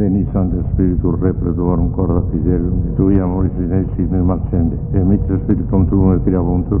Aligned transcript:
Veni 0.00 0.26
Santo 0.32 0.64
Spiritus 0.72 1.20
repletuorum 1.20 1.90
corda 1.90 2.22
fidelium, 2.30 2.94
tui 2.96 3.20
amoris 3.20 3.52
inexis 3.58 4.08
nel 4.08 4.30
accende, 4.30 4.78
et 4.92 5.04
mitre 5.04 5.38
spiritum 5.42 5.86
tuum 5.88 6.12
et 6.12 6.22
creabuntur. 6.24 6.80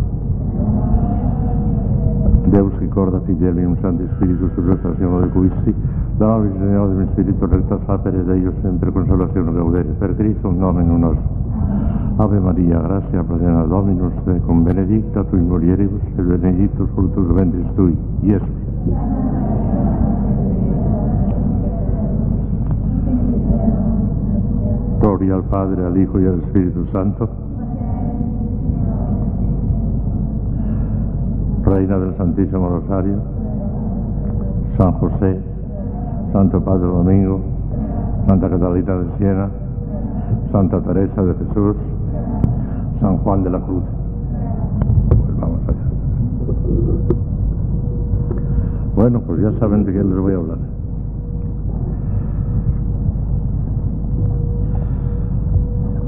Deus 2.46 2.72
qui 2.78 2.88
corda 2.88 3.20
fidelium 3.26 3.76
Sancti 3.82 4.08
Spiritus 4.14 4.64
restazione 4.64 5.20
de 5.20 5.32
quisti, 5.32 5.74
Davis 6.16 6.52
Señor 6.56 6.96
de 6.96 7.06
Spiritu 7.12 7.44
recta 7.44 7.78
sapere 7.84 8.24
de 8.24 8.36
ellos 8.38 8.54
sempre 8.62 8.90
consolazione 8.90 9.52
gaudere, 9.52 9.90
per 9.98 10.16
Cristo 10.16 10.50
nomen 10.50 10.98
nostro. 10.98 11.28
Ave 12.16 12.40
Maria, 12.40 12.80
gratia 12.80 13.22
plena 13.22 13.66
Dominus 13.66 14.14
tecum, 14.24 14.62
benedicta 14.62 15.24
tui 15.24 15.40
mulieribus, 15.40 16.00
et 16.16 16.22
benedictus 16.22 16.88
fructus 16.94 17.34
ventris 17.34 17.66
tui, 17.74 17.94
Iesus. 18.22 19.39
Gloria 25.00 25.34
al 25.34 25.44
Padre, 25.44 25.86
al 25.86 25.96
Hijo 25.96 26.20
y 26.20 26.26
al 26.26 26.40
Espíritu 26.40 26.86
Santo. 26.92 27.26
Reina 31.64 31.98
del 31.98 32.16
Santísimo 32.18 32.68
Rosario, 32.68 33.16
San 34.76 34.92
José, 34.92 35.40
Santo 36.34 36.60
Padre 36.62 36.86
Domingo, 36.86 37.40
Santa 38.26 38.50
Catalina 38.50 38.94
de 38.96 39.16
Siena, 39.16 39.48
Santa 40.52 40.80
Teresa 40.82 41.22
de 41.22 41.34
Jesús, 41.34 41.76
San 43.00 43.16
Juan 43.18 43.42
de 43.42 43.50
la 43.50 43.60
Cruz. 43.60 43.84
Pues 45.08 45.40
vamos 45.40 45.60
allá. 45.66 45.90
Bueno, 48.96 49.20
pues 49.20 49.40
ya 49.40 49.52
saben 49.58 49.84
de 49.84 49.92
qué 49.92 50.04
les 50.04 50.18
voy 50.18 50.34
a 50.34 50.36
hablar. 50.36 50.58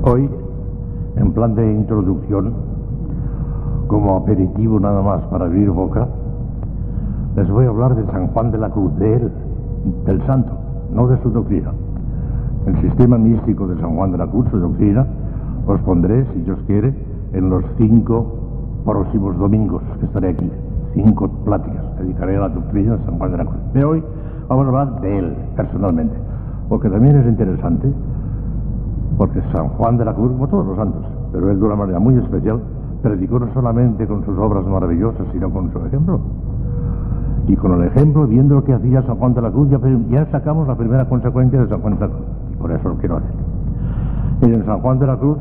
Hoy, 0.05 0.29
en 1.15 1.33
plan 1.33 1.55
de 1.55 1.75
introducción, 1.75 2.53
como 3.87 4.17
aperitivo 4.17 4.81
nada 4.81 5.01
más 5.01 5.23
para 5.27 5.45
abrir 5.45 5.71
boca, 5.71 6.09
les 7.37 7.49
voy 7.49 7.67
a 7.67 7.69
hablar 7.69 7.95
de 7.95 8.05
San 8.11 8.27
Juan 8.27 8.51
de 8.51 8.59
la 8.59 8.71
Cruz, 8.71 8.97
de 8.97 9.15
él, 9.15 9.33
del 10.05 10.27
santo, 10.27 10.51
no 10.93 11.07
de 11.07 11.23
su 11.23 11.31
doctrina. 11.31 11.71
El 12.67 12.81
sistema 12.81 13.17
místico 13.17 13.69
de 13.69 13.81
San 13.81 13.95
Juan 13.95 14.11
de 14.11 14.19
la 14.19 14.27
Cruz, 14.27 14.45
su 14.51 14.59
doctrina, 14.59 15.07
os 15.69 15.81
pondré, 15.83 16.27
si 16.35 16.41
Dios 16.41 16.59
quiere, 16.67 16.93
en 17.33 17.49
los 17.49 17.63
cinco 17.79 18.27
próximos 18.85 19.39
domingos 19.39 19.85
que 20.01 20.07
estaré 20.07 20.31
aquí. 20.31 20.51
Cinco 20.95 21.29
pláticas 21.45 21.85
dedicaré 22.01 22.39
a 22.39 22.41
la 22.41 22.49
doctrina 22.49 22.97
de 22.97 23.05
San 23.05 23.19
Juan 23.19 23.31
de 23.31 23.39
la 23.39 23.45
Cruz. 23.45 23.61
Pero 23.73 23.91
hoy 23.91 24.03
vamos 24.49 24.65
a 24.65 24.69
hablar 24.69 25.01
de 25.01 25.19
él, 25.19 25.37
personalmente, 25.55 26.17
porque 26.69 26.91
también 26.91 27.15
es 27.15 27.27
interesante 27.29 27.93
porque 29.17 29.41
San 29.53 29.69
Juan 29.71 29.97
de 29.97 30.05
la 30.05 30.15
Cruz, 30.15 30.33
como 30.33 30.49
todos 30.49 30.67
los 30.67 30.77
santos, 30.77 31.05
pero 31.33 31.51
él 31.51 31.59
de 31.59 31.65
una 31.65 31.77
manera 31.77 31.99
muy 31.99 32.17
especial, 32.17 32.61
predicó 33.03 33.39
no 33.39 33.53
solamente 33.53 34.07
con 34.07 34.25
sus 34.25 34.39
obras 34.39 34.65
maravillosas, 34.67 35.27
sino 35.33 35.51
con 35.51 35.73
su 35.73 35.79
ejemplo. 35.85 36.21
Y 37.49 37.57
con 37.57 37.73
el 37.73 37.89
ejemplo, 37.89 38.27
viendo 38.27 38.55
lo 38.55 38.65
que 38.65 38.73
hacía 38.73 39.03
San 39.03 39.17
Juan 39.17 39.35
de 39.35 39.43
la 39.43 39.51
Cruz, 39.51 39.69
ya, 40.09 40.27
sacamos 40.27 40.69
la 40.69 40.77
primera 40.77 41.09
consecuencia 41.09 41.61
de 41.61 41.69
San 41.69 41.81
Juan 41.81 41.95
de 41.95 42.01
la 42.01 42.09
Cruz. 42.09 42.27
Y 42.53 42.57
por 42.57 42.71
eso 42.71 42.89
lo 42.89 42.95
quiero 42.97 43.17
hacer. 43.17 43.31
En 44.43 44.65
San 44.65 44.81
Juan 44.81 44.99
de 44.99 45.07
la 45.07 45.17
Cruz 45.17 45.39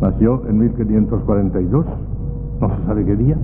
nació 0.00 0.42
en 0.48 0.58
1542, 0.58 1.86
no 2.60 2.68
se 2.68 2.86
sabe 2.86 3.04
qué 3.04 3.16
día, 3.16 3.36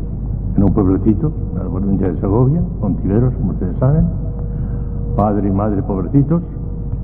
en 0.56 0.62
un 0.62 0.72
pueblecito, 0.72 1.32
en 1.52 1.58
la 1.58 1.70
provincia 1.70 2.12
de 2.12 2.20
Segovia, 2.20 2.62
Contiveros, 2.80 3.34
como 3.34 3.50
ustedes 3.50 3.76
saben, 3.78 4.06
padre 5.16 5.48
y 5.48 5.52
madre 5.52 5.82
pobrecitos, 5.82 6.42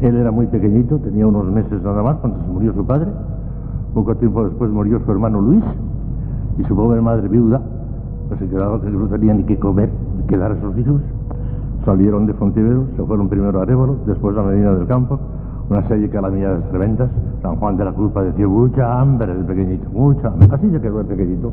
él 0.03 0.17
era 0.17 0.31
muy 0.31 0.47
pequeñito, 0.47 0.99
tenía 0.99 1.27
unos 1.27 1.47
meses 1.47 1.83
nada 1.83 2.03
más 2.03 2.17
cuando 2.17 2.39
se 2.41 2.47
murió 2.47 2.75
su 2.75 2.85
padre. 2.85 3.09
Poco 3.95 4.15
tiempo 4.17 4.45
después 4.45 4.71
murió 4.71 5.01
su 5.05 5.13
hermano 5.13 5.41
Luis 5.41 5.63
y 6.59 6.65
su 6.65 6.75
pobre 6.75 7.01
madre 7.01 7.29
viuda, 7.29 7.61
pues 8.29 8.41
se 8.41 8.49
quedaba 8.49 8.81
que 8.81 8.91
no 8.91 9.07
tenía 9.07 9.35
ni 9.35 9.45
qué 9.45 9.59
comer, 9.59 9.91
ni 10.19 10.25
qué 10.27 10.37
dar 10.37 10.53
a 10.53 10.61
sus 10.61 10.77
hijos. 10.79 11.01
Salieron 11.85 12.27
de 12.27 12.35
Fontiveros, 12.35 12.87
se 12.97 13.03
fueron 13.05 13.29
primero 13.29 13.59
a 13.61 13.63
Arévalo, 13.63 13.97
después 14.07 14.37
a 14.37 14.43
Medina 14.43 14.73
del 14.73 14.87
Campo, 14.87 15.19
una 15.69 15.87
serie 15.89 16.07
de 16.07 16.11
calamidades 16.11 16.69
tremendas. 16.71 17.11
San 17.43 17.57
Juan 17.57 17.77
de 17.77 17.85
la 17.85 17.93
Cruz 17.93 18.13
padeció 18.13 18.49
mucha 18.49 19.01
hambre 19.01 19.33
el 19.33 19.45
pequeñito, 19.45 19.89
mucha 19.91 20.29
hambre. 20.29 20.49
Así 20.53 20.71
se 20.71 20.81
quedó 20.81 21.01
el 21.01 21.07
pequeñito. 21.07 21.53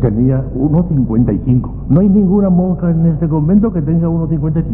Tenía 0.00 0.44
1,55. 0.54 1.70
No 1.88 2.00
hay 2.00 2.08
ninguna 2.08 2.50
monja 2.50 2.90
en 2.90 3.06
este 3.06 3.28
convento 3.28 3.72
que 3.72 3.82
tenga 3.82 4.08
1,55. 4.08 4.64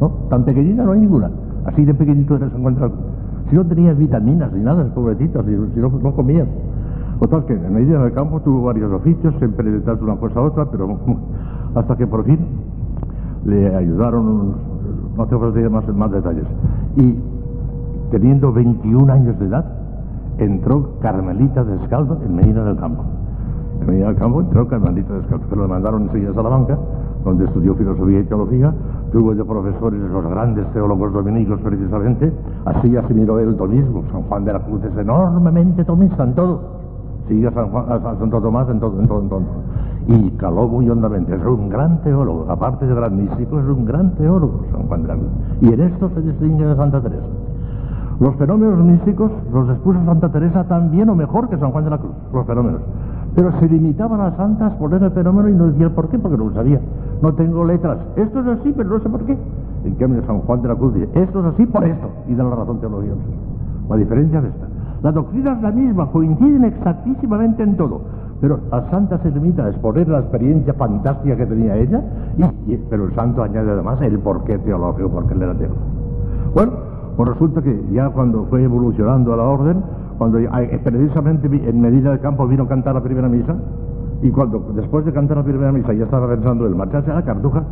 ¿no? 0.00 0.08
Tan 0.28 0.44
pequeñita 0.44 0.84
no 0.84 0.92
hay 0.92 1.00
ninguna. 1.00 1.30
Así 1.66 1.84
de 1.84 1.94
pequeñito 1.94 2.36
era 2.36 2.50
San 2.50 2.62
Juan. 2.62 2.76
Si 3.48 3.56
no 3.56 3.64
tenía 3.66 3.92
vitaminas 3.92 4.52
ni 4.52 4.62
nada, 4.64 4.84
pobrecito, 4.94 5.42
si, 5.44 5.50
si 5.74 5.80
no, 5.80 5.88
no 5.88 6.12
comía. 6.14 6.46
Total 7.20 7.44
que 7.44 7.52
en 7.52 7.72
Medina 7.72 8.02
del 8.02 8.12
Campo 8.12 8.40
tuvo 8.40 8.62
varios 8.62 8.92
oficios, 8.92 9.34
siempre 9.38 9.70
detrás 9.70 9.98
de 9.98 10.04
una 10.04 10.16
cosa 10.16 10.40
a 10.40 10.42
otra, 10.42 10.64
pero 10.70 10.98
hasta 11.74 11.96
que 11.96 12.06
por 12.06 12.24
fin 12.24 12.38
le 13.44 13.74
ayudaron, 13.76 14.54
no 15.16 15.26
te 15.26 15.34
ofreceré 15.36 15.68
más, 15.68 15.86
más 15.94 16.10
detalles. 16.10 16.44
Y 16.96 17.14
teniendo 18.10 18.52
21 18.52 19.12
años 19.12 19.38
de 19.38 19.46
edad, 19.46 19.64
entró 20.38 20.98
Carmelita 21.00 21.62
Descalzo 21.62 22.18
en 22.24 22.34
Medina 22.34 22.64
del 22.64 22.76
Campo. 22.76 23.04
En 23.82 23.88
Medina 23.88 24.06
del 24.08 24.16
Campo 24.16 24.40
entró 24.40 24.68
Carmelita 24.68 25.12
Descalzo, 25.12 25.48
que 25.48 25.56
lo 25.56 25.66
mandaron 25.66 26.02
enseguida 26.02 26.30
a 26.30 26.34
Salamanca, 26.34 26.78
donde 27.24 27.46
estudió 27.46 27.74
filosofía 27.74 28.20
y 28.20 28.24
teología, 28.24 28.72
tuvo 29.10 29.34
de 29.34 29.44
profesores 29.44 30.00
los 30.00 30.24
grandes 30.30 30.66
teólogos 30.72 31.12
dominicos 31.12 31.60
precisamente, 31.60 32.32
así 32.64 32.96
asimiló 32.96 33.40
él 33.40 33.56
mismo. 33.68 34.04
San 34.12 34.22
Juan 34.22 34.44
de 34.44 34.52
la 34.52 34.60
Cruz 34.60 34.84
es 34.84 34.96
enormemente 34.96 35.84
tomista 35.84 36.22
en 36.22 36.34
todo. 36.34 36.60
Sigue 37.26 37.48
a, 37.48 37.50
San 37.50 37.70
Juan, 37.70 37.86
a 37.90 38.00
Santo 38.00 38.40
Tomás 38.40 38.68
en 38.68 38.78
todo, 38.78 39.00
en 39.00 39.08
todo, 39.08 39.20
en 39.20 39.28
todo. 39.28 39.42
Y 40.06 40.30
caló 40.32 40.68
muy 40.68 40.88
hondamente. 40.88 41.34
Es 41.34 41.44
un 41.44 41.68
gran 41.68 42.02
teólogo, 42.02 42.46
aparte 42.48 42.86
de 42.86 42.94
gran 42.94 43.16
místico, 43.16 43.58
es 43.58 43.66
un 43.66 43.84
gran 43.84 44.14
teólogo, 44.14 44.64
San 44.70 44.86
Juan 44.86 45.02
de 45.02 45.08
la 45.08 45.14
Cruz. 45.14 45.30
Y 45.60 45.72
en 45.72 45.80
esto 45.80 46.08
se 46.14 46.20
distingue 46.20 46.66
de 46.66 46.76
Santa 46.76 47.00
Teresa. 47.00 47.26
Los 48.20 48.36
fenómenos 48.36 48.78
místicos 48.78 49.32
los 49.52 49.68
expuso 49.70 49.98
Santa 50.04 50.30
Teresa 50.30 50.62
tan 50.68 50.92
bien 50.92 51.08
o 51.08 51.16
mejor 51.16 51.48
que 51.48 51.58
San 51.58 51.72
Juan 51.72 51.82
de 51.82 51.90
la 51.90 51.98
Cruz, 51.98 52.12
los 52.32 52.46
fenómenos. 52.46 52.80
Pero 53.34 53.50
se 53.58 53.68
limitaban 53.68 54.20
a 54.20 54.36
santas 54.36 54.74
por 54.74 54.90
ver 54.90 55.02
el 55.02 55.10
fenómeno 55.12 55.48
y 55.48 55.54
no 55.54 55.68
decía 55.68 55.86
el 55.86 55.92
por 55.92 56.08
qué, 56.08 56.18
porque 56.18 56.36
no 56.36 56.44
lo 56.44 56.54
sabía. 56.54 56.80
No 57.22 57.32
tengo 57.34 57.64
letras. 57.64 57.98
Esto 58.16 58.40
es 58.40 58.46
así, 58.46 58.72
pero 58.76 58.90
no 58.90 59.00
sé 59.00 59.08
por 59.08 59.24
qué. 59.24 59.36
En 59.84 59.94
cambio, 59.94 60.22
San 60.26 60.40
Juan 60.40 60.62
de 60.62 60.68
la 60.68 60.74
Cruz 60.74 60.94
dice, 60.94 61.08
esto 61.14 61.40
es 61.40 61.46
así 61.46 61.66
por 61.66 61.84
esto. 61.84 62.08
Y 62.28 62.34
da 62.34 62.44
la 62.44 62.56
razón 62.56 62.78
teológica. 62.80 63.14
La 63.88 63.96
diferencia 63.96 64.38
es 64.40 64.44
esta. 64.46 64.66
La 65.02 65.12
doctrina 65.12 65.52
es 65.52 65.62
la 65.62 65.70
misma, 65.72 66.10
coinciden 66.10 66.64
exactísimamente 66.64 67.62
en 67.62 67.76
todo. 67.76 68.02
Pero 68.40 68.60
la 68.70 68.88
santa 68.90 69.18
se 69.18 69.30
limita 69.30 69.64
a 69.64 69.68
exponer 69.68 70.08
la 70.08 70.20
experiencia 70.20 70.74
fantástica 70.74 71.36
que 71.36 71.46
tenía 71.46 71.76
ella, 71.76 72.02
y, 72.66 72.76
pero 72.90 73.04
el 73.04 73.14
santo 73.14 73.42
añade 73.42 73.70
además 73.70 74.00
el 74.02 74.18
porqué 74.18 74.58
teológico, 74.58 75.08
porque 75.08 75.34
él 75.34 75.42
era 75.42 75.54
teólogo. 75.54 75.80
Bueno, 76.54 76.72
pues 77.16 77.28
resulta 77.28 77.62
que 77.62 77.84
ya 77.92 78.10
cuando 78.10 78.44
fue 78.46 78.62
evolucionando 78.62 79.32
a 79.32 79.36
la 79.36 79.44
orden, 79.44 79.82
cuando 80.22 80.38
precisamente 80.84 81.48
en 81.48 81.80
Medina 81.80 82.10
del 82.10 82.20
Campo 82.20 82.46
vino 82.46 82.62
a 82.62 82.68
cantar 82.68 82.94
la 82.94 83.02
primera 83.02 83.28
misa, 83.28 83.56
y 84.22 84.30
cuando 84.30 84.60
después 84.76 85.04
de 85.04 85.12
cantar 85.12 85.38
la 85.38 85.42
primera 85.42 85.72
misa 85.72 85.92
ya 85.94 86.04
estaba 86.04 86.28
pensando 86.28 86.64
el 86.64 86.76
marcharse 86.76 87.10
a 87.10 87.16
la 87.16 87.24
cartuja, 87.24 87.64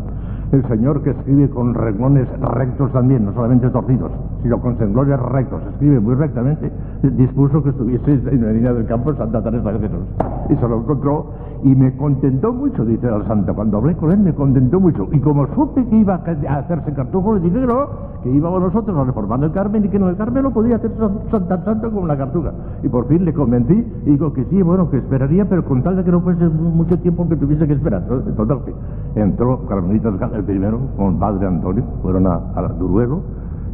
el 0.51 0.67
Señor 0.67 1.01
que 1.05 1.11
escribe 1.11 1.49
con 1.49 1.75
renglones 1.75 2.27
rectos 2.41 2.91
también, 2.91 3.25
no 3.25 3.33
solamente 3.35 3.71
torcidos, 3.71 4.11
sino 4.43 4.61
con 4.61 4.77
renglones 4.77 5.21
rectos, 5.21 5.63
escribe 5.75 6.01
muy 6.01 6.17
rectamente, 6.17 6.73
dispuso 7.03 7.63
que 7.63 7.71
estuviese 7.71 8.15
en 8.15 8.41
Medina 8.41 8.73
del 8.73 8.85
Campo 8.87 9.15
Santa 9.15 9.41
Teresa 9.45 9.71
de 9.71 9.79
Jesús. 9.79 10.07
Y 10.49 10.57
se 10.57 10.69
lo 10.69 10.79
encontró 10.79 11.27
y 11.63 11.75
me 11.75 11.95
contentó 11.97 12.53
mucho, 12.53 12.85
dice 12.85 13.07
el 13.07 13.27
santo. 13.27 13.55
Cuando 13.55 13.79
hablé 13.79 13.95
con 13.97 14.11
él 14.13 14.19
me 14.21 14.35
contentó 14.35 14.81
mucho. 14.81 15.09
Y 15.13 15.21
como 15.21 15.47
supe 15.55 15.85
que 15.87 15.97
iba 15.97 16.15
a 16.15 16.55
hacerse 16.59 16.93
cartujo, 16.93 17.35
le 17.35 17.41
dije 17.41 17.61
que 17.61 17.67
no, 17.67 17.89
que 18.23 18.31
íbamos 18.31 18.61
nosotros 18.63 18.97
a 18.97 19.05
reformar 19.05 19.43
el 19.45 19.53
Carmen 19.53 19.85
y 19.85 19.89
que 19.89 19.99
no 19.99 20.09
el 20.09 20.17
Carmen 20.17 20.43
lo 20.43 20.51
podía 20.51 20.77
hacer 20.77 20.93
tan 20.93 21.65
santo 21.65 21.91
como 21.91 22.07
la 22.07 22.17
cartuja. 22.17 22.53
Y 22.83 22.89
por 22.89 23.07
fin 23.09 23.25
le 23.25 23.33
convencí 23.33 23.87
y 24.07 24.11
digo 24.11 24.33
que 24.33 24.45
sí, 24.45 24.63
bueno, 24.63 24.91
que 24.91 24.99
esperaría, 24.99 25.49
pero 25.49 25.65
con 25.65 25.83
tal 25.83 25.97
de 25.97 26.05
que 26.05 26.11
no 26.11 26.21
fuese 26.21 26.49
mucho 26.49 26.99
tiempo 26.99 27.29
que 27.29 27.37
tuviese 27.37 27.67
que 27.67 27.75
esperar. 27.75 28.05
Total, 28.07 28.61
que 28.65 29.21
entró 29.21 29.67
Carmelita 29.67 30.09
el 30.35 30.45
primero 30.45 30.81
con 30.97 31.19
Padre 31.19 31.47
Antonio, 31.47 31.85
fueron 32.03 32.27
a, 32.27 32.41
a 32.55 32.69
Duruelo 32.69 33.21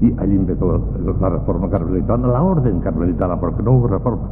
y 0.01 0.13
allí 0.19 0.37
empezó 0.37 0.81
la 1.21 1.29
reforma 1.29 1.71
carmelitana, 1.71 2.29
la 2.29 2.43
orden 2.43 2.81
carmelitana, 2.81 3.41
porque 3.41 3.63
no 3.63 3.73
hubo 3.73 3.89
reforma. 3.89 4.29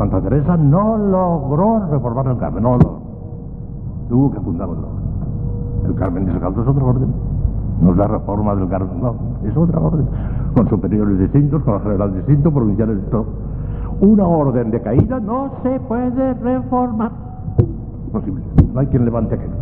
Santa 0.00 0.18
Teresa 0.22 0.56
no 0.56 0.96
logró 0.96 1.86
reformar 1.90 2.26
el 2.28 2.38
Carmen, 2.38 2.62
no 2.62 2.78
lo 2.78 3.00
tuvo 4.08 4.30
que 4.30 4.40
fundar 4.40 4.66
otro. 4.66 4.88
El 5.84 5.94
Carmen 5.94 6.24
de 6.24 6.32
Sacalto 6.32 6.62
es 6.62 6.68
otra 6.68 6.84
orden. 6.86 7.12
No 7.82 7.90
es 7.90 7.96
la 7.98 8.06
reforma 8.08 8.54
del 8.54 8.66
Carmen, 8.70 8.98
no, 8.98 9.14
es 9.46 9.54
otra 9.54 9.78
orden. 9.78 10.06
Con 10.56 10.70
superiores 10.70 11.18
distintos, 11.18 11.62
con 11.64 11.82
general 11.82 12.14
distinto, 12.14 12.50
provinciales 12.50 12.96
todo. 13.10 13.26
Una 14.00 14.26
orden 14.26 14.70
de 14.70 14.80
caída 14.80 15.20
no 15.20 15.50
se 15.62 15.78
puede 15.80 16.32
reformar. 16.32 17.10
Posible. 18.10 18.42
No 18.72 18.80
hay 18.80 18.86
quien 18.86 19.04
levante 19.04 19.34
aquello. 19.34 19.52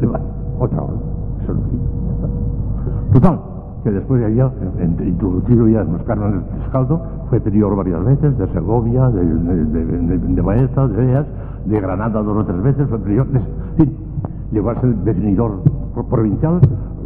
Levante. 0.00 0.26
Otra 0.58 0.80
orden. 0.80 1.00
Eso 1.42 1.52
es 1.52 1.58
lo 1.58 1.64
que 1.64 3.12
Total, 3.12 3.40
que 3.82 3.90
después 3.90 4.20
de 4.20 4.26
allá, 4.26 4.50
introducido 5.04 5.68
ya 5.68 5.82
en 5.82 5.92
los 5.92 6.02
cánones 6.02 6.40
de 6.52 6.64
Escaldo, 6.64 7.00
fue 7.30 7.40
prior 7.40 7.76
varias 7.76 8.04
veces, 8.04 8.36
de 8.38 8.48
Segovia, 8.48 9.08
de, 9.10 9.24
de, 9.24 9.84
de, 9.84 10.18
de 10.18 10.42
Baeza, 10.42 10.88
de 10.88 11.12
Eas, 11.12 11.26
de 11.64 11.80
Granada 11.80 12.22
dos 12.22 12.36
o 12.36 12.44
tres 12.44 12.62
veces, 12.62 12.88
fue 12.88 12.98
prior, 12.98 13.26
de, 13.28 13.40
sí, 13.78 13.96
llegó 14.52 14.70
a 14.70 14.80
ser 14.80 14.94
definidor 14.96 15.62
provincial, 16.10 16.60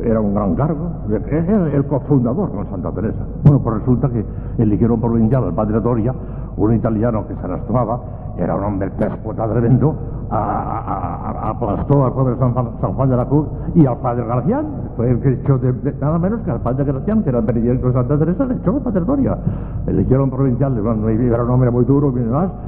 era 0.04 0.20
un 0.20 0.34
gran 0.34 0.54
cargo, 0.54 0.90
era 1.08 1.68
el 1.70 1.86
cofundador 1.86 2.50
con 2.50 2.68
Santa 2.70 2.90
Teresa. 2.92 3.24
Bueno, 3.44 3.60
pues 3.62 3.78
resulta 3.80 4.08
que 4.08 4.24
eligieron 4.58 5.00
provincial 5.00 5.44
al 5.44 5.54
padre 5.54 5.80
Doria, 5.80 6.14
un 6.56 6.74
italiano 6.74 7.26
que 7.26 7.34
se 7.36 7.48
las 7.48 7.64
tomaba, 7.66 8.00
era 8.36 8.54
un 8.54 8.64
hombre 8.64 8.90
déspota 8.98 9.46
tremendo, 9.48 9.94
aplastó 10.30 12.04
al 12.06 12.12
padre 12.12 12.36
San, 12.38 12.94
Juan 12.94 13.08
de 13.10 13.16
la 13.16 13.26
Cruz 13.26 13.46
y 13.74 13.84
al 13.84 13.98
padre 13.98 14.24
Gracián. 14.24 14.66
Fue 14.96 15.10
el 15.10 15.20
que 15.20 15.32
echó 15.32 15.58
de, 15.58 15.94
nada 16.00 16.18
menos 16.18 16.40
que 16.40 16.50
al 16.50 16.60
padre 16.60 16.84
Gracián, 16.84 17.22
que 17.22 17.28
era 17.30 17.40
el 17.40 17.44
predilecto 17.44 17.88
de 17.88 17.92
Santa 17.92 18.18
Teresa, 18.18 18.44
le 18.46 18.54
echó 18.54 18.70
al 18.70 18.80
padre 18.80 19.00
Doria. 19.00 19.38
Eligieron 19.86 20.30
provincial, 20.30 20.76
era 20.78 21.44
un 21.44 21.50
hombre 21.50 21.70
muy 21.70 21.84
duro 21.84 22.12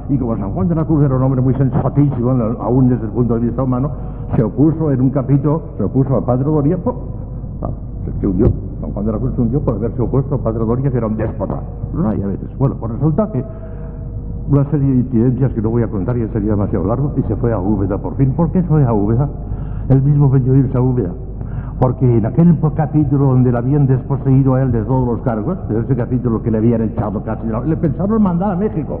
y 0.09 0.17
como 0.17 0.37
San 0.37 0.51
Juan 0.51 0.67
de 0.67 0.75
la 0.75 0.85
Cruz 0.85 1.03
era 1.03 1.15
un 1.15 1.23
hombre 1.23 1.41
muy 1.41 1.55
sensatísimo, 1.55 2.31
aún 2.59 2.89
desde 2.89 3.05
el 3.05 3.11
punto 3.11 3.35
de 3.35 3.41
vista 3.41 3.63
humano, 3.63 3.91
se 4.35 4.43
opuso 4.43 4.91
en 4.91 5.01
un 5.01 5.09
capítulo, 5.09 5.61
se 5.77 5.83
opuso 5.83 6.15
al 6.15 6.23
padre 6.23 6.43
Doria, 6.45 6.77
pues, 6.77 6.95
se 8.19 8.27
hundió. 8.27 8.47
San 8.81 8.91
Juan 8.91 9.05
de 9.05 9.11
la 9.11 9.17
Cruz 9.17 9.33
se 9.35 9.41
hundió 9.41 9.61
por 9.61 9.75
haberse 9.75 10.01
opuesto 10.01 10.35
al 10.35 10.41
padre 10.41 10.65
Doria, 10.65 10.91
que 10.91 10.97
era 10.97 11.07
un 11.07 11.17
déspota. 11.17 11.61
No 11.93 12.09
hay 12.09 12.21
a 12.21 12.27
veces. 12.27 12.57
Bueno, 12.57 12.75
pues 12.79 12.91
resulta 12.93 13.31
que 13.31 13.43
una 14.49 14.63
serie 14.69 14.87
de 14.87 14.95
incidencias 14.97 15.53
que 15.53 15.61
no 15.61 15.69
voy 15.69 15.83
a 15.83 15.87
contar, 15.87 16.17
ya 16.17 16.27
sería 16.29 16.51
demasiado 16.51 16.85
largo, 16.85 17.13
y 17.17 17.21
se 17.23 17.35
fue 17.35 17.51
a 17.51 17.59
Úbeda 17.59 17.97
por 17.97 18.15
fin. 18.15 18.31
¿Por 18.33 18.51
qué 18.51 18.61
fue 18.63 18.83
a 18.83 18.93
Úbeda? 18.93 19.29
Él 19.89 20.01
mismo 20.01 20.29
venía 20.29 20.53
a 20.53 20.57
irse 20.57 20.77
a 20.77 20.81
Úbeda. 20.81 21.11
Porque 21.79 22.17
en 22.17 22.25
aquel 22.25 22.57
capítulo 22.75 23.25
donde 23.25 23.51
le 23.51 23.57
habían 23.57 23.85
desposeído 23.85 24.55
a 24.55 24.61
él 24.61 24.71
de 24.71 24.81
todos 24.83 25.07
los 25.07 25.21
cargos, 25.21 25.57
en 25.69 25.77
ese 25.77 25.95
capítulo 25.95 26.41
que 26.41 26.51
le 26.51 26.59
habían 26.59 26.83
echado 26.83 27.21
casi, 27.23 27.47
le 27.65 27.77
pensaron 27.77 28.21
mandar 28.21 28.51
a 28.51 28.55
México. 28.55 28.99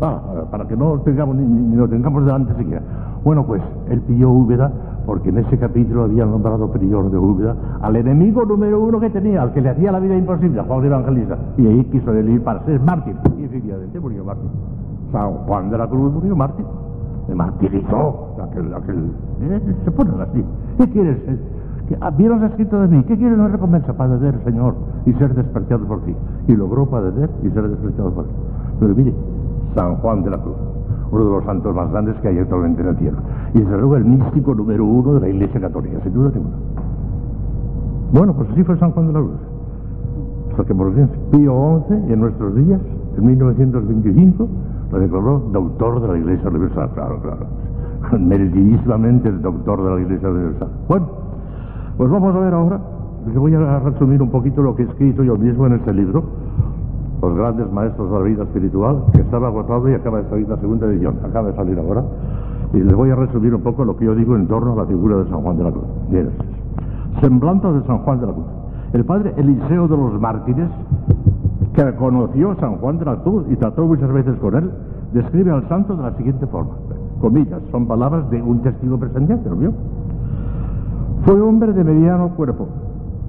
Ah, 0.00 0.18
para 0.50 0.66
que 0.66 0.76
no 0.76 0.98
tengamos 1.00 1.36
ni, 1.36 1.44
ni, 1.44 1.76
lo 1.76 1.86
tengamos 1.86 2.24
delante 2.24 2.54
siquiera. 2.54 2.80
Bueno, 3.24 3.46
pues 3.46 3.62
él 3.90 4.00
pilló 4.00 4.30
Úbeda 4.30 4.72
porque 5.06 5.30
en 5.30 5.38
ese 5.38 5.58
capítulo 5.58 6.04
había 6.04 6.24
nombrado 6.24 6.70
prior 6.70 7.10
de 7.10 7.18
Úbeda 7.18 7.56
al 7.82 7.96
enemigo 7.96 8.44
número 8.44 8.80
uno 8.80 9.00
que 9.00 9.10
tenía, 9.10 9.42
al 9.42 9.52
que 9.52 9.60
le 9.60 9.70
hacía 9.70 9.92
la 9.92 9.98
vida 9.98 10.16
imposible, 10.16 10.60
a 10.60 10.64
Juan 10.64 10.84
Evangelista. 10.84 11.38
Y 11.58 11.66
ahí 11.66 11.84
quiso 11.84 12.12
él 12.12 12.28
ir 12.28 12.42
para 12.42 12.64
ser 12.64 12.80
mártir. 12.80 13.16
Y 13.38 13.44
efectivamente 13.44 13.98
murió 14.00 14.24
mártir. 14.24 14.50
San 15.12 15.32
Juan 15.46 15.70
de 15.70 15.78
la 15.78 15.88
Cruz 15.88 16.12
murió 16.12 16.36
mártir. 16.36 16.64
Se 17.26 17.34
martirizó. 17.34 18.36
Aquel, 18.42 18.72
aquel, 18.74 19.10
¿eh? 19.42 19.60
Se 19.84 19.90
ponen 19.90 20.20
así. 20.20 20.44
¿Qué 20.78 20.88
quieres? 20.90 21.18
Vieron 22.16 22.44
escrito 22.44 22.80
de 22.80 22.88
mí. 22.88 23.02
¿Qué 23.04 23.16
quiere 23.16 23.34
una 23.34 23.48
recompensa? 23.48 23.92
Padecer, 23.92 24.38
Señor, 24.44 24.74
y 25.06 25.12
ser 25.14 25.34
despreciado 25.34 25.84
por 25.86 26.00
ti. 26.04 26.14
Y 26.46 26.54
logró 26.54 26.86
padecer 26.86 27.28
y 27.42 27.50
ser 27.50 27.68
despreciado 27.68 28.12
por 28.12 28.24
ti. 28.24 28.34
Pero 28.78 28.94
mire, 28.94 29.14
San 29.74 29.96
Juan 29.96 30.22
de 30.22 30.30
la 30.30 30.38
Cruz, 30.38 30.56
uno 31.10 31.24
de 31.24 31.30
los 31.30 31.44
santos 31.44 31.74
más 31.74 31.90
grandes 31.90 32.16
que 32.20 32.28
hay 32.28 32.38
actualmente 32.38 32.82
en 32.82 32.88
el 32.88 32.96
cielo. 32.96 33.18
Y 33.54 33.58
desde 33.58 33.76
luego 33.78 33.96
el 33.96 34.04
místico 34.04 34.54
número 34.54 34.84
uno 34.84 35.14
de 35.14 35.20
la 35.20 35.28
Iglesia 35.28 35.60
Católica, 35.60 35.98
sin 36.02 36.12
duda 36.12 36.30
ninguna. 36.34 36.56
Bueno, 38.12 38.34
pues 38.34 38.50
así 38.50 38.64
fue 38.64 38.76
San 38.78 38.90
Juan 38.92 39.06
de 39.08 39.12
la 39.12 39.20
Cruz. 39.20 39.40
Hasta 40.50 40.64
que 40.64 40.74
por 40.74 40.92
Pío 40.92 41.84
XI, 41.88 42.12
en 42.12 42.20
nuestros 42.20 42.54
días, 42.56 42.80
en 43.16 43.26
1925, 43.26 44.48
lo 44.92 44.98
declaró 44.98 45.38
doctor 45.52 46.00
de 46.00 46.08
la 46.08 46.18
Iglesia 46.18 46.48
Universal. 46.48 46.90
Claro, 46.94 47.20
claro. 47.22 47.46
Merecidísimamente 48.18 49.28
el 49.28 49.40
doctor 49.42 49.82
de 49.84 49.90
la 49.94 50.00
Iglesia 50.00 50.28
Universal. 50.28 50.68
Bueno, 50.88 51.06
pues 51.96 52.10
vamos 52.10 52.34
a 52.34 52.38
ver 52.40 52.54
ahora. 52.54 52.80
Les 53.26 53.36
voy 53.36 53.54
a 53.54 53.78
resumir 53.80 54.22
un 54.22 54.30
poquito 54.30 54.62
lo 54.62 54.74
que 54.74 54.82
he 54.82 54.86
escrito 54.86 55.22
yo 55.22 55.36
mismo 55.36 55.66
en 55.66 55.74
este 55.74 55.92
libro, 55.92 56.24
Los 57.22 57.36
grandes 57.36 57.70
maestros 57.70 58.10
de 58.10 58.18
la 58.18 58.24
vida 58.24 58.42
espiritual, 58.44 59.04
que 59.12 59.20
estaba 59.20 59.48
agotado 59.48 59.88
y 59.90 59.94
acaba 59.94 60.22
de 60.22 60.28
salir 60.30 60.48
la 60.48 60.56
segunda 60.56 60.86
edición. 60.86 61.16
Acaba 61.22 61.48
de 61.48 61.54
salir 61.54 61.78
ahora. 61.78 62.02
Y 62.72 62.78
les 62.78 62.94
voy 62.94 63.10
a 63.10 63.14
resumir 63.14 63.54
un 63.54 63.60
poco 63.60 63.84
lo 63.84 63.96
que 63.96 64.06
yo 64.06 64.14
digo 64.14 64.36
en 64.36 64.46
torno 64.46 64.72
a 64.72 64.76
la 64.76 64.86
figura 64.86 65.18
de 65.18 65.28
San 65.28 65.42
Juan 65.42 65.58
de 65.58 65.64
la 65.64 65.70
Cruz. 65.70 65.84
Miren, 66.08 66.30
semblanza 67.20 67.72
de 67.72 67.82
San 67.82 67.98
Juan 67.98 68.20
de 68.20 68.26
la 68.26 68.32
Cruz. 68.32 68.46
El 68.94 69.04
padre 69.04 69.34
Eliseo 69.36 69.86
de 69.86 69.96
los 69.96 70.20
Mártires, 70.20 70.70
que 71.74 71.94
conoció 71.96 72.52
a 72.52 72.56
San 72.56 72.76
Juan 72.76 72.98
de 72.98 73.04
la 73.04 73.16
Cruz 73.16 73.44
y 73.50 73.56
trató 73.56 73.84
muchas 73.84 74.12
veces 74.12 74.36
con 74.38 74.54
él, 74.54 74.70
describe 75.12 75.50
al 75.50 75.68
santo 75.68 75.96
de 75.96 76.02
la 76.02 76.16
siguiente 76.16 76.46
forma. 76.46 76.72
Comillas, 77.20 77.60
son 77.70 77.86
palabras 77.86 78.30
de 78.30 78.40
un 78.40 78.60
testigo 78.62 78.98
presente, 78.98 79.38
¿lo 79.48 79.56
vio? 79.56 79.72
Fue 81.24 81.38
hombre 81.38 81.72
de 81.74 81.84
mediano 81.84 82.30
cuerpo, 82.30 82.66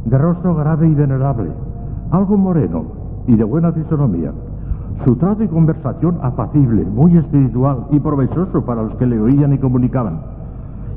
de 0.06 0.18
rostro 0.18 0.56
grave 0.56 0.88
y 0.88 0.96
venerable, 0.96 1.50
algo 2.12 2.38
moreno 2.38 3.01
y 3.28 3.36
de 3.36 3.44
buena 3.44 3.72
fisonomía. 3.72 4.32
Su 5.06 5.16
trato 5.16 5.44
y 5.44 5.48
conversación 5.48 6.20
apacible, 6.22 6.86
muy 6.86 7.18
espiritual 7.18 7.88
y 7.92 8.00
provechoso 8.00 8.64
para 8.66 8.84
los 8.84 8.96
que 8.96 9.06
le 9.06 9.20
oían 9.20 9.54
y 9.54 9.58
comunicaban. 9.58 10.20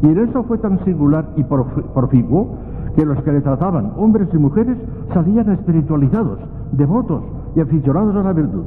Y 0.03 0.09
en 0.09 0.19
eso 0.19 0.43
fue 0.45 0.59
tan 0.59 0.85
singular 0.85 1.27
y 1.37 1.45
profiguo 1.45 2.57
que 2.97 3.07
los 3.07 3.21
que 3.23 3.33
le 3.33 3.41
trataban, 3.41 3.93
hombres 3.97 4.29
y 4.33 4.39
mujeres, 4.39 4.77
salían 5.13 5.51
espiritualizados, 5.51 6.39
devotos 6.73 7.23
y 7.57 7.61
aficionados 7.61 8.15
a 8.17 8.23
la 8.23 8.33
virtud. 8.33 8.65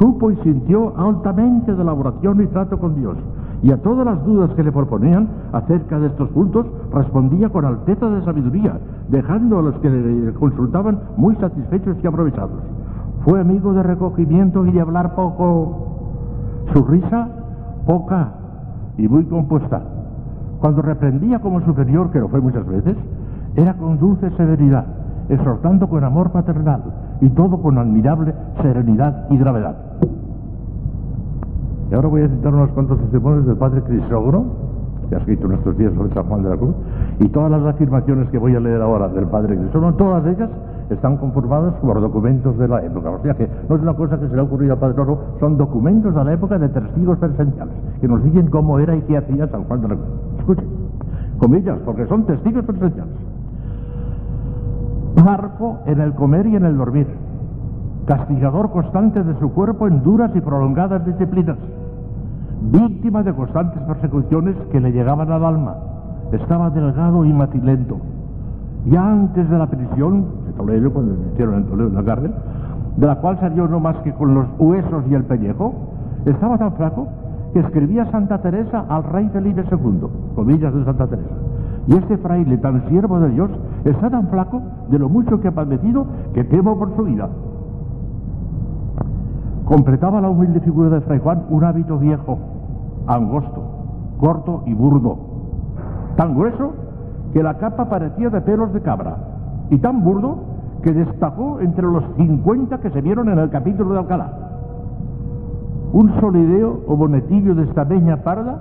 Supo 0.00 0.30
y 0.30 0.36
sintió 0.36 0.96
altamente 0.96 1.74
de 1.74 1.84
la 1.84 1.92
oración 1.92 2.40
y 2.42 2.46
trato 2.46 2.78
con 2.78 2.94
Dios, 2.94 3.16
y 3.62 3.70
a 3.70 3.76
todas 3.78 4.04
las 4.04 4.24
dudas 4.24 4.50
que 4.54 4.64
le 4.64 4.72
proponían 4.72 5.28
acerca 5.52 5.98
de 6.00 6.08
estos 6.08 6.28
cultos 6.30 6.66
respondía 6.92 7.48
con 7.48 7.64
alteza 7.64 8.08
de 8.08 8.24
sabiduría, 8.24 8.78
dejando 9.08 9.60
a 9.60 9.62
los 9.62 9.78
que 9.78 9.88
le 9.88 10.32
consultaban 10.34 10.98
muy 11.16 11.36
satisfechos 11.36 11.96
y 12.02 12.06
aprovechados. 12.06 12.60
Fue 13.24 13.40
amigo 13.40 13.72
de 13.72 13.84
recogimiento 13.84 14.66
y 14.66 14.72
de 14.72 14.80
hablar 14.80 15.14
poco. 15.14 15.88
Su 16.72 16.84
risa, 16.84 17.28
poca 17.86 18.32
y 18.98 19.06
muy 19.06 19.24
compuesta. 19.24 19.80
Cuando 20.60 20.82
reprendía 20.82 21.38
como 21.40 21.60
superior, 21.60 22.10
que 22.10 22.20
lo 22.20 22.28
fue 22.28 22.40
muchas 22.40 22.66
veces, 22.66 22.96
era 23.54 23.74
con 23.74 23.98
dulce 23.98 24.30
severidad, 24.30 24.86
exhortando 25.28 25.88
con 25.88 26.02
amor 26.02 26.30
paternal 26.32 26.82
y 27.20 27.28
todo 27.30 27.62
con 27.62 27.78
admirable 27.78 28.34
serenidad 28.60 29.26
y 29.30 29.36
gravedad. 29.36 29.76
Y 31.92 31.94
ahora 31.94 32.08
voy 32.08 32.22
a 32.22 32.28
citar 32.28 32.54
unos 32.54 32.70
cuantos 32.70 32.98
testimonios 33.00 33.44
del 33.44 33.56
padre 33.58 33.82
Crisógono, 33.82 34.46
que 35.10 35.14
ha 35.14 35.18
escrito 35.18 35.44
en 35.44 35.52
estos 35.52 35.76
días 35.76 35.92
sobre 35.92 36.10
San 36.14 36.24
Juan 36.24 36.42
de 36.42 36.48
la 36.48 36.56
Cruz, 36.56 36.74
y 37.18 37.28
todas 37.28 37.50
las 37.50 37.62
afirmaciones 37.66 38.30
que 38.30 38.38
voy 38.38 38.56
a 38.56 38.60
leer 38.60 38.80
ahora 38.80 39.08
del 39.08 39.26
padre 39.26 39.58
Crisógono, 39.58 39.92
todas 39.96 40.24
ellas 40.24 40.48
están 40.88 41.18
conformadas 41.18 41.74
por 41.82 42.00
documentos 42.00 42.56
de 42.56 42.66
la 42.66 42.82
época. 42.82 43.10
O 43.10 43.20
sea 43.20 43.34
que 43.34 43.46
no 43.68 43.76
es 43.76 43.82
una 43.82 43.92
cosa 43.92 44.18
que 44.18 44.26
se 44.26 44.34
le 44.34 44.40
ha 44.40 44.44
ocurrido 44.44 44.72
al 44.72 44.78
Padre 44.78 44.94
Toro, 44.94 45.18
son 45.38 45.58
documentos 45.58 46.14
de 46.14 46.24
la 46.24 46.32
época 46.32 46.58
de 46.58 46.70
testigos 46.70 47.18
presenciales, 47.18 47.74
que 48.00 48.08
nos 48.08 48.24
dicen 48.24 48.46
cómo 48.46 48.78
era 48.78 48.96
y 48.96 49.02
qué 49.02 49.18
hacía 49.18 49.46
San 49.48 49.64
Juan 49.64 49.82
de 49.82 49.88
la 49.88 49.94
Cruz. 49.96 50.08
Escuchen, 50.38 50.68
comillas, 51.36 51.78
porque 51.84 52.06
son 52.06 52.24
testigos 52.24 52.64
presenciales. 52.64 53.12
Marco 55.22 55.80
en 55.84 56.00
el 56.00 56.14
comer 56.14 56.46
y 56.46 56.56
en 56.56 56.64
el 56.64 56.78
dormir, 56.78 57.06
castigador 58.06 58.70
constante 58.70 59.22
de 59.22 59.38
su 59.38 59.52
cuerpo 59.52 59.86
en 59.88 60.02
duras 60.02 60.30
y 60.34 60.40
prolongadas 60.40 61.04
disciplinas, 61.04 61.58
víctima 62.70 63.22
de 63.22 63.34
constantes 63.34 63.82
persecuciones 63.82 64.56
que 64.70 64.80
le 64.80 64.92
llegaban 64.92 65.30
al 65.30 65.44
alma, 65.44 65.74
estaba 66.32 66.70
delgado 66.70 67.24
y 67.24 67.32
matilento. 67.32 67.98
Ya 68.86 69.06
antes 69.06 69.48
de 69.48 69.58
la 69.58 69.66
prisión, 69.66 70.26
de 70.46 70.52
Toledo, 70.52 70.92
cuando 70.92 71.14
metieron 71.14 71.56
en 71.56 71.64
Toledo 71.64 71.88
en 71.88 71.94
la 71.94 72.04
cárcel, 72.04 72.32
de 72.96 73.06
la 73.06 73.16
cual 73.16 73.38
salió 73.38 73.68
no 73.68 73.80
más 73.80 73.96
que 73.98 74.12
con 74.12 74.34
los 74.34 74.46
huesos 74.58 75.04
y 75.08 75.14
el 75.14 75.24
pellejo, 75.24 75.74
estaba 76.24 76.58
tan 76.58 76.72
flaco 76.72 77.08
que 77.52 77.60
escribía 77.60 78.10
Santa 78.10 78.38
Teresa 78.38 78.84
al 78.88 79.04
rey 79.04 79.28
Felipe 79.32 79.64
II, 79.70 80.08
comillas 80.34 80.74
de 80.74 80.84
Santa 80.84 81.06
Teresa. 81.06 81.34
Y 81.86 81.94
este 81.94 82.16
fraile 82.18 82.58
tan 82.58 82.88
siervo 82.88 83.18
de 83.20 83.30
Dios 83.30 83.50
está 83.84 84.08
tan 84.08 84.28
flaco 84.28 84.62
de 84.88 84.98
lo 84.98 85.08
mucho 85.08 85.40
que 85.40 85.48
ha 85.48 85.52
padecido 85.52 86.06
que 86.32 86.44
temo 86.44 86.78
por 86.78 86.94
su 86.96 87.02
vida. 87.02 87.28
Completaba 89.72 90.20
la 90.20 90.28
humilde 90.28 90.60
figura 90.60 90.90
de 90.90 91.00
Fray 91.00 91.18
Juan 91.18 91.44
un 91.48 91.64
hábito 91.64 91.98
viejo, 91.98 92.38
angosto, 93.06 93.62
corto 94.20 94.64
y 94.66 94.74
burdo, 94.74 95.16
tan 96.14 96.34
grueso 96.34 96.72
que 97.32 97.42
la 97.42 97.54
capa 97.54 97.88
parecía 97.88 98.28
de 98.28 98.42
pelos 98.42 98.70
de 98.74 98.82
cabra, 98.82 99.16
y 99.70 99.78
tan 99.78 100.04
burdo 100.04 100.40
que 100.82 100.92
destacó 100.92 101.58
entre 101.60 101.86
los 101.86 102.04
50 102.18 102.80
que 102.80 102.90
se 102.90 103.00
vieron 103.00 103.30
en 103.30 103.38
el 103.38 103.48
capítulo 103.48 103.94
de 103.94 104.00
Alcalá. 104.00 104.30
Un 105.94 106.20
solideo 106.20 106.80
o 106.86 106.94
bonetillo 106.94 107.54
de 107.54 107.62
estameña 107.62 108.18
parda 108.18 108.58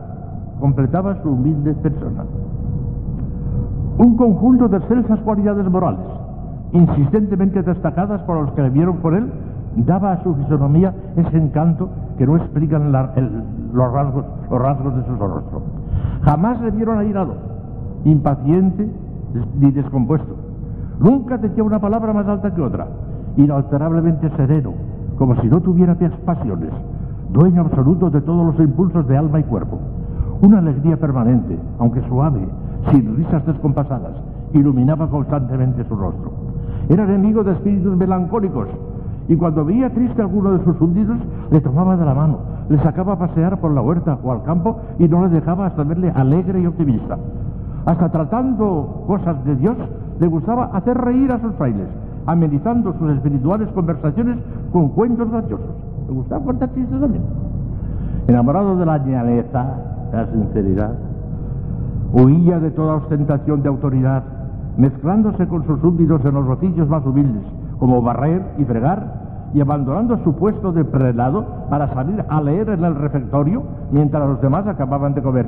completaba 0.62 1.22
su 1.22 1.32
humilde 1.32 1.74
persona. 1.74 2.24
Un 3.98 4.16
conjunto 4.16 4.70
de 4.70 4.78
excelsas 4.78 5.20
cualidades 5.20 5.70
morales, 5.70 6.08
insistentemente 6.72 7.64
destacadas 7.64 8.22
por 8.22 8.40
los 8.40 8.54
que 8.54 8.62
le 8.62 8.70
vieron 8.70 8.96
con 9.02 9.16
él, 9.16 9.30
daba 9.76 10.14
a 10.14 10.24
su 10.24 10.34
fisonomía 10.36 10.94
ese 11.16 11.38
encanto 11.38 11.90
que 12.18 12.26
no 12.26 12.38
explican 12.38 12.92
los 12.92 13.92
rasgos 13.94 14.96
de 14.96 15.04
su 15.06 15.16
rostro. 15.16 15.62
Jamás 16.24 16.62
le 16.62 16.72
vieron 16.72 17.00
airado, 17.00 17.36
impaciente 18.06 18.90
ni 19.60 19.72
descompuesto. 19.72 20.36
Nunca 21.00 21.38
decía 21.38 21.64
una 21.64 21.80
palabra 21.80 22.14
más 22.14 22.28
alta 22.28 22.54
que 22.54 22.62
otra, 22.62 22.88
inalterablemente 23.38 24.30
sereno, 24.36 24.74
como 25.18 25.36
si 25.42 25.48
no 25.48 25.62
tuviera 25.62 25.96
pasiones, 26.26 26.72
dueño 27.32 27.62
absoluto 27.62 28.10
de 28.10 28.22
todos 28.22 28.46
los 28.46 28.60
impulsos 28.60 29.08
de 29.08 29.18
alma 29.18 29.40
y 29.40 29.44
cuerpo. 29.44 29.80
Una 30.42 30.60
alegría 30.60 30.98
permanente, 30.98 31.58
aunque 31.80 32.02
suave, 32.08 32.48
sin 32.92 33.16
risas 33.16 33.46
descompasadas, 33.46 34.14
iluminaba 34.54 35.08
constantemente 35.08 35.84
su 35.86 35.96
rostro. 35.96 36.32
Era 36.90 37.04
enemigo 37.04 37.44
de 37.44 37.54
espíritus 37.54 37.96
melancólicos, 37.96 38.68
y 39.32 39.36
cuando 39.38 39.64
veía 39.64 39.90
triste 39.90 40.22
alguno 40.22 40.52
de 40.52 40.64
sus 40.66 40.76
súbditos, 40.76 41.16
le 41.52 41.62
tomaba 41.62 41.96
de 41.96 42.04
la 42.04 42.14
mano, 42.14 42.40
le 42.68 42.78
sacaba 42.80 43.14
a 43.14 43.18
pasear 43.18 43.62
por 43.62 43.72
la 43.72 43.82
huerta 43.82 44.18
o 44.22 44.30
al 44.34 44.44
campo 44.44 44.82
y 45.00 45.08
no 45.08 45.26
le 45.26 45.30
dejaba 45.30 45.68
hasta 45.68 45.86
verle 45.86 46.12
alegre 46.14 46.60
y 46.60 46.66
optimista. 46.66 47.18
Hasta 47.86 48.10
tratando 48.10 49.06
cosas 49.08 49.42
de 49.46 49.56
Dios, 49.56 49.78
le 50.20 50.28
gustaba 50.28 50.66
hacer 50.74 50.98
reír 50.98 51.32
a 51.32 51.40
sus 51.40 51.56
frailes, 51.56 51.88
amenizando 52.26 52.92
sus 53.00 53.10
espirituales 53.12 53.70
conversaciones 53.70 54.38
con 54.74 54.90
cuentos 54.90 55.32
graciosos. 55.32 55.78
Le 56.10 56.14
gustaba 56.14 56.44
contar 56.44 56.74
chistes 56.74 57.00
también. 57.00 57.24
Enamorado 58.28 58.76
de 58.76 58.86
la 58.86 59.00
de 59.00 59.46
la 59.54 60.28
sinceridad, 60.34 60.92
huía 62.12 62.60
de 62.60 62.72
toda 62.72 62.96
ostentación 62.96 63.64
de 63.64 63.70
autoridad, 63.70 64.24
mezclándose 64.76 65.48
con 65.48 65.66
sus 65.66 65.80
súbditos 65.80 66.20
en 66.26 66.34
los 66.34 66.50
oficios 66.50 66.90
más 66.90 67.06
humildes, 67.06 67.44
como 67.80 68.02
barrer 68.02 68.44
y 68.60 68.66
fregar, 68.66 69.21
y 69.54 69.62
abandonando 69.62 70.18
su 70.24 70.34
puesto 70.36 70.72
de 70.72 70.86
prelado 70.86 71.46
para 71.70 71.94
salir 71.94 72.24
a 72.28 72.42
leer 72.42 72.70
en 72.70 72.84
el 72.84 72.96
refectorio 72.96 73.64
mientras 73.92 74.28
los 74.28 74.42
demás 74.42 74.66
acababan 74.68 75.14
de 75.14 75.22
comer. 75.22 75.46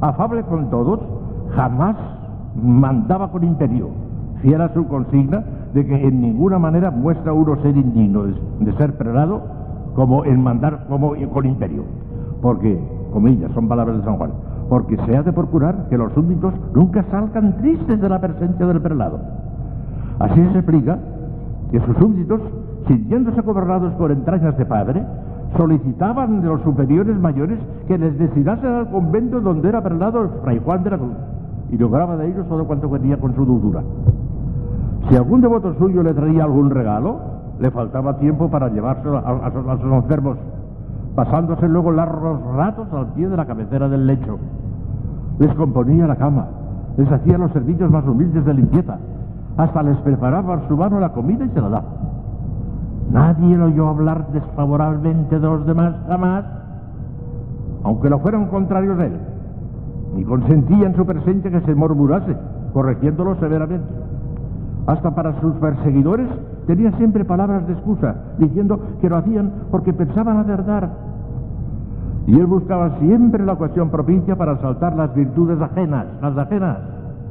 Afable 0.00 0.42
con 0.44 0.70
todos, 0.70 1.00
jamás 1.54 1.96
mandaba 2.62 3.30
con 3.30 3.44
imperio, 3.44 3.88
fiel 4.42 4.60
a 4.60 4.72
su 4.72 4.86
consigna 4.86 5.44
de 5.74 5.86
que 5.86 6.08
en 6.08 6.20
ninguna 6.20 6.58
manera 6.58 6.90
muestra 6.90 7.32
uno 7.32 7.56
ser 7.62 7.76
indigno 7.76 8.24
de, 8.24 8.72
ser 8.72 8.96
prelado 8.96 9.40
como 9.94 10.24
en 10.24 10.42
mandar 10.42 10.86
como 10.88 11.14
con 11.32 11.46
imperio, 11.46 11.84
porque, 12.42 12.80
comillas, 13.12 13.50
son 13.52 13.68
palabras 13.68 13.98
de 13.98 14.04
San 14.04 14.16
Juan, 14.16 14.32
porque 14.68 14.96
se 15.04 15.16
ha 15.16 15.22
de 15.22 15.32
procurar 15.32 15.86
que 15.88 15.98
los 15.98 16.12
súbditos 16.12 16.54
nunca 16.74 17.04
salgan 17.10 17.56
tristes 17.58 18.00
de 18.00 18.08
la 18.08 18.20
presencia 18.20 18.66
del 18.66 18.80
prelado. 18.80 19.18
Así 20.18 20.40
se 20.52 20.58
explica 20.58 20.98
que 21.70 21.80
sus 21.80 21.96
súbditos, 21.96 22.40
sintiéndose 22.86 23.40
gobernados 23.42 23.92
por 23.94 24.10
entrañas 24.10 24.56
de 24.56 24.66
padre, 24.66 25.04
solicitaban 25.56 26.40
de 26.40 26.48
los 26.48 26.62
superiores 26.62 27.18
mayores 27.18 27.58
que 27.86 27.98
les 27.98 28.18
destinasen 28.18 28.72
al 28.72 28.90
convento 28.90 29.40
donde 29.40 29.68
era 29.68 29.82
prelado 29.82 30.22
el 30.22 30.28
fray 30.42 30.60
Juan 30.64 30.82
de 30.84 30.90
la 30.90 30.98
Cruz 30.98 31.14
y 31.70 31.76
lograba 31.76 32.16
de 32.16 32.28
ellos 32.28 32.46
todo 32.48 32.66
cuanto 32.66 32.90
quería 32.90 33.16
con 33.16 33.34
su 33.34 33.44
dulzura. 33.44 33.82
Si 35.08 35.16
algún 35.16 35.40
devoto 35.40 35.74
suyo 35.74 36.02
le 36.02 36.14
traía 36.14 36.44
algún 36.44 36.70
regalo, 36.70 37.18
le 37.58 37.70
faltaba 37.70 38.16
tiempo 38.18 38.48
para 38.48 38.68
llevárselo 38.68 39.18
a, 39.18 39.50
sus 39.50 39.92
enfermos, 39.92 40.38
pasándose 41.14 41.68
luego 41.68 41.90
largos 41.92 42.40
ratos 42.54 42.88
al 42.92 43.12
pie 43.14 43.28
de 43.28 43.36
la 43.36 43.44
cabecera 43.44 43.88
del 43.88 44.06
lecho. 44.06 44.38
Les 45.38 45.52
componía 45.54 46.06
la 46.06 46.16
cama, 46.16 46.46
les 46.96 47.10
hacía 47.10 47.38
los 47.38 47.52
servicios 47.52 47.90
más 47.90 48.06
humildes 48.06 48.44
de 48.44 48.54
limpieza, 48.54 48.98
hasta 49.56 49.82
les 49.82 49.96
preparaba 49.98 50.54
a 50.54 50.68
su 50.68 50.76
mano 50.76 51.00
la 51.00 51.10
comida 51.10 51.44
y 51.44 51.50
se 51.50 51.60
la 51.60 51.68
daba. 51.68 52.09
Nadie 53.12 53.56
lo 53.56 53.66
oyó 53.66 53.88
hablar 53.88 54.28
desfavorablemente 54.32 55.38
de 55.38 55.46
los 55.46 55.66
demás 55.66 55.94
jamás, 56.06 56.44
aunque 57.82 58.08
lo 58.08 58.18
fueran 58.20 58.46
contrarios 58.46 58.98
de 58.98 59.06
él, 59.06 59.16
ni 60.16 60.24
consentía 60.24 60.86
en 60.86 60.94
su 60.94 61.04
presencia 61.04 61.50
que 61.50 61.60
se 61.62 61.74
murmurase, 61.74 62.36
corrigiéndolo 62.72 63.36
severamente. 63.36 63.88
Hasta 64.86 65.14
para 65.14 65.40
sus 65.40 65.54
perseguidores 65.54 66.28
tenía 66.66 66.92
siempre 66.92 67.24
palabras 67.24 67.66
de 67.66 67.72
excusa, 67.72 68.14
diciendo 68.38 68.80
que 69.00 69.08
lo 69.08 69.16
hacían 69.16 69.52
porque 69.70 69.92
pensaban 69.92 70.38
acertar. 70.38 70.90
Y 72.26 72.38
él 72.38 72.46
buscaba 72.46 72.98
siempre 73.00 73.44
la 73.44 73.54
ocasión 73.54 73.90
propicia 73.90 74.36
para 74.36 74.56
saltar 74.58 74.94
las 74.94 75.12
virtudes 75.14 75.60
ajenas, 75.60 76.06
las 76.22 76.36
ajenas, 76.36 76.78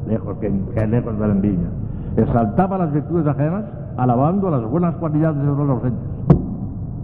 lejos 0.08 0.38
que, 0.40 0.50
lejos 0.88 1.20
de 1.20 1.28
la 1.28 1.34
envidia. 1.34 1.68
Exaltaba 2.18 2.78
las 2.78 2.92
virtudes 2.92 3.28
ajenas, 3.28 3.64
alabando 4.00 4.50
las 4.50 4.64
buenas 4.70 4.96
cualidades 4.96 5.38
de 5.38 5.46
los 5.46 5.68
docentes. 5.68 6.10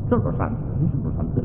Son 0.09 0.23
los 0.23 0.35
santos, 0.37 0.65
son 0.91 1.03
los 1.03 1.13
santos. 1.15 1.43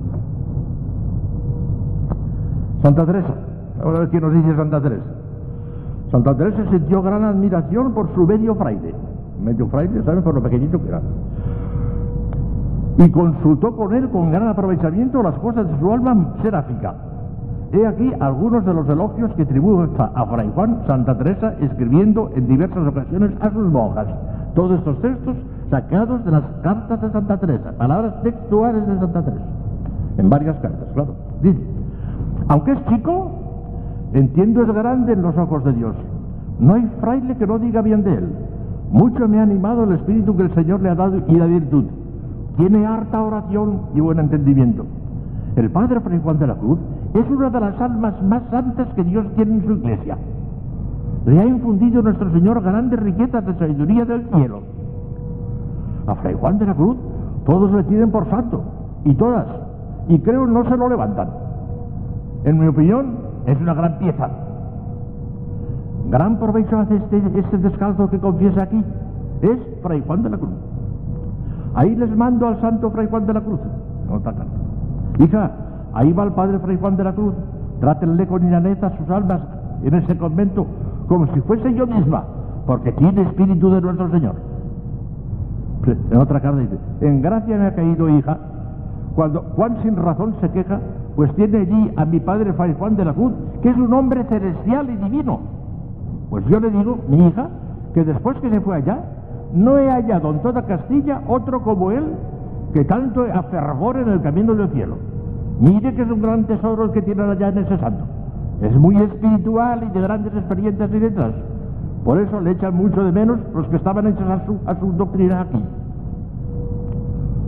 Santa 2.82 3.04
Teresa, 3.06 3.34
ahora 3.82 3.98
ver 4.00 4.08
quién 4.10 4.22
nos 4.22 4.32
dice 4.32 4.56
Santa 4.56 4.80
Teresa. 4.80 5.04
Santa 6.10 6.36
Teresa 6.36 6.70
sintió 6.70 7.02
gran 7.02 7.24
admiración 7.24 7.92
por 7.92 8.08
su 8.14 8.26
medio 8.26 8.54
fraile. 8.54 8.94
Medio 9.42 9.66
fraile, 9.68 10.02
¿saben? 10.02 10.22
Por 10.22 10.34
lo 10.34 10.42
pequeñito 10.42 10.80
que 10.80 10.88
era. 10.88 11.00
Y 12.98 13.10
consultó 13.10 13.74
con 13.76 13.94
él 13.94 14.08
con 14.10 14.30
gran 14.30 14.48
aprovechamiento 14.48 15.22
las 15.22 15.38
cosas 15.38 15.68
de 15.68 15.78
su 15.78 15.92
alma 15.92 16.34
seráfica. 16.42 16.94
He 17.72 17.86
aquí 17.86 18.12
algunos 18.18 18.64
de 18.64 18.74
los 18.74 18.88
elogios 18.88 19.32
que 19.34 19.46
tributa 19.46 20.10
a 20.14 20.26
Fray 20.26 20.50
Juan 20.54 20.78
Santa 20.88 21.16
Teresa 21.16 21.54
escribiendo 21.60 22.30
en 22.34 22.48
diversas 22.48 22.86
ocasiones 22.88 23.30
a 23.40 23.50
sus 23.50 23.70
monjas. 23.70 24.08
Todos 24.56 24.78
estos 24.78 25.00
textos 25.00 25.36
sacados 25.70 26.24
de 26.24 26.32
las 26.32 26.42
cartas 26.62 27.00
de 27.00 27.10
Santa 27.10 27.36
Teresa, 27.36 27.70
palabras 27.78 28.20
textuales 28.24 28.84
de 28.88 28.98
Santa 28.98 29.22
Teresa, 29.22 29.44
en 30.18 30.28
varias 30.28 30.56
cartas, 30.56 30.88
claro. 30.94 31.14
Dice, 31.42 31.60
aunque 32.48 32.72
es 32.72 32.84
chico, 32.86 33.30
entiendo 34.14 34.62
es 34.62 34.74
grande 34.74 35.12
en 35.12 35.22
los 35.22 35.36
ojos 35.38 35.62
de 35.64 35.72
Dios. 35.72 35.94
No 36.58 36.74
hay 36.74 36.90
fraile 37.00 37.36
que 37.36 37.46
no 37.46 37.60
diga 37.60 37.82
bien 37.82 38.02
de 38.02 38.14
él. 38.14 38.28
Mucho 38.90 39.28
me 39.28 39.38
ha 39.38 39.42
animado 39.44 39.84
el 39.84 39.92
espíritu 39.92 40.36
que 40.36 40.42
el 40.42 40.54
Señor 40.54 40.80
le 40.80 40.90
ha 40.90 40.96
dado 40.96 41.18
y 41.28 41.34
la 41.36 41.46
virtud. 41.46 41.84
Tiene 42.56 42.84
harta 42.84 43.22
oración 43.22 43.82
y 43.94 44.00
buen 44.00 44.18
entendimiento. 44.18 44.84
El 45.54 45.70
Padre 45.70 46.00
Fray 46.00 46.18
Juan 46.20 46.40
de 46.40 46.48
la 46.48 46.54
Cruz 46.56 46.80
es 47.14 47.30
una 47.30 47.50
de 47.50 47.60
las 47.60 47.80
almas 47.80 48.22
más 48.22 48.42
santas 48.50 48.88
que 48.94 49.04
Dios 49.04 49.26
tiene 49.34 49.54
en 49.54 49.66
su 49.66 49.72
iglesia. 49.72 50.16
Le 51.26 51.40
ha 51.40 51.44
infundido 51.44 52.02
nuestro 52.02 52.30
Señor 52.32 52.62
grandes 52.62 53.00
riquezas 53.00 53.44
de 53.44 53.54
sabiduría 53.54 54.04
del 54.04 54.28
cielo. 54.30 54.60
A 56.06 56.14
Fray 56.16 56.34
Juan 56.34 56.58
de 56.58 56.66
la 56.66 56.74
Cruz 56.74 56.96
todos 57.44 57.72
le 57.72 57.84
tienen 57.84 58.10
por 58.10 58.28
santo, 58.30 58.62
y 59.04 59.14
todas, 59.14 59.46
y 60.08 60.18
creo 60.20 60.46
no 60.46 60.64
se 60.64 60.76
lo 60.76 60.88
levantan. 60.88 61.28
En 62.44 62.58
mi 62.58 62.68
opinión, 62.68 63.18
es 63.46 63.60
una 63.60 63.74
gran 63.74 63.98
pieza. 63.98 64.28
Gran 66.10 66.38
provecho 66.38 66.78
hace 66.78 66.96
este, 66.96 67.22
este 67.38 67.58
descalzo 67.58 68.08
que 68.08 68.18
confiesa 68.18 68.62
aquí. 68.62 68.82
Es 69.42 69.58
Fray 69.82 70.02
Juan 70.06 70.22
de 70.22 70.30
la 70.30 70.38
Cruz. 70.38 70.50
Ahí 71.74 71.94
les 71.96 72.14
mando 72.16 72.46
al 72.46 72.60
santo 72.60 72.90
Fray 72.90 73.08
Juan 73.08 73.26
de 73.26 73.34
la 73.34 73.40
Cruz. 73.40 73.60
Nota 74.08 74.34
Hija, 75.18 75.50
Ahí 75.94 76.12
va 76.12 76.24
el 76.24 76.32
padre 76.32 76.58
Fray 76.58 76.76
Juan 76.76 76.96
de 76.96 77.04
la 77.04 77.12
Cruz. 77.12 77.34
Trátenle 77.80 78.26
con 78.26 78.54
a 78.54 78.96
sus 78.96 79.10
almas 79.10 79.40
en 79.82 79.94
ese 79.94 80.16
convento 80.18 80.66
como 81.10 81.26
si 81.34 81.40
fuese 81.40 81.74
yo 81.74 81.88
misma, 81.88 82.22
porque 82.66 82.92
tiene 82.92 83.22
espíritu 83.22 83.68
de 83.70 83.80
nuestro 83.80 84.10
Señor. 84.12 84.36
En 86.10 86.16
otra 86.18 86.40
carta 86.40 86.60
dice, 86.60 86.78
en 87.00 87.20
gracia 87.20 87.56
me 87.56 87.66
ha 87.66 87.74
caído 87.74 88.08
hija, 88.10 88.38
cuando 89.16 89.40
Juan 89.56 89.78
sin 89.82 89.96
razón 89.96 90.36
se 90.40 90.48
queja, 90.50 90.78
pues 91.16 91.34
tiene 91.34 91.58
allí 91.58 91.92
a 91.96 92.04
mi 92.04 92.20
padre 92.20 92.52
Fray 92.52 92.76
Juan 92.78 92.94
de 92.94 93.04
la 93.04 93.12
Cruz, 93.12 93.32
que 93.60 93.70
es 93.70 93.76
un 93.76 93.92
hombre 93.92 94.22
celestial 94.24 94.88
y 94.88 94.96
divino. 94.98 95.40
Pues 96.30 96.46
yo 96.46 96.60
le 96.60 96.70
digo, 96.70 96.98
mi 97.08 97.26
hija, 97.26 97.48
que 97.92 98.04
después 98.04 98.38
que 98.38 98.50
se 98.50 98.60
fue 98.60 98.76
allá, 98.76 99.00
no 99.52 99.78
he 99.78 99.90
hallado 99.90 100.30
en 100.30 100.38
toda 100.42 100.62
Castilla 100.62 101.22
otro 101.26 101.60
como 101.62 101.90
él 101.90 102.04
que 102.72 102.84
tanto 102.84 103.24
afervor 103.34 103.96
en 103.96 104.10
el 104.10 104.22
camino 104.22 104.54
del 104.54 104.68
cielo. 104.68 104.96
Mire 105.60 105.94
que 105.94 106.02
es 106.02 106.10
un 106.10 106.22
gran 106.22 106.44
tesoro 106.44 106.84
el 106.84 106.90
que 106.92 107.02
tienen 107.02 107.28
allá 107.28 107.48
en 107.48 107.58
ese 107.58 107.78
santo. 107.78 108.04
Es 108.62 108.74
muy 108.76 108.96
espiritual 108.96 109.84
y 109.84 109.90
de 109.92 110.00
grandes 110.00 110.34
experiencias 110.34 110.90
y 110.90 111.00
letras. 111.00 111.34
Por 112.04 112.18
eso 112.18 112.40
le 112.40 112.52
echan 112.52 112.74
mucho 112.74 113.04
de 113.04 113.12
menos 113.12 113.38
los 113.54 113.66
que 113.68 113.76
estaban 113.76 114.06
hechos 114.06 114.26
a 114.26 114.44
su, 114.46 114.58
a 114.64 114.74
doctrina 114.74 115.42
aquí. 115.42 115.62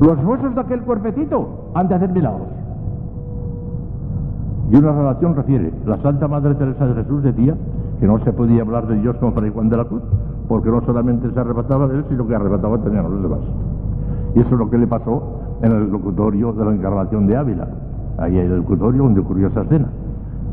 Los 0.01 0.23
huesos 0.25 0.55
de 0.55 0.61
aquel 0.61 0.83
cuerpecito 0.83 1.71
han 1.75 1.89
de 1.89 1.95
hacer 1.95 2.11
milagros. 2.11 2.49
Y 4.71 4.77
una 4.77 4.93
relación 4.93 5.35
refiere, 5.35 5.73
la 5.87 5.97
Santa 5.99 6.29
Madre 6.29 6.55
Teresa 6.55 6.87
de 6.87 7.03
Jesús 7.03 7.23
decía 7.23 7.55
que 7.99 8.07
no 8.07 8.19
se 8.25 8.33
podía 8.33 8.63
hablar 8.63 8.87
de 8.89 8.97
Dios 8.97 9.17
con 9.17 9.33
Fray 9.33 9.51
Juan 9.51 9.71
de 9.71 9.77
la 9.77 9.85
Cruz, 9.85 10.03
porque 10.49 10.71
no 10.71 10.83
solamente 10.83 11.31
se 11.31 11.41
arrebataba 11.41 11.89
de 11.89 11.99
él, 11.99 12.05
sino 12.11 12.27
que 12.27 12.35
arrebataba 12.35 12.79
también 12.79 13.07
a 13.07 13.09
los 13.09 13.23
demás. 13.23 13.41
Y 14.35 14.41
eso 14.41 14.51
es 14.51 14.59
lo 14.59 14.69
que 14.69 14.79
le 14.79 14.87
pasó 14.87 15.41
en 15.63 15.73
el 15.73 15.91
locutorio 15.91 16.53
de 16.53 16.65
la 16.65 16.73
encarnación 16.73 17.27
de 17.27 17.37
Ávila. 17.37 17.69
Ahí 18.19 18.39
hay 18.39 18.47
el 18.47 18.59
locutorio 18.59 19.03
donde 19.03 19.21
ocurrió 19.21 19.49
esa 19.49 19.63
escena. 19.63 19.89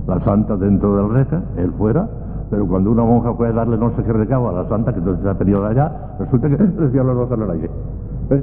La 0.08 0.20
santa 0.22 0.56
dentro 0.58 0.96
del 0.96 1.10
reja, 1.14 1.42
él 1.58 1.72
fuera, 1.78 2.08
pero 2.50 2.68
cuando 2.68 2.92
una 2.92 3.04
monja 3.04 3.34
fue 3.34 3.50
a 3.50 3.52
darle 3.52 3.78
no 3.78 3.96
sé 3.96 4.04
qué 4.04 4.14
recabo 4.14 4.50
a 4.50 4.54
la 4.54 4.68
santa, 4.68 4.92
que 4.92 5.00
entonces 5.00 5.24
se 5.24 5.30
ha 5.30 5.38
pedido 5.38 5.62
de 5.62 5.68
allá, 5.68 5.92
resulta 6.20 6.50
que 6.50 6.58
decía 6.58 7.04
los 7.04 7.16
dos 7.16 7.32
en 7.32 7.44
el 7.44 7.52
aire. 7.52 7.70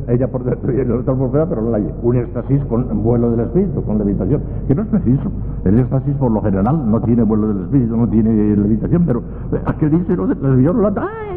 Ella 0.09 0.27
por 0.27 0.43
dentro 0.43 0.73
y 0.73 0.81
el 0.81 0.91
otro 0.91 1.17
por 1.17 1.31
fuera, 1.31 1.47
pero 1.47 1.63
no 1.63 1.71
la 1.71 1.79
Un 2.03 2.17
éxtasis 2.17 2.65
con 2.65 3.05
vuelo 3.05 3.31
del 3.31 3.41
espíritu, 3.41 3.83
con 3.85 3.99
levitación. 3.99 4.43
Que 4.67 4.75
no 4.75 4.83
es 4.83 4.89
preciso. 4.89 5.31
El 5.65 5.79
éxtasis, 5.79 6.15
por 6.17 6.33
lo 6.33 6.43
general, 6.43 6.91
no 6.91 7.01
tiene 7.03 7.23
vuelo 7.23 7.49
del 7.49 7.65
espíritu, 7.65 7.97
no 7.97 8.09
tiene 8.09 8.57
levitación, 8.57 9.05
pero 9.07 9.21
eh, 9.53 9.61
aquel 9.65 9.91
dice, 9.93 10.17
no, 10.17 10.27
no 10.27 10.91
la. 10.91 11.03
¡Ay! 11.03 11.37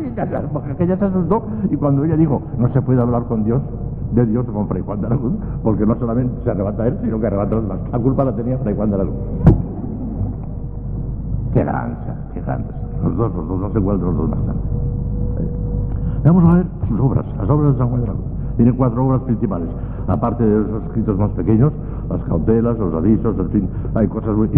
Porque 0.51 0.71
aquella 0.71 0.97
se 0.97 1.05
asustó. 1.05 1.43
Y 1.69 1.75
cuando 1.75 2.03
ella 2.03 2.17
dijo, 2.17 2.41
no 2.57 2.67
se 2.73 2.81
puede 2.81 3.01
hablar 3.01 3.23
con 3.25 3.43
Dios, 3.43 3.61
de 4.13 4.25
Dios 4.25 4.45
con 4.47 4.67
Fray 4.67 4.81
Juan 4.81 5.01
de 5.01 5.07
Aragón, 5.07 5.37
porque 5.63 5.85
no 5.85 5.95
solamente 5.95 6.33
se 6.43 6.51
arrebata 6.51 6.87
él, 6.87 6.97
sino 7.03 7.19
que 7.19 7.27
arrebata 7.27 7.55
los 7.55 7.63
demás. 7.63 7.79
La 7.91 7.99
culpa 7.99 8.23
la 8.23 8.35
tenía 8.35 8.57
Fray 8.57 8.75
Juan 8.75 8.89
de 8.89 8.95
Aragón. 8.95 9.15
Qué 11.53 11.63
granza, 11.63 12.15
qué 12.33 12.41
granza. 12.41 12.69
Los 13.03 13.15
dos, 13.15 13.35
los 13.35 13.47
dos, 13.47 13.59
no 13.59 13.71
se 13.71 13.77
encuentran 13.77 14.09
los 14.09 14.17
dos 14.17 14.29
más 14.29 14.45
tarde. 14.45 14.59
Vamos 16.25 16.49
a 16.49 16.55
ver 16.55 16.65
sus 16.87 16.99
obras, 16.99 17.25
las 17.37 17.49
obras 17.49 17.73
de 17.73 17.79
San 17.79 17.89
Juan 17.89 18.01
de 18.01 18.07
Aragón. 18.07 18.38
Tiene 18.59 18.73
cuatro 18.73 19.05
obras 19.05 19.21
principales, 19.21 19.69
aparte 20.05 20.43
de 20.43 20.61
esos 20.61 20.83
escritos 20.83 21.17
más 21.17 21.29
pequeños, 21.29 21.71
las 22.09 22.21
cautelas, 22.23 22.77
los 22.77 22.93
avisos, 22.93 23.39
en 23.39 23.49
fin, 23.51 23.69
hay 23.95 24.05
cosas 24.09 24.35
muy... 24.35 24.49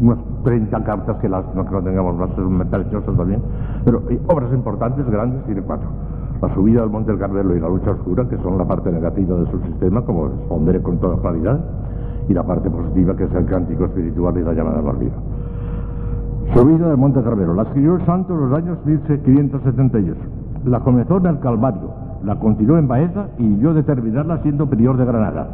unas 0.00 0.18
30 0.42 0.82
cartas 0.82 1.16
que 1.18 1.28
las 1.28 1.44
no, 1.54 1.64
que 1.64 1.70
no 1.70 1.80
tengamos 1.80 2.16
más, 2.16 2.28
son 2.34 2.58
preciosas 2.58 3.16
también, 3.16 3.40
pero 3.84 4.02
hay 4.10 4.20
obras 4.26 4.52
importantes, 4.52 5.08
grandes, 5.08 5.44
tiene 5.44 5.62
cuatro. 5.62 5.86
La 6.42 6.52
subida 6.54 6.82
al 6.82 6.90
Monte 6.90 7.12
del 7.12 7.20
Carmelo 7.20 7.54
y 7.54 7.60
la 7.60 7.68
lucha 7.68 7.92
oscura, 7.92 8.28
que 8.28 8.36
son 8.38 8.58
la 8.58 8.64
parte 8.64 8.90
negativa 8.90 9.36
de 9.36 9.48
su 9.48 9.60
sistema, 9.60 10.02
como 10.02 10.26
responderé 10.26 10.82
con 10.82 10.98
toda 10.98 11.16
claridad, 11.20 11.60
y 12.28 12.34
la 12.34 12.42
parte 12.42 12.68
positiva, 12.68 13.14
que 13.14 13.26
es 13.26 13.32
el 13.32 13.46
cántico 13.46 13.84
espiritual 13.84 14.36
y 14.38 14.42
la 14.42 14.54
llamada 14.54 14.80
barbilla. 14.80 15.14
Subida 16.52 16.88
del 16.88 16.96
Monte 16.96 17.22
Carmelo. 17.22 17.54
La 17.54 17.62
escribió 17.62 17.94
el 17.94 18.04
santo 18.06 18.34
en 18.34 18.40
los 18.40 18.58
años 18.58 18.78
1578. 18.84 20.16
La 20.64 20.80
comenzó 20.80 21.18
en 21.18 21.26
el 21.26 21.38
Calvario, 21.38 22.05
la 22.26 22.34
continuó 22.40 22.76
en 22.76 22.88
Baeza 22.88 23.28
y 23.38 23.58
yo 23.58 23.72
de 23.72 23.84
terminarla 23.84 24.38
siendo 24.38 24.66
prior 24.66 24.96
de 24.96 25.04
Granada. 25.04 25.46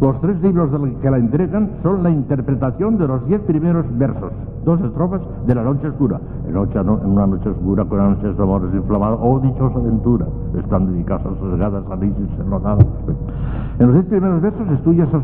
Los 0.00 0.20
tres 0.20 0.40
libros 0.42 0.70
que 1.00 1.10
la 1.10 1.18
entregan 1.18 1.70
son 1.84 2.02
la 2.02 2.10
interpretación 2.10 2.98
de 2.98 3.06
los 3.06 3.24
diez 3.26 3.40
primeros 3.42 3.86
versos, 3.96 4.32
dos 4.64 4.80
estrofas 4.80 5.20
de 5.46 5.54
La 5.54 5.62
Noche 5.62 5.88
Oscura. 5.88 6.20
En, 6.48 6.56
una 6.56 7.26
noche 7.26 7.48
oscura 7.48 7.84
con 7.84 8.00
ansias 8.00 8.36
de 8.36 8.42
amores 8.42 8.74
inflamados, 8.74 9.20
oh 9.22 9.38
dichosa 9.38 9.78
aventura, 9.78 10.26
estando 10.58 10.90
en 10.90 10.98
mi 10.98 11.04
casa 11.04 11.28
sosegada, 11.40 11.82
salís 11.88 12.12
notada. 12.48 12.84
En 13.78 13.86
los 13.86 13.94
diez 13.94 14.06
primeros 14.06 14.42
versos 14.42 14.68
estudia 14.70 15.04
esos, 15.04 15.22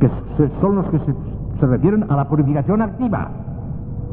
que 0.00 0.10
son 0.60 0.76
los 0.76 0.86
que 0.86 1.00
se 1.60 1.66
refieren 1.66 2.04
a 2.10 2.16
la 2.16 2.28
purificación 2.28 2.82
activa. 2.82 3.30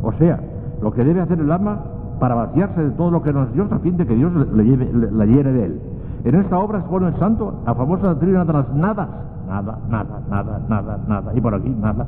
O 0.03 0.13
sea, 0.13 0.39
lo 0.81 0.91
que 0.93 1.03
debe 1.03 1.19
hacer 1.19 1.39
el 1.39 1.51
alma 1.51 1.79
para 2.21 2.35
vaciarse 2.35 2.83
de 2.83 2.91
todo 2.91 3.09
lo 3.09 3.23
que 3.23 3.33
nos 3.33 3.51
dio 3.51 3.67
a 3.71 3.79
fin 3.79 3.97
de 3.97 4.05
que 4.05 4.13
Dios 4.13 4.31
le 4.31 4.63
lleve, 4.63 4.91
la 4.93 5.25
llene 5.25 5.51
de 5.53 5.65
él. 5.65 5.81
En 6.23 6.35
esta 6.35 6.59
obra 6.59 6.77
expone 6.77 7.07
el 7.07 7.15
santo 7.17 7.51
la 7.65 7.73
famosa 7.73 8.09
doctrina 8.09 8.45
de 8.45 8.53
las 8.53 8.71
nadas. 8.75 9.09
Nada, 9.49 9.79
nada, 9.89 10.19
nada, 10.29 10.61
nada, 10.69 10.99
nada. 11.07 11.31
Y 11.35 11.41
por 11.41 11.55
aquí, 11.55 11.75
nada, 11.81 12.05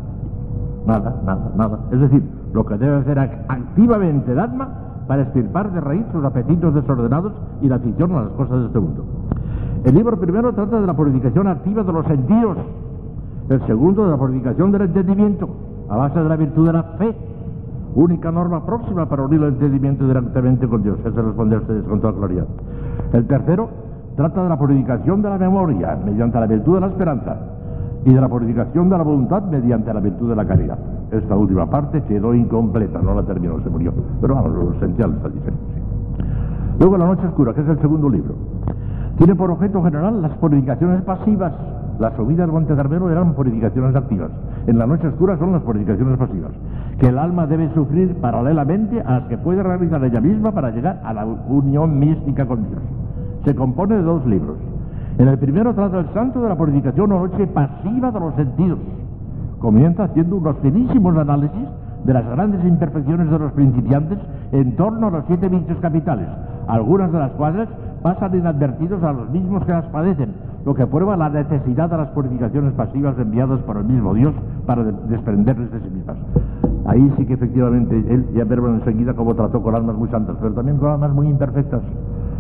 nada, 0.86 1.16
nada, 1.26 1.52
nada. 1.58 1.80
Es 1.92 2.00
decir, 2.00 2.22
lo 2.54 2.64
que 2.64 2.78
debe 2.78 2.98
hacer 2.98 3.18
activamente 3.18 4.32
el 4.32 4.40
alma 4.40 4.70
para 5.08 5.24
estirpar 5.24 5.72
de 5.72 5.82
raíz 5.82 6.06
sus 6.12 6.24
apetitos 6.24 6.76
desordenados 6.76 7.34
y 7.64 7.68
la 7.68 7.78
afición 7.78 8.12
a 8.12 8.22
las 8.22 8.32
cosas 8.34 8.60
de 8.60 8.66
este 8.68 8.80
mundo. 8.80 9.06
El 9.84 9.96
libro 9.96 10.20
primero 10.20 10.54
trata 10.54 10.80
de 10.80 10.86
la 10.86 10.94
purificación 10.94 11.48
activa 11.48 11.82
de 11.82 11.92
los 11.92 12.06
sentidos. 12.06 12.58
El 13.50 13.66
segundo 13.66 14.06
de 14.06 14.12
la 14.12 14.18
purificación 14.18 14.72
del 14.72 14.84
entendimiento, 14.84 15.50
a 15.90 15.98
base 15.98 16.20
de 16.20 16.30
la 16.30 16.36
virtud 16.36 16.68
de 16.68 16.74
la 16.74 16.84
fe 16.84 17.16
única 17.96 18.32
norma 18.32 18.66
próxima 18.66 19.08
para 19.08 19.24
unir 19.24 19.42
el 19.42 19.50
entendimiento 19.50 20.08
directamente 20.08 20.68
con 20.68 20.84
Dios. 20.84 20.98
Eso 21.00 21.22
responde 21.22 21.56
a 21.56 21.60
ustedes 21.60 21.84
con 21.84 22.02
toda 22.02 22.14
claridad. 22.14 22.46
El 23.14 23.28
tercero 23.28 23.70
trata 24.16 24.44
de 24.44 24.50
la 24.50 24.58
purificación 24.58 25.22
de 25.22 25.30
la 25.30 25.38
memoria 25.38 25.98
mediante 26.04 26.40
la 26.40 26.48
virtud 26.48 26.76
de 26.76 26.82
la 26.82 26.88
esperanza 26.88 27.38
y 28.06 28.14
de 28.14 28.22
la 28.22 28.28
purificación 28.28 28.90
de 28.90 28.98
la 28.98 29.04
voluntad 29.04 29.44
mediante 29.44 29.94
la 29.94 30.00
virtud 30.00 30.30
de 30.30 30.36
la 30.36 30.46
caridad. 30.46 30.78
Esta 31.12 31.36
última 31.36 31.70
parte 31.70 32.02
quedó 32.04 32.34
incompleta, 32.34 33.00
no 33.00 33.14
la 33.14 33.24
terminó, 33.24 33.60
se 33.62 33.70
murió. 33.70 33.94
Pero 34.20 34.36
vamos, 34.36 34.52
lo 34.54 34.74
esencial 34.74 35.14
está 35.14 35.30
diferente. 35.30 35.64
Luego 36.80 36.98
La 36.98 37.06
Noche 37.06 37.28
Oscura, 37.28 37.54
que 37.54 37.62
es 37.62 37.68
el 37.68 37.80
segundo 37.80 38.10
libro. 38.10 38.34
Tiene 39.18 39.36
por 39.36 39.52
objeto 39.52 39.84
general 39.84 40.22
las 40.22 40.32
purificaciones 40.38 41.02
pasivas. 41.04 41.54
Las 42.00 42.16
subidas 42.16 42.48
del 42.48 42.54
Monte 42.54 42.76
Carmelo 42.76 43.10
eran 43.10 43.34
purificaciones 43.34 43.96
activas. 43.96 44.32
En 44.68 44.78
La 44.78 44.88
Noche 44.88 45.08
Oscura 45.08 45.38
son 45.38 45.52
las 45.52 45.62
purificaciones 45.62 46.18
pasivas 46.18 46.52
que 47.00 47.08
el 47.08 47.18
alma 47.18 47.48
debe 47.48 47.74
sufrir 47.74 48.16
paralelamente 48.22 49.02
a 49.02 49.20
las 49.20 49.24
que 49.28 49.38
puede 49.38 49.64
realizar 49.64 50.04
ella 50.04 50.22
misma 50.22 50.52
para 50.52 50.72
llegar 50.72 51.02
a 51.04 51.14
la 51.14 51.26
unión 51.26 52.00
mística 52.00 52.46
con 52.46 52.68
Dios. 52.70 52.82
Se 53.46 53.56
compone 53.56 53.96
de 53.96 54.04
dos 54.04 54.26
libros. 54.26 54.58
En 55.18 55.28
el 55.28 55.38
primero 55.38 55.74
trata 55.74 56.00
el 56.00 56.10
santo 56.14 56.42
de 56.42 56.50
la 56.50 56.56
purificación 56.56 57.12
o 57.12 57.28
noche 57.28 57.48
pasiva 57.48 58.12
de 58.12 58.20
los 58.20 58.36
sentidos. 58.36 58.80
Comienza 59.60 60.06
haciendo 60.06 60.38
unos 60.38 60.58
finísimos 60.60 61.18
análisis 61.18 61.68
de 62.04 62.14
las 62.14 62.26
grandes 62.26 62.64
imperfecciones 62.66 63.30
de 63.30 63.40
los 63.40 63.52
principiantes 63.54 64.20
en 64.52 64.76
torno 64.76 65.08
a 65.08 65.12
los 65.12 65.26
siete 65.28 65.48
vicios 65.48 65.78
capitales, 65.80 66.28
algunas 66.68 67.12
de 67.12 67.20
las 67.20 67.32
cuales 67.32 67.70
pasan 68.02 68.36
inadvertidos 68.36 69.02
a 69.04 69.14
los 69.14 69.30
mismos 69.30 69.66
que 69.66 69.72
las 69.72 69.86
padecen, 69.86 70.34
lo 70.66 70.74
que 70.74 70.88
prueba 70.88 71.18
la 71.18 71.30
necesidad 71.30 71.90
de 71.90 71.98
las 71.98 72.10
purificaciones 72.10 72.74
pasivas 72.74 73.18
enviadas 73.20 73.60
por 73.62 73.78
el 73.78 73.84
mismo 73.84 74.14
Dios 74.14 74.34
para 74.66 74.84
desprenderles 74.84 75.72
de 75.72 75.80
sí 75.82 75.90
mismas. 75.90 76.18
Ahí 76.86 77.14
sí 77.18 77.26
que 77.26 77.34
efectivamente 77.34 77.96
él 77.96 78.26
ya 78.34 78.44
veremos 78.46 78.72
enseguida 78.72 79.14
cómo 79.14 79.36
trató 79.36 79.62
con 79.62 79.76
almas 79.76 79.96
muy 79.96 80.10
santas, 80.10 80.36
pero 80.42 80.54
también 80.54 80.78
con 80.78 80.90
almas 80.92 81.12
muy 81.14 81.28
imperfectas. 81.28 81.82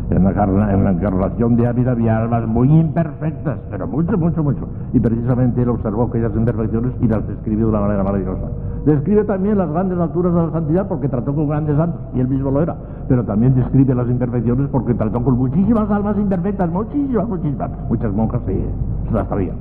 En 0.10 0.24
la, 0.24 0.32
en 0.74 0.84
la 0.84 0.92
encarnación 0.92 1.56
de 1.56 1.66
Ávila 1.66 1.92
había 1.92 2.18
almas 2.18 2.46
muy 2.48 2.70
imperfectas, 2.70 3.58
pero 3.70 3.88
mucho, 3.88 4.18
mucho, 4.18 4.44
mucho. 4.44 4.68
Y 4.92 5.00
precisamente 5.00 5.62
él 5.62 5.70
observó 5.70 6.04
aquellas 6.04 6.36
imperfecciones 6.36 6.94
y 7.02 7.08
las 7.08 7.26
describió 7.28 7.66
de 7.66 7.72
una 7.72 7.82
manera 7.82 8.04
maravillosa. 8.04 8.48
Describe 8.86 9.24
también 9.24 9.58
las 9.58 9.72
grandes 9.72 9.98
alturas 9.98 10.34
de 10.34 10.42
la 10.42 10.52
santidad 10.52 10.88
porque 10.88 11.08
trató 11.08 11.34
con 11.34 11.48
grandes 11.48 11.78
santos, 11.78 12.02
y 12.14 12.20
él 12.20 12.28
mismo 12.28 12.52
lo 12.52 12.62
era. 12.62 12.76
Pero 13.08 13.24
también 13.24 13.56
describe 13.56 13.96
las 13.96 14.10
imperfecciones 14.10 14.68
porque 14.70 14.94
trató 14.94 15.24
con 15.24 15.38
muchísimas 15.38 15.90
almas 15.90 16.18
imperfectas, 16.18 16.70
muchísimas, 16.70 17.28
muchísimas. 17.28 17.72
Muchas 17.90 18.14
monjas 18.14 18.42
sí, 18.46 18.62
se 19.08 19.14
las 19.14 19.28
sabían 19.30 19.56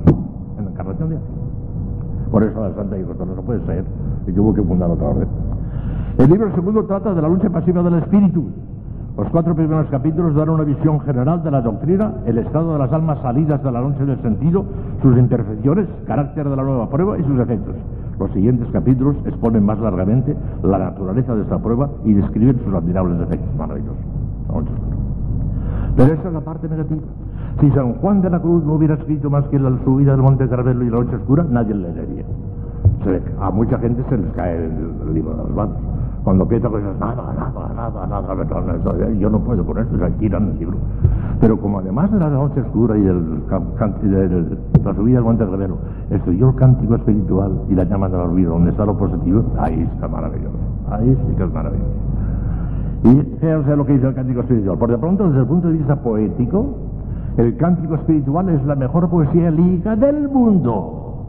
en 0.57 0.65
la 0.65 0.71
encarnación 0.71 1.09
de 1.09 1.15
Ávila. 1.15 1.31
Por 2.31 2.43
eso 2.43 2.67
la 2.67 2.75
Santa 2.75 2.95
dijo, 2.95 3.13
no 3.13 3.41
puede 3.43 3.65
ser, 3.65 3.85
y 4.27 4.31
tuvo 4.33 4.53
que 4.53 4.61
fundar 4.61 4.89
otra 4.89 5.13
vez. 5.13 5.27
El 6.17 6.29
libro 6.29 6.53
segundo 6.53 6.83
trata 6.85 7.13
de 7.13 7.21
la 7.21 7.27
lucha 7.27 7.49
pasiva 7.49 7.81
del 7.81 7.95
espíritu. 7.95 8.51
Los 9.15 9.29
cuatro 9.29 9.53
primeros 9.53 9.87
capítulos 9.91 10.33
dan 10.33 10.49
una 10.49 10.63
visión 10.63 10.99
general 11.01 11.43
de 11.43 11.51
la 11.51 11.61
doctrina, 11.61 12.13
el 12.25 12.39
estado 12.39 12.73
de 12.73 12.79
las 12.79 12.91
almas 12.91 13.19
salidas 13.21 13.61
de 13.63 13.71
la 13.71 13.79
noche 13.79 14.05
del 14.05 14.19
sentido, 14.21 14.65
sus 15.03 15.15
imperfecciones, 15.17 15.87
carácter 16.07 16.49
de 16.49 16.55
la 16.55 16.63
nueva 16.63 16.89
prueba 16.89 17.19
y 17.19 17.23
sus 17.23 17.39
efectos. 17.39 17.75
Los 18.19 18.31
siguientes 18.31 18.67
capítulos 18.71 19.15
exponen 19.25 19.63
más 19.65 19.79
largamente 19.79 20.35
la 20.63 20.79
naturaleza 20.79 21.35
de 21.35 21.43
esta 21.43 21.59
prueba 21.59 21.89
y 22.03 22.13
describen 22.13 22.59
sus 22.65 22.73
admirables 22.73 23.21
efectos 23.21 23.55
maravillosos. 23.55 23.97
Pero 25.95 26.13
esa 26.13 26.27
es 26.27 26.33
la 26.33 26.41
parte 26.41 26.67
negativa. 26.67 27.01
Si 27.59 27.69
San 27.71 27.93
Juan 27.93 28.21
de 28.21 28.29
la 28.31 28.39
Cruz 28.39 28.63
no 28.63 28.73
hubiera 28.73 28.95
escrito 28.95 29.29
más 29.29 29.45
que 29.45 29.59
la 29.59 29.77
subida 29.83 30.13
del 30.13 30.21
Monte 30.21 30.49
Carmelo 30.49 30.83
y 30.83 30.89
la 30.89 30.97
noche 30.97 31.15
oscura, 31.17 31.45
nadie 31.47 31.75
le 31.75 31.93
leería. 31.93 32.25
a 33.39 33.51
mucha 33.51 33.77
gente 33.77 34.03
se 34.09 34.17
les 34.17 34.31
cae 34.33 34.65
el, 34.65 35.13
libro 35.13 35.35
de 35.35 35.43
las 35.43 35.51
manos. 35.51 35.92
Cuando 36.23 36.47
piensa 36.47 36.69
cosas, 36.69 36.97
nada, 36.99 37.33
nada, 37.35 37.73
nada, 37.75 38.07
nada, 38.07 38.35
nada, 38.37 39.09
yo 39.11 39.29
no 39.29 39.39
puedo 39.39 39.65
con 39.65 39.77
esto, 39.77 39.97
se 39.97 40.11
tiran 40.11 40.51
el 40.51 40.59
libro. 40.59 40.77
Pero 41.41 41.59
como 41.59 41.79
además 41.79 42.11
de 42.11 42.19
la 42.19 42.29
noche 42.29 42.61
oscura 42.61 42.97
y 42.97 43.01
de 43.01 43.13
la 43.13 44.93
subida 44.95 45.15
del 45.15 45.23
Monte 45.25 45.45
Carmelo, 45.45 45.77
estudió 46.09 46.49
el 46.49 46.55
cántico 46.55 46.95
espiritual 46.95 47.63
y 47.67 47.75
la 47.75 47.83
llama 47.83 48.07
del 48.07 48.21
olvido, 48.21 48.53
donde 48.53 48.71
está 48.71 48.85
lo 48.85 48.97
positivo, 48.97 49.43
ahí 49.59 49.81
está 49.81 50.07
maravilloso. 50.07 50.55
Ahí 50.89 51.17
sí 51.27 51.35
que 51.35 51.43
es 51.43 51.53
maravilloso. 51.53 51.91
Y 53.03 53.15
fíjense 53.41 53.75
lo 53.75 53.85
que 53.85 53.93
dice 53.93 54.07
el 54.07 54.15
cántico 54.15 54.39
espiritual. 54.39 54.77
Por 54.77 54.91
de 54.91 54.97
pronto, 54.97 55.27
desde 55.27 55.41
el 55.41 55.47
punto 55.47 55.67
de 55.67 55.73
vista 55.73 55.97
poético, 55.97 56.65
el 57.35 57.57
cántico 57.57 57.95
espiritual 57.95 58.47
es 58.47 58.63
la 58.65 58.75
mejor 58.75 59.09
poesía 59.09 59.51
lírica 59.51 59.97
del 59.97 60.29
mundo. 60.29 61.25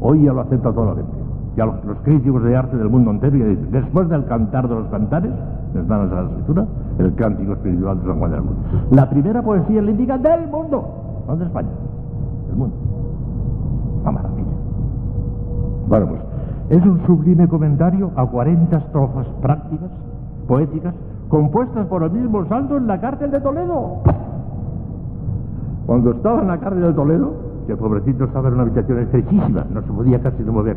Hoy 0.00 0.24
ya 0.24 0.32
lo 0.32 0.40
acepta 0.40 0.72
toda 0.72 0.94
la 0.94 0.94
gente. 0.94 1.25
Ya 1.56 1.64
los, 1.64 1.76
críticos 2.04 2.42
de 2.42 2.54
arte 2.54 2.76
del 2.76 2.90
mundo 2.90 3.10
entero 3.12 3.34
dicen, 3.34 3.70
después 3.70 4.08
del 4.10 4.26
cantar 4.26 4.68
de 4.68 4.74
los 4.74 4.88
cantares, 4.88 5.32
les 5.74 5.88
dan 5.88 6.00
a 6.00 6.04
la 6.04 6.28
escritura, 6.28 6.66
el 6.98 7.14
cántico 7.14 7.52
espiritual 7.54 7.98
de 7.98 8.06
San 8.06 8.18
Juan 8.18 8.30
del 8.30 8.42
Mundo. 8.42 8.60
La 8.90 9.08
primera 9.08 9.42
poesía 9.42 9.80
lírica 9.80 10.18
del 10.18 10.48
mundo, 10.48 11.24
no 11.26 11.36
de 11.36 11.44
España, 11.46 11.68
del 12.48 12.56
mundo. 12.56 12.76
Una 14.02 14.12
maravilla. 14.12 14.48
Bueno, 15.88 16.06
pues 16.08 16.20
es 16.68 16.84
un 16.84 17.06
sublime 17.06 17.48
comentario 17.48 18.10
a 18.16 18.26
40 18.26 18.76
estrofas 18.76 19.26
prácticas, 19.40 19.90
poéticas, 20.46 20.94
compuestas 21.28 21.86
por 21.86 22.02
el 22.02 22.10
mismo 22.10 22.44
santo 22.46 22.76
en 22.76 22.86
la 22.86 23.00
cárcel 23.00 23.30
de 23.30 23.40
Toledo. 23.40 24.02
Cuando 25.86 26.10
estaba 26.10 26.42
en 26.42 26.48
la 26.48 26.58
cárcel 26.58 26.82
de 26.82 26.92
Toledo, 26.92 27.45
el 27.72 27.78
pobrecito 27.78 28.24
estaba 28.24 28.48
en 28.48 28.54
una 28.54 28.62
habitación 28.64 28.98
estrechísima, 29.00 29.66
no 29.72 29.82
se 29.82 29.92
podía 29.92 30.20
casi 30.20 30.42
no 30.42 30.52
mover. 30.52 30.76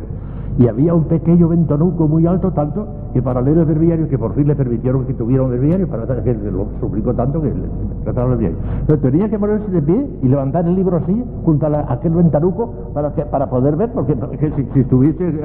Y 0.58 0.68
había 0.68 0.94
un 0.94 1.04
pequeño 1.04 1.48
ventanuco 1.48 2.08
muy 2.08 2.26
alto, 2.26 2.50
tanto 2.50 2.86
que 3.12 3.22
para 3.22 3.40
leer 3.40 3.58
el 3.58 3.64
breviario, 3.64 4.08
que 4.08 4.18
por 4.18 4.34
fin 4.34 4.48
le 4.48 4.56
permitieron 4.56 5.06
que 5.06 5.14
tuviera 5.14 5.42
un 5.42 5.50
breviario, 5.50 5.88
para 5.88 6.22
que 6.22 6.34
lo 6.34 6.66
suplicó 6.80 7.14
tanto 7.14 7.40
que 7.40 7.48
le 7.48 7.68
trataron 8.04 8.32
el 8.32 8.36
breviario. 8.38 8.58
Pero 8.86 8.98
tenía 9.00 9.28
que 9.28 9.38
ponerse 9.38 9.70
de 9.70 9.82
pie 9.82 10.18
y 10.22 10.28
levantar 10.28 10.66
el 10.66 10.74
libro 10.74 10.96
así, 10.96 11.24
junto 11.44 11.66
a, 11.66 11.92
aquel 11.92 12.12
ventanuco, 12.12 12.92
para, 12.92 13.10
para 13.10 13.48
poder 13.48 13.76
ver, 13.76 13.92
porque 13.92 14.16
si, 14.74 14.80
estuviese 14.80 15.42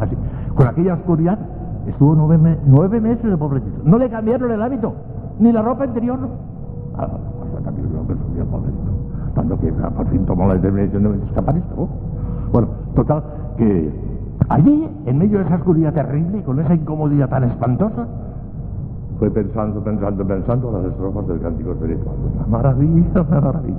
así, 0.00 0.16
con 0.54 0.66
aquella 0.66 0.94
oscuridad, 0.94 1.38
estuvo 1.86 2.14
nueve, 2.14 2.58
nueve 2.66 3.00
meses 3.00 3.24
el 3.24 3.36
pobrecito. 3.36 3.82
No 3.84 3.98
le 3.98 4.08
cambiaron 4.08 4.50
el 4.52 4.62
hábito, 4.62 4.94
ni 5.38 5.52
la 5.52 5.62
ropa 5.62 5.86
interior. 5.86 6.18
Ah, 6.96 7.08
tanto 9.34 9.58
que 9.58 9.72
por 9.72 10.06
fin 10.08 10.24
tomó 10.26 10.46
la 10.46 10.54
determinación 10.54 11.02
de 11.02 11.26
escapar 11.26 11.56
esto. 11.56 11.88
Bueno, 12.52 12.68
total, 12.94 13.22
que 13.56 13.90
allí, 14.48 14.88
en 15.06 15.18
medio 15.18 15.38
de 15.38 15.44
esa 15.44 15.56
oscuridad 15.56 15.92
terrible 15.92 16.38
y 16.38 16.42
con 16.42 16.58
esa 16.60 16.74
incomodidad 16.74 17.28
tan 17.28 17.44
espantosa, 17.44 18.06
fue 19.18 19.30
pensando, 19.30 19.82
pensando, 19.84 20.26
pensando 20.26 20.72
las 20.72 20.84
estrofas 20.86 21.26
del 21.28 21.40
cántico 21.40 21.72
espiritual. 21.72 22.16
Una 22.36 22.46
maravilla, 22.46 23.20
una 23.20 23.40
maravilla. 23.40 23.76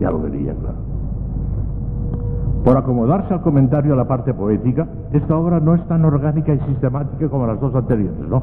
Ya 0.00 0.10
lo 0.10 0.20
vería, 0.20 0.54
claro. 0.54 0.76
Por 2.64 2.76
acomodarse 2.76 3.32
al 3.32 3.42
comentario 3.42 3.92
a 3.92 3.96
la 3.96 4.08
parte 4.08 4.34
poética, 4.34 4.88
esta 5.12 5.36
obra 5.36 5.60
no 5.60 5.74
es 5.74 5.86
tan 5.86 6.04
orgánica 6.04 6.52
y 6.52 6.58
sistemática 6.60 7.28
como 7.28 7.46
las 7.46 7.60
dos 7.60 7.74
anteriores, 7.74 8.28
¿no? 8.28 8.42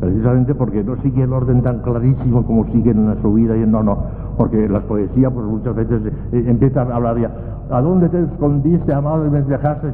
Precisamente 0.00 0.54
porque 0.54 0.82
no 0.82 0.96
sigue 1.02 1.24
el 1.24 1.32
orden 1.32 1.62
tan 1.62 1.80
clarísimo 1.80 2.44
como 2.46 2.64
sigue 2.72 2.90
en 2.90 3.06
la 3.06 3.20
subida 3.20 3.54
y 3.56 3.62
en 3.62 3.70
no, 3.70 3.82
no. 3.82 3.98
Porque 4.38 4.66
las 4.68 4.82
poesías, 4.84 5.30
pues 5.32 5.46
muchas 5.46 5.74
veces 5.76 6.00
eh, 6.32 6.44
empiezan 6.46 6.90
a 6.90 6.96
hablar 6.96 7.18
ya, 7.18 7.30
¿a 7.70 7.82
dónde 7.82 8.08
te 8.08 8.22
escondiste, 8.22 8.94
amado, 8.94 9.26
y 9.26 9.30
me 9.30 9.42
dejaste? 9.42 9.88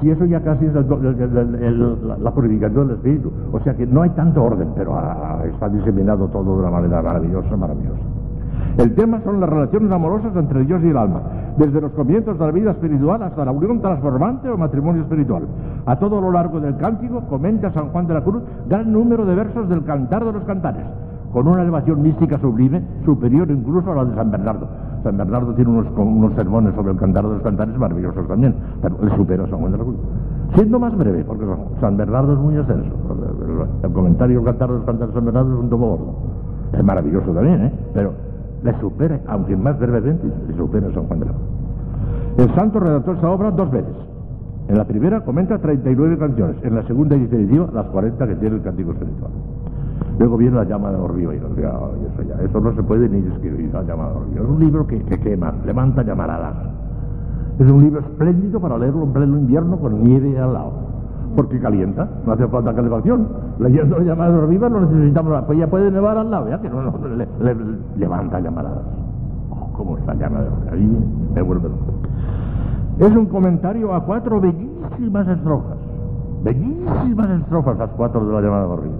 Si 0.00 0.10
eso 0.10 0.24
ya 0.26 0.40
casi 0.40 0.66
es 0.66 0.74
la, 0.74 2.30
purificación 2.30 2.88
del 2.88 2.96
espíritu. 2.96 3.32
O 3.52 3.60
sea 3.60 3.74
que 3.74 3.86
no 3.86 4.02
hay 4.02 4.10
tanto 4.10 4.44
orden, 4.44 4.68
pero 4.76 4.94
ah, 4.96 5.42
está 5.52 5.68
diseminado 5.68 6.28
todo 6.28 6.54
de 6.54 6.60
una 6.60 6.70
manera 6.70 7.02
maravillosa, 7.02 7.56
maravillosa. 7.56 8.17
El 8.78 8.94
tema 8.94 9.20
son 9.24 9.40
las 9.40 9.50
relaciones 9.50 9.90
amorosas 9.90 10.36
entre 10.36 10.64
Dios 10.64 10.80
y 10.84 10.90
el 10.90 10.96
alma, 10.96 11.20
desde 11.56 11.80
los 11.80 11.90
comienzos 11.94 12.38
de 12.38 12.46
la 12.46 12.52
vida 12.52 12.70
espiritual 12.70 13.20
hasta 13.24 13.44
la 13.44 13.50
unión 13.50 13.80
transformante 13.80 14.48
o 14.48 14.56
matrimonio 14.56 15.02
espiritual. 15.02 15.48
A 15.84 15.98
todo 15.98 16.20
lo 16.20 16.30
largo 16.30 16.60
del 16.60 16.76
cántico 16.76 17.22
comenta 17.22 17.72
San 17.72 17.88
Juan 17.88 18.06
de 18.06 18.14
la 18.14 18.22
Cruz 18.22 18.40
gran 18.68 18.92
número 18.92 19.26
de 19.26 19.34
versos 19.34 19.68
del 19.68 19.82
Cantar 19.82 20.24
de 20.24 20.32
los 20.32 20.44
Cantares, 20.44 20.84
con 21.32 21.48
una 21.48 21.62
elevación 21.62 22.02
mística 22.02 22.38
sublime, 22.38 22.80
superior 23.04 23.50
incluso 23.50 23.90
a 23.90 23.96
la 23.96 24.04
de 24.04 24.14
San 24.14 24.30
Bernardo. 24.30 24.68
San 25.02 25.16
Bernardo 25.16 25.54
tiene 25.54 25.72
unos, 25.72 26.32
sermones 26.34 26.72
sobre 26.76 26.92
el 26.92 26.98
Cantar 26.98 27.24
de 27.24 27.34
los 27.34 27.42
Cantares 27.42 27.76
maravillosos 27.76 28.28
también, 28.28 28.54
pero 28.80 28.96
le 29.02 29.16
supera 29.16 29.42
a 29.42 29.48
San 29.48 29.58
Juan 29.58 29.72
de 29.72 29.78
la 29.78 29.84
Cruz. 29.84 29.96
Siendo 30.54 30.78
más 30.78 30.96
breve, 30.96 31.24
porque 31.24 31.44
San 31.80 31.96
Bernardo 31.96 32.32
es 32.32 32.38
muy 32.38 32.56
extenso. 32.56 32.94
El, 33.82 33.92
comentario 33.92 34.36
del 34.36 34.44
Cantar 34.44 34.68
de 34.68 34.74
los 34.76 34.84
Cantares 34.84 35.08
de 35.08 35.14
San 35.14 35.24
Bernardo 35.24 35.52
es 35.52 35.60
un 35.64 35.68
tomo 35.68 35.88
gordo. 35.88 36.14
Es 36.72 36.84
maravilloso 36.84 37.32
también, 37.32 37.64
¿eh? 37.64 37.72
Pero 37.92 38.27
le 38.62 38.78
supera, 38.80 39.20
aunque 39.26 39.56
más 39.56 39.78
brevemente, 39.78 40.26
le 40.48 40.56
supera 40.56 40.88
a 40.88 40.92
San 40.92 41.04
Juan 41.04 41.20
de 41.20 41.26
la 41.26 41.32
Cruz. 41.32 41.44
El 42.38 42.54
santo 42.54 42.80
redactó 42.80 43.12
esta 43.12 43.30
obra 43.30 43.50
dos 43.50 43.70
veces. 43.70 43.94
En 44.68 44.76
la 44.76 44.84
primera 44.84 45.20
comenta 45.22 45.58
39 45.58 46.18
canciones, 46.18 46.56
en 46.62 46.74
la 46.74 46.82
segunda 46.82 47.16
y 47.16 47.20
definitiva 47.20 47.68
las 47.72 47.86
40 47.86 48.26
que 48.26 48.34
tiene 48.36 48.56
el 48.56 48.62
cántico 48.62 48.92
espiritual. 48.92 49.30
Luego 50.18 50.36
viene 50.36 50.56
la 50.56 50.64
llama 50.64 50.90
de 50.90 50.96
Orvio 50.96 51.32
y 51.32 51.36
eso, 51.36 51.48
ya, 51.56 52.42
eso 52.44 52.60
no 52.60 52.74
se 52.74 52.82
puede 52.82 53.08
ni 53.08 53.20
describir, 53.20 53.72
la 53.72 53.82
llama 53.82 54.08
de 54.08 54.16
Orvio. 54.16 54.42
Es 54.42 54.48
un 54.48 54.60
libro 54.60 54.86
que, 54.86 55.02
que 55.04 55.18
quema, 55.18 55.54
levanta 55.64 56.02
llamaradas. 56.02 56.54
Es 57.58 57.70
un 57.70 57.82
libro 57.82 58.00
espléndido 58.00 58.60
para 58.60 58.78
leerlo 58.78 59.04
en 59.04 59.12
pleno 59.12 59.38
invierno 59.38 59.78
con 59.78 60.02
nieve 60.02 60.38
al 60.38 60.52
lado 60.52 60.88
porque 61.38 61.60
calienta, 61.60 62.08
no 62.26 62.32
hace 62.32 62.48
falta 62.48 62.74
calefacción. 62.74 63.28
Leyendo 63.60 64.00
llamadas 64.00 64.48
vivas 64.48 64.72
no 64.72 64.80
necesitamos, 64.80 65.44
pues 65.46 65.56
ya 65.56 65.68
puede 65.68 65.88
nevar 65.88 66.18
al 66.18 66.32
lado, 66.32 66.48
ya 66.48 66.60
que 66.60 66.68
no, 66.68 66.82
le, 67.16 67.54
levanta 67.96 68.40
llamaradas. 68.40 68.82
Oh, 69.48 69.72
¿Cómo 69.72 69.96
está 69.98 70.14
llama 70.14 70.40
de 70.40 70.48
Ahí 70.72 70.98
me 71.32 71.42
vuelve. 71.42 71.68
Es 72.98 73.14
un 73.14 73.26
comentario 73.26 73.94
a 73.94 74.02
cuatro 74.02 74.40
bellísimas 74.40 75.28
estrofas, 75.28 75.78
bellísimas 76.42 77.30
estrofas 77.30 77.78
las 77.78 77.90
cuatro 77.90 78.26
de 78.26 78.32
la 78.32 78.40
llamada 78.40 78.66
barriga, 78.66 78.98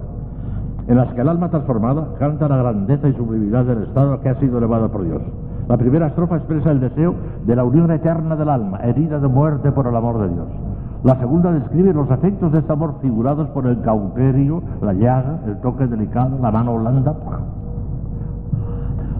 en 0.87 0.95
las 0.95 1.13
que 1.13 1.19
el 1.19 1.27
alma 1.27 1.49
transformada 1.49 2.07
canta 2.19 2.47
la 2.47 2.55
grandeza 2.55 3.09
y 3.09 3.13
sublimidad 3.15 3.65
del 3.65 3.83
estado 3.83 4.17
que 4.21 4.29
ha 4.29 4.35
sido 4.35 4.59
elevado 4.59 4.89
por 4.89 5.03
Dios. 5.03 5.21
La 5.67 5.75
primera 5.75 6.07
estrofa 6.07 6.37
expresa 6.37 6.71
el 6.71 6.79
deseo 6.79 7.15
de 7.45 7.53
la 7.57 7.65
unión 7.65 7.91
eterna 7.91 8.37
del 8.37 8.47
alma, 8.47 8.79
herida 8.81 9.19
de 9.19 9.27
muerte 9.27 9.73
por 9.73 9.87
el 9.87 9.95
amor 9.97 10.21
de 10.21 10.29
Dios. 10.29 10.47
La 11.03 11.15
segunda 11.15 11.53
describe 11.53 11.93
los 11.93 12.11
efectos 12.11 12.51
de 12.51 12.59
este 12.59 12.73
amor 12.73 12.95
figurados 13.01 13.47
por 13.49 13.65
el 13.67 13.79
cauterio, 13.81 14.61
la 14.81 14.91
llaga, 14.91 15.39
el 15.47 15.55
toque 15.61 15.87
delicado, 15.87 16.37
la 16.41 16.51
mano 16.51 16.77
blanda. 16.77 17.15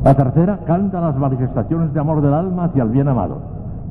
La 0.03 0.13
tercera 0.13 0.59
canta 0.65 0.99
las 0.99 1.15
manifestaciones 1.15 1.93
de 1.93 1.99
amor 2.01 2.21
del 2.21 2.33
alma 2.33 2.65
hacia 2.65 2.83
el 2.83 2.89
bien 2.89 3.07
amado. 3.07 3.37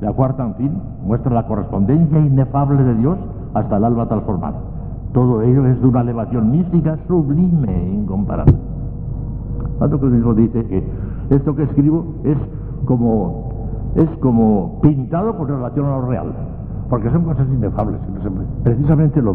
La 0.02 0.12
cuarta, 0.12 0.44
en 0.44 0.54
fin, 0.56 0.82
muestra 1.02 1.32
la 1.32 1.46
correspondencia 1.46 2.18
inefable 2.18 2.84
de 2.84 2.94
Dios 2.96 3.18
hasta 3.54 3.78
el 3.78 3.84
alma 3.84 4.06
transformada. 4.06 4.58
Todo 5.14 5.40
ello 5.40 5.64
es 5.66 5.80
de 5.80 5.86
una 5.86 6.02
elevación 6.02 6.50
mística 6.50 6.98
sublime 7.08 7.74
e 7.74 7.94
incomparable. 7.94 8.54
Tanto 9.78 9.98
que 9.98 10.06
mismo 10.06 10.34
dice 10.34 10.66
que 10.66 10.86
esto 11.30 11.56
que 11.56 11.62
escribo 11.62 12.04
es 12.24 12.36
como, 12.84 13.48
es 13.94 14.10
como 14.20 14.78
pintado 14.82 15.38
con 15.38 15.48
relación 15.48 15.86
a 15.86 15.96
lo 15.96 16.06
real 16.06 16.57
porque 16.88 17.10
son 17.10 17.24
cosas 17.24 17.46
inefables. 17.48 18.00
Precisamente 18.62 19.20
lo, 19.20 19.34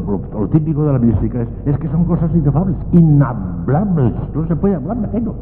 típico 0.52 0.86
de 0.86 0.94
la 0.94 1.00
mística 1.00 1.46
es, 1.66 1.78
que 1.78 1.88
son 1.89 2.06
cosas 2.06 2.34
inefables, 2.34 2.76
inhablables, 2.92 4.13
no 4.34 4.48
se 4.48 4.56
puede 4.56 4.76
hablar 4.76 4.98
de 4.98 5.08
aquello. 5.08 5.34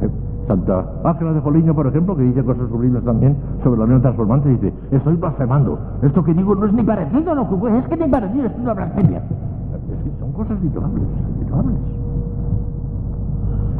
Eh, 0.00 0.08
Santa 0.48 0.84
Ángela 1.04 1.32
de 1.34 1.40
Joliño, 1.40 1.74
por 1.74 1.86
ejemplo, 1.86 2.16
que 2.16 2.22
dice 2.22 2.42
cosas 2.42 2.68
sublimes 2.68 3.04
también 3.04 3.36
sobre 3.62 3.78
la 3.78 3.84
unión 3.84 4.02
transformante, 4.02 4.48
dice, 4.48 4.72
estoy 4.90 5.16
blasfemando, 5.16 5.78
esto 6.02 6.24
que 6.24 6.34
digo 6.34 6.54
no 6.54 6.66
es 6.66 6.72
ni 6.72 6.82
parecido 6.82 7.32
a 7.32 7.34
lo 7.34 7.48
que 7.48 7.78
es 7.78 7.86
que 7.86 7.96
ni 7.96 8.08
parecido, 8.10 8.46
es 8.46 8.52
una 8.58 8.74
blasfemia. 8.74 9.18
Es 9.18 10.02
que 10.04 10.18
son 10.18 10.32
cosas 10.32 10.58
innefables, 10.62 11.04
innefables. 11.36 11.76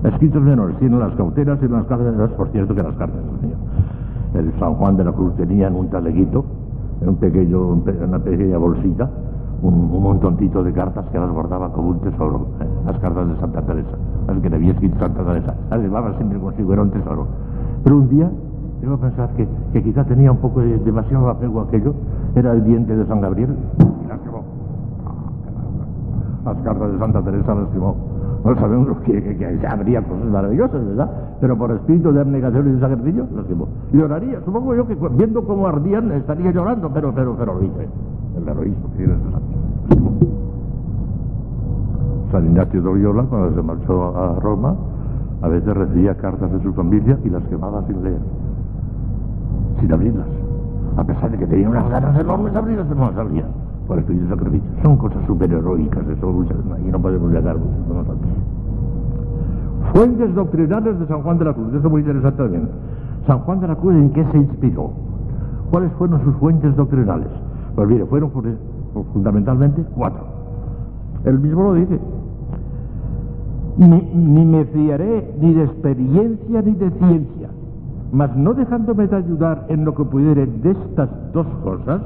Escritos 0.05 0.43
menores 0.43 0.77
tienen 0.79 0.99
las 0.99 1.15
cauteras 1.15 1.59
y 1.63 1.69
las 1.69 1.87
cartas, 1.87 2.31
por 2.33 2.49
cierto 2.49 2.75
que 2.75 2.83
las 2.83 2.95
cartas, 2.97 3.21
el 4.35 4.53
San 4.59 4.75
Juan 4.75 4.97
de 4.97 5.05
la 5.05 5.13
Cruz 5.13 5.35
tenía 5.37 5.69
en 5.69 5.77
un 5.77 5.89
taleguito 5.89 6.45
un 7.07 7.17
pequeño, 7.17 7.69
una 7.69 8.19
pequeña 8.19 8.59
bolsita, 8.59 9.09
un, 9.63 10.03
montoncito 10.03 10.63
de 10.63 10.73
cartas 10.73 11.05
que 11.11 11.19
las 11.19 11.31
guardaba 11.31 11.73
como 11.73 11.91
un 11.91 12.01
tesoro, 12.01 12.47
¿eh? 12.61 12.67
las 12.87 12.99
cartas 12.99 13.29
de 13.29 13.37
Santa 13.37 13.63
Teresa, 13.63 13.97
las 14.27 14.39
que 14.39 14.51
le 14.51 14.57
había 14.57 14.73
escrito 14.73 14.99
Santa 14.99 15.25
Teresa, 15.25 15.55
las 15.71 15.81
llevaba 15.81 16.15
siempre 16.17 16.39
consigo, 16.39 16.73
era 16.73 16.83
un 16.83 16.91
tesoro. 16.91 17.27
Pero 17.85 17.97
un 17.97 18.09
día 18.09 18.31
a 18.91 18.97
pensar 18.97 19.31
que, 19.37 19.47
que 19.73 19.83
quizá 19.83 20.05
tenía 20.05 20.33
un 20.33 20.39
poco 20.39 20.61
de 20.61 20.79
demasiado 20.79 21.29
apego 21.29 21.61
aquello, 21.61 21.95
era 22.35 22.53
el 22.53 22.65
diente 22.65 22.97
de 22.97 23.07
San 23.07 23.21
Gabriel, 23.21 23.55
y 23.79 24.09
las 24.09 24.19
quemó. 24.21 24.43
Las 26.45 26.57
cartas 26.59 26.93
de 26.93 26.99
Santa 26.99 27.23
Teresa 27.23 27.55
las 27.55 27.69
quemó. 27.69 27.95
No 28.45 28.57
sabemos 28.57 28.99
que, 29.05 29.23
que, 29.37 29.67
habría 29.67 30.03
cosas 30.03 30.25
maravillosas, 30.25 30.85
¿verdad? 30.85 31.11
Pero 31.41 31.57
por 31.57 31.71
espíritu 31.71 32.13
de 32.13 32.21
abnegación 32.21 32.69
y 32.69 32.73
de 32.73 32.81
sacrificio, 32.81 33.27
los 33.35 33.47
quemó. 33.47 33.69
Lloraría, 33.93 34.41
supongo 34.45 34.75
yo 34.75 34.87
que 34.87 34.97
viendo 35.13 35.45
cómo 35.45 35.69
ardían 35.69 36.11
estaría 36.13 36.51
llorando, 36.51 36.91
pero, 36.93 37.13
pero, 37.15 37.37
pero 37.39 37.55
lo 37.55 37.63
hice. 37.63 37.89
El 38.37 38.49
heroísmo 38.49 38.91
que 38.93 38.97
tiene 38.97 39.15
San 42.33 42.47
Ignacio 42.47 42.81
de 42.81 42.87
Loyola, 42.87 43.25
cuando 43.25 43.55
se 43.55 43.63
marchó 43.63 44.17
a 44.17 44.41
Roma, 44.41 44.75
a 45.43 45.49
veces 45.49 45.77
recibía 45.77 46.17
cartas 46.17 46.51
de 46.51 46.63
su 46.63 46.73
familia 46.73 47.19
y 47.25 47.29
las 47.29 47.45
quemaba 47.45 47.85
sin 47.87 48.03
leer, 48.03 48.21
sin 49.81 49.93
abrirlas. 49.93 50.27
A 50.97 51.05
pesar 51.05 51.31
de 51.31 51.39
que 51.39 51.47
tenía 51.47 51.69
unas 51.69 51.89
ganas 51.91 52.19
enormes 52.19 52.53
de 52.53 52.59
abrirlas, 52.59 52.87
no 52.89 53.11
las 53.11 53.15
por 53.93 53.99
espíritu 53.99 54.25
de 54.25 54.31
sacrificio. 54.31 54.71
Son 54.83 54.97
cosas 54.97 55.19
superheroicas, 55.27 56.09
eso 56.09 56.45
y 56.83 56.91
no 56.91 56.99
podemos 56.99 57.31
llegar 57.31 57.59
muchos 57.59 57.89
de 57.89 57.95
nosotros. 57.95 58.31
Fuentes 59.93 60.35
doctrinales 60.35 60.99
de 60.99 61.07
San 61.07 61.23
Juan 61.23 61.39
de 61.39 61.45
la 61.45 61.53
Cruz, 61.53 61.69
eso 61.75 61.87
es 61.87 61.93
muy 61.93 62.01
interesante 62.01 62.43
también. 62.43 62.69
San 63.27 63.41
Juan 63.41 63.61
de 63.61 63.69
la 63.69 63.77
Cruz, 63.77 63.95
¿en 63.95 64.11
qué 64.11 64.25
se 64.33 64.39
inspiró? 64.39 64.93
¿Cuáles 65.71 65.93
fueron 65.93 66.25
sus 66.25 66.35
fuentes 66.37 66.75
doctrinales? 66.75 67.29
Pues 67.75 67.87
mire, 67.87 68.07
fueron 68.07 68.31
fundamentalmente 69.13 69.85
cuatro. 69.95 70.25
Él 71.25 71.39
mismo 71.39 71.63
lo 71.63 71.75
dice. 71.75 72.01
Ni, 73.77 73.89
ni, 73.89 74.45
me 74.47 74.65
fiaré 74.65 75.35
ni 75.39 75.53
de 75.53 75.65
experiencia 75.65 76.63
ni 76.63 76.73
de 76.73 76.91
ciencia, 76.93 77.49
mas 78.13 78.35
no 78.37 78.55
dejándome 78.55 79.07
de 79.07 79.17
ayudar 79.17 79.67
en 79.69 79.85
lo 79.85 79.95
que 79.95 80.05
pudiere 80.05 80.47
de 80.47 80.71
estas 80.71 81.09
dos 81.33 81.47
cosas, 81.65 82.03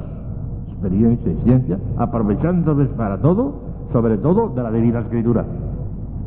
experiencia 0.77 1.31
y 1.31 1.35
ciencia, 1.43 1.79
aprovechándome 1.97 2.85
para 2.85 3.17
todo, 3.17 3.53
sobre 3.91 4.17
todo 4.17 4.49
de 4.49 4.61
la 4.61 4.71
Divina 4.71 4.99
Escritura. 4.99 5.43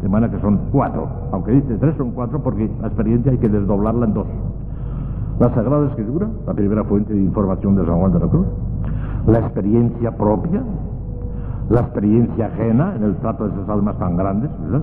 De 0.02 0.08
manera 0.08 0.32
que 0.32 0.40
son 0.40 0.58
cuatro, 0.72 1.06
aunque 1.30 1.52
dice 1.52 1.76
tres 1.78 1.96
son 1.96 2.10
cuatro 2.12 2.40
porque 2.42 2.68
la 2.80 2.88
experiencia 2.88 3.30
hay 3.32 3.38
que 3.38 3.48
desdoblarla 3.48 4.06
en 4.06 4.14
dos. 4.14 4.26
La 5.38 5.54
Sagrada 5.54 5.86
Escritura, 5.86 6.26
la 6.46 6.54
primera 6.54 6.84
fuente 6.84 7.14
de 7.14 7.20
información 7.20 7.76
de 7.76 7.86
San 7.86 7.98
Juan 7.98 8.12
de 8.12 8.18
la 8.18 8.26
Cruz, 8.26 8.46
la 9.26 9.38
experiencia 9.38 10.16
propia, 10.16 10.62
la 11.68 11.80
experiencia 11.80 12.46
ajena 12.46 12.96
en 12.96 13.04
el 13.04 13.16
trato 13.16 13.46
de 13.46 13.54
esas 13.54 13.68
almas 13.68 13.98
tan 13.98 14.16
grandes, 14.16 14.50
¿verdad? 14.64 14.82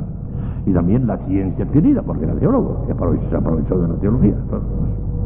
y 0.66 0.74
también 0.74 1.08
la 1.08 1.18
ciencia 1.20 1.64
adquirida, 1.64 2.02
porque 2.02 2.26
era 2.26 2.34
teólogo, 2.34 2.86
y 2.90 3.30
se 3.30 3.36
aprovechó 3.38 3.78
de 3.80 3.88
la 3.88 3.96
teología. 3.96 4.36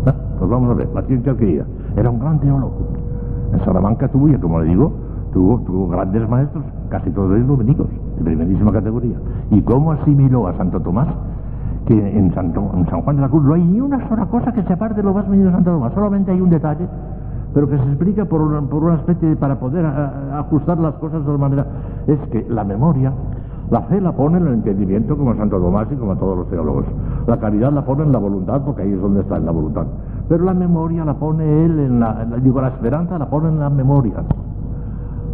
Pues 0.03 0.49
vamos 0.49 0.71
a 0.71 0.73
ver, 0.73 0.89
la 0.93 1.01
ciencia 1.03 1.31
adquirida. 1.31 1.65
Era 1.95 2.09
un 2.09 2.19
gran 2.19 2.39
teólogo. 2.39 3.00
Salamanca 3.65 4.07
tuvo, 4.07 4.29
y 4.29 4.37
como 4.37 4.61
le 4.61 4.69
digo, 4.69 4.91
tuvo, 5.33 5.87
grandes 5.87 6.27
maestros, 6.29 6.63
casi 6.89 7.09
todos 7.11 7.35
ellos 7.35 7.47
dominicos, 7.47 7.87
de 8.17 8.23
primerísima 8.23 8.71
categoría. 8.71 9.17
¿Y 9.49 9.61
cómo 9.61 9.91
asimiló 9.91 10.47
a 10.47 10.53
Santo 10.57 10.79
Tomás? 10.79 11.07
Que 11.85 12.17
en, 12.17 12.33
Santo, 12.33 12.71
San 12.89 13.01
Juan 13.01 13.15
de 13.15 13.21
la 13.23 13.29
Cruz 13.29 13.43
no 13.43 13.53
hay 13.53 13.63
ni 13.63 13.81
una 13.81 14.07
sola 14.07 14.25
cosa 14.27 14.51
que 14.51 14.63
se 14.63 14.73
aparte 14.73 14.95
de 14.95 15.03
lo 15.03 15.13
más 15.13 15.27
mínimo 15.27 15.49
de 15.49 15.55
Santo 15.55 15.71
Tomás, 15.71 15.93
solamente 15.93 16.31
hay 16.31 16.41
un 16.41 16.49
detalle 16.49 16.87
pero 17.53 17.67
que 17.67 17.77
se 17.77 17.83
explica 17.83 18.25
por 18.25 18.41
una, 18.41 18.61
por 18.61 18.83
una 18.83 18.95
especie 18.95 19.29
de, 19.29 19.35
para 19.35 19.59
poder 19.59 19.85
ajustar 19.85 20.77
las 20.79 20.95
cosas 20.95 21.25
de 21.25 21.31
la 21.31 21.37
manera, 21.37 21.65
es 22.07 22.19
que 22.29 22.45
la 22.49 22.63
memoria 22.63 23.11
la 23.71 23.81
fe 23.83 24.01
la 24.01 24.11
pone 24.11 24.37
en 24.37 24.47
el 24.47 24.53
entendimiento 24.55 25.17
como 25.17 25.33
Santo 25.33 25.57
Tomás 25.57 25.87
y 25.91 25.95
como 25.95 26.17
todos 26.17 26.39
los 26.39 26.49
teólogos. 26.49 26.83
La 27.25 27.37
caridad 27.39 27.71
la 27.71 27.85
pone 27.85 28.03
en 28.03 28.11
la 28.11 28.19
voluntad 28.19 28.61
porque 28.65 28.81
ahí 28.81 28.91
es 28.91 29.01
donde 29.01 29.21
está 29.21 29.37
en 29.37 29.45
la 29.45 29.51
voluntad. 29.51 29.85
Pero 30.27 30.43
la 30.43 30.53
memoria 30.53 31.05
la 31.05 31.13
pone 31.13 31.65
él 31.65 31.79
en 31.79 32.01
la, 32.01 32.25
digo, 32.43 32.59
la 32.59 32.67
esperanza 32.67 33.17
la 33.17 33.29
pone 33.29 33.47
en 33.47 33.59
la 33.59 33.69
memoria. 33.69 34.23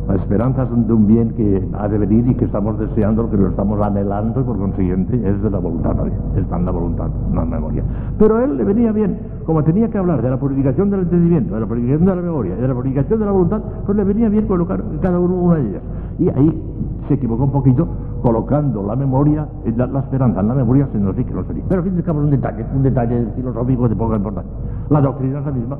La 0.07 0.15
esperanza 0.15 0.63
es 0.63 0.87
de 0.87 0.93
un 0.93 1.07
bien 1.07 1.31
que 1.31 1.67
ha 1.77 1.87
de 1.89 1.97
venir 1.97 2.27
y 2.27 2.35
que 2.35 2.45
estamos 2.45 2.79
deseando, 2.79 3.29
que 3.29 3.37
lo 3.37 3.49
estamos 3.49 3.81
anhelando 3.81 4.39
y 4.39 4.43
por 4.43 4.57
consiguiente 4.57 5.15
es 5.15 5.41
de 5.41 5.49
la 5.49 5.57
voluntad, 5.57 5.95
está 6.37 6.57
en 6.57 6.65
la 6.65 6.71
voluntad, 6.71 7.09
no 7.33 7.43
en 7.43 7.49
la 7.49 7.55
memoria. 7.57 7.83
Pero 8.17 8.37
a 8.37 8.45
él 8.45 8.55
le 8.55 8.63
venía 8.63 8.91
bien, 8.93 9.19
como 9.45 9.63
tenía 9.63 9.89
que 9.89 9.97
hablar 9.97 10.21
de 10.21 10.29
la 10.29 10.37
purificación 10.37 10.89
del 10.91 11.01
entendimiento, 11.01 11.55
de 11.55 11.61
la 11.61 11.67
purificación 11.67 12.05
de 12.05 12.15
la 12.15 12.21
memoria 12.21 12.55
de 12.55 12.67
la 12.67 12.73
purificación 12.73 13.19
de 13.19 13.25
la 13.25 13.31
voluntad, 13.31 13.61
pues 13.85 13.97
le 13.97 14.03
venía 14.05 14.29
bien 14.29 14.47
colocar 14.47 14.81
cada 15.01 15.19
uno 15.19 15.35
una 15.35 15.55
de 15.55 15.69
ellas. 15.69 15.81
Y 16.19 16.29
ahí 16.29 16.63
se 17.07 17.13
equivocó 17.13 17.43
un 17.43 17.51
poquito 17.51 17.87
colocando 18.21 18.83
la 18.83 18.95
memoria, 18.95 19.47
la, 19.75 19.87
la 19.87 19.99
esperanza 19.99 20.41
en 20.41 20.47
la 20.47 20.55
memoria 20.55 20.87
se 20.91 20.97
nos 20.97 21.15
dice 21.15 21.29
que 21.29 21.35
no 21.35 21.43
sería. 21.43 21.63
Pero 21.69 21.81
de 21.81 21.99
es 21.99 22.07
un 22.07 22.29
detalle, 22.29 22.65
un 22.75 22.83
detalle 22.83 23.27
filosófico 23.35 23.87
de 23.87 23.95
poca 23.95 24.15
importancia. 24.15 24.51
La 24.89 25.01
doctrina 25.01 25.39
es 25.39 25.45
la 25.45 25.51
misma. 25.51 25.77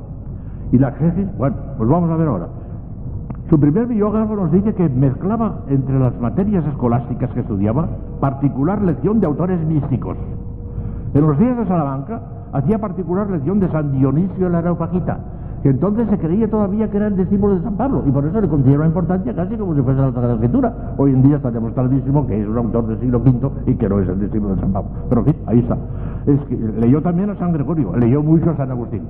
Y 0.71 0.77
la 0.77 0.89
exégesis, 0.89 1.27
bueno, 1.37 1.55
pues 1.77 1.89
vamos 1.89 2.09
a 2.09 2.15
ver 2.15 2.27
ahora. 2.27 2.47
Su 3.49 3.59
primer 3.59 3.87
biógrafo 3.87 4.35
nos 4.35 4.51
dice 4.51 4.73
que 4.73 4.89
mezclaba 4.89 5.59
entre 5.69 5.97
las 5.97 6.19
materias 6.19 6.65
escolásticas 6.65 7.31
que 7.31 7.39
estudiaba 7.39 7.87
particular 8.19 8.81
lección 8.81 9.21
de 9.21 9.27
autores 9.27 9.65
místicos. 9.65 10.17
En 11.13 11.21
los 11.21 11.39
días 11.39 11.57
de 11.57 11.65
Salamanca 11.65 12.21
hacía 12.51 12.77
particular 12.79 13.29
lección 13.29 13.59
de 13.61 13.69
San 13.69 13.93
Dionisio 13.93 14.49
la 14.49 14.57
Areopagita, 14.57 15.19
que 15.63 15.69
entonces 15.69 16.07
se 16.09 16.17
creía 16.17 16.49
todavía 16.49 16.89
que 16.89 16.97
era 16.97 17.07
el 17.07 17.17
discípulo 17.17 17.55
de 17.55 17.61
San 17.61 17.75
Pablo 17.75 18.03
y 18.05 18.11
por 18.11 18.25
eso 18.25 18.39
le 18.39 18.47
concedieron 18.47 18.87
importancia 18.87 19.33
casi 19.33 19.55
como 19.55 19.75
si 19.75 19.81
fuese 19.81 19.99
la 19.99 20.11
Sagrada 20.11 20.33
Escritura. 20.35 20.73
Hoy 20.97 21.11
en 21.11 21.23
día 21.23 21.37
está 21.37 21.51
demostradísimo 21.51 22.27
que 22.27 22.41
es 22.41 22.47
un 22.47 22.57
autor 22.57 22.87
del 22.87 22.99
siglo 22.99 23.19
V 23.19 23.49
y 23.65 23.75
que 23.75 23.89
no 23.89 23.99
es 23.99 24.09
el 24.09 24.19
discípulo 24.19 24.55
de 24.55 24.61
San 24.61 24.71
Pablo. 24.71 24.89
Pero 25.09 25.21
en 25.21 25.25
fin, 25.25 25.35
ahí 25.47 25.59
está. 25.59 25.77
Es 26.25 26.39
leyó 26.79 27.01
también 27.01 27.29
a 27.29 27.35
San 27.35 27.53
Gregorio, 27.53 27.95
leyó 27.95 28.21
mucho 28.21 28.51
a 28.51 28.57
San 28.57 28.71
Agustín. 28.71 29.01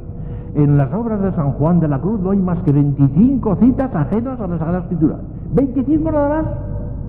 En 0.55 0.77
las 0.77 0.91
obras 0.93 1.21
de 1.21 1.31
San 1.33 1.51
Juan 1.53 1.79
de 1.79 1.87
la 1.87 1.99
Cruz 1.99 2.19
no 2.19 2.31
hay 2.31 2.39
más 2.39 2.59
que 2.63 2.71
25 2.71 3.57
citas 3.57 3.93
ajenas 3.93 4.39
a 4.39 4.47
la 4.47 4.57
Sagrada 4.57 4.79
Escritura. 4.79 5.17
25 5.53 6.11
nada 6.11 6.29
más. 6.29 6.45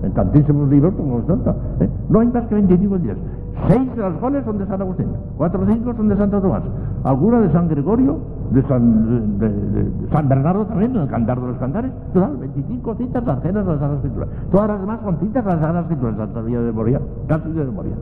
En 0.03 0.13
tantísimos 0.13 0.69
libros 0.69 0.93
como 0.95 1.21
Santa. 1.25 1.55
¿eh? 1.79 1.89
No 2.09 2.19
hay 2.19 2.27
más 2.27 2.45
que 2.47 2.55
25 2.55 2.99
días. 2.99 3.17
Seis 3.67 3.95
de 3.95 4.01
las 4.01 4.13
cuales 4.13 4.43
son 4.45 4.57
de 4.57 4.65
San 4.65 4.81
Agustín, 4.81 5.07
cuatro 5.37 5.61
o 5.61 5.65
cinco 5.65 5.93
son 5.93 6.09
de 6.09 6.17
Santo 6.17 6.41
Tomás, 6.41 6.63
alguna 7.03 7.41
de 7.41 7.51
San 7.51 7.67
Gregorio, 7.67 8.17
de 8.51 8.63
San, 8.63 9.37
de, 9.37 9.91
San 10.11 10.27
Bernardo 10.27 10.65
también, 10.65 10.95
en 10.95 11.03
el 11.03 11.07
Cantar 11.07 11.39
de 11.39 11.47
los 11.47 11.57
Cantares, 11.57 11.91
total, 12.13 12.37
25 12.37 12.95
citas 12.95 13.27
ajenas 13.27 13.67
a 13.67 13.71
la 13.71 13.79
Sagrada 13.79 13.95
Escritura. 13.95 14.27
Todas 14.51 14.67
las 14.69 14.81
demás 14.81 14.99
son 15.03 15.17
citas 15.19 15.45
a 15.45 15.49
la 15.49 15.55
Sagrada 15.55 15.81
Escritura, 15.81 16.15
Santa 16.15 16.41
Vía 16.41 16.61
de 16.61 16.71
Moria, 16.71 17.01
casi 17.27 17.51
de 17.51 17.65
memoria. 17.65 17.93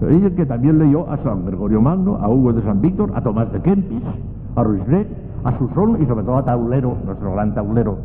Dicen 0.00 0.34
que 0.34 0.46
también 0.46 0.78
leyó 0.78 1.08
a 1.10 1.16
San 1.18 1.44
Gregorio 1.44 1.80
Magno, 1.80 2.16
a 2.16 2.28
Hugo 2.28 2.52
de 2.52 2.62
San 2.62 2.80
Víctor, 2.80 3.12
a 3.14 3.20
Tomás 3.20 3.52
de 3.52 3.60
Kempis, 3.60 4.02
a 4.56 4.62
Ruiz 4.62 4.82
a 5.44 5.58
Susón 5.58 6.00
y 6.00 6.06
sobre 6.06 6.24
todo 6.24 6.38
a 6.38 6.44
Taulero, 6.44 6.96
nuestro 7.04 7.32
gran 7.32 7.54
taulero, 7.54 7.98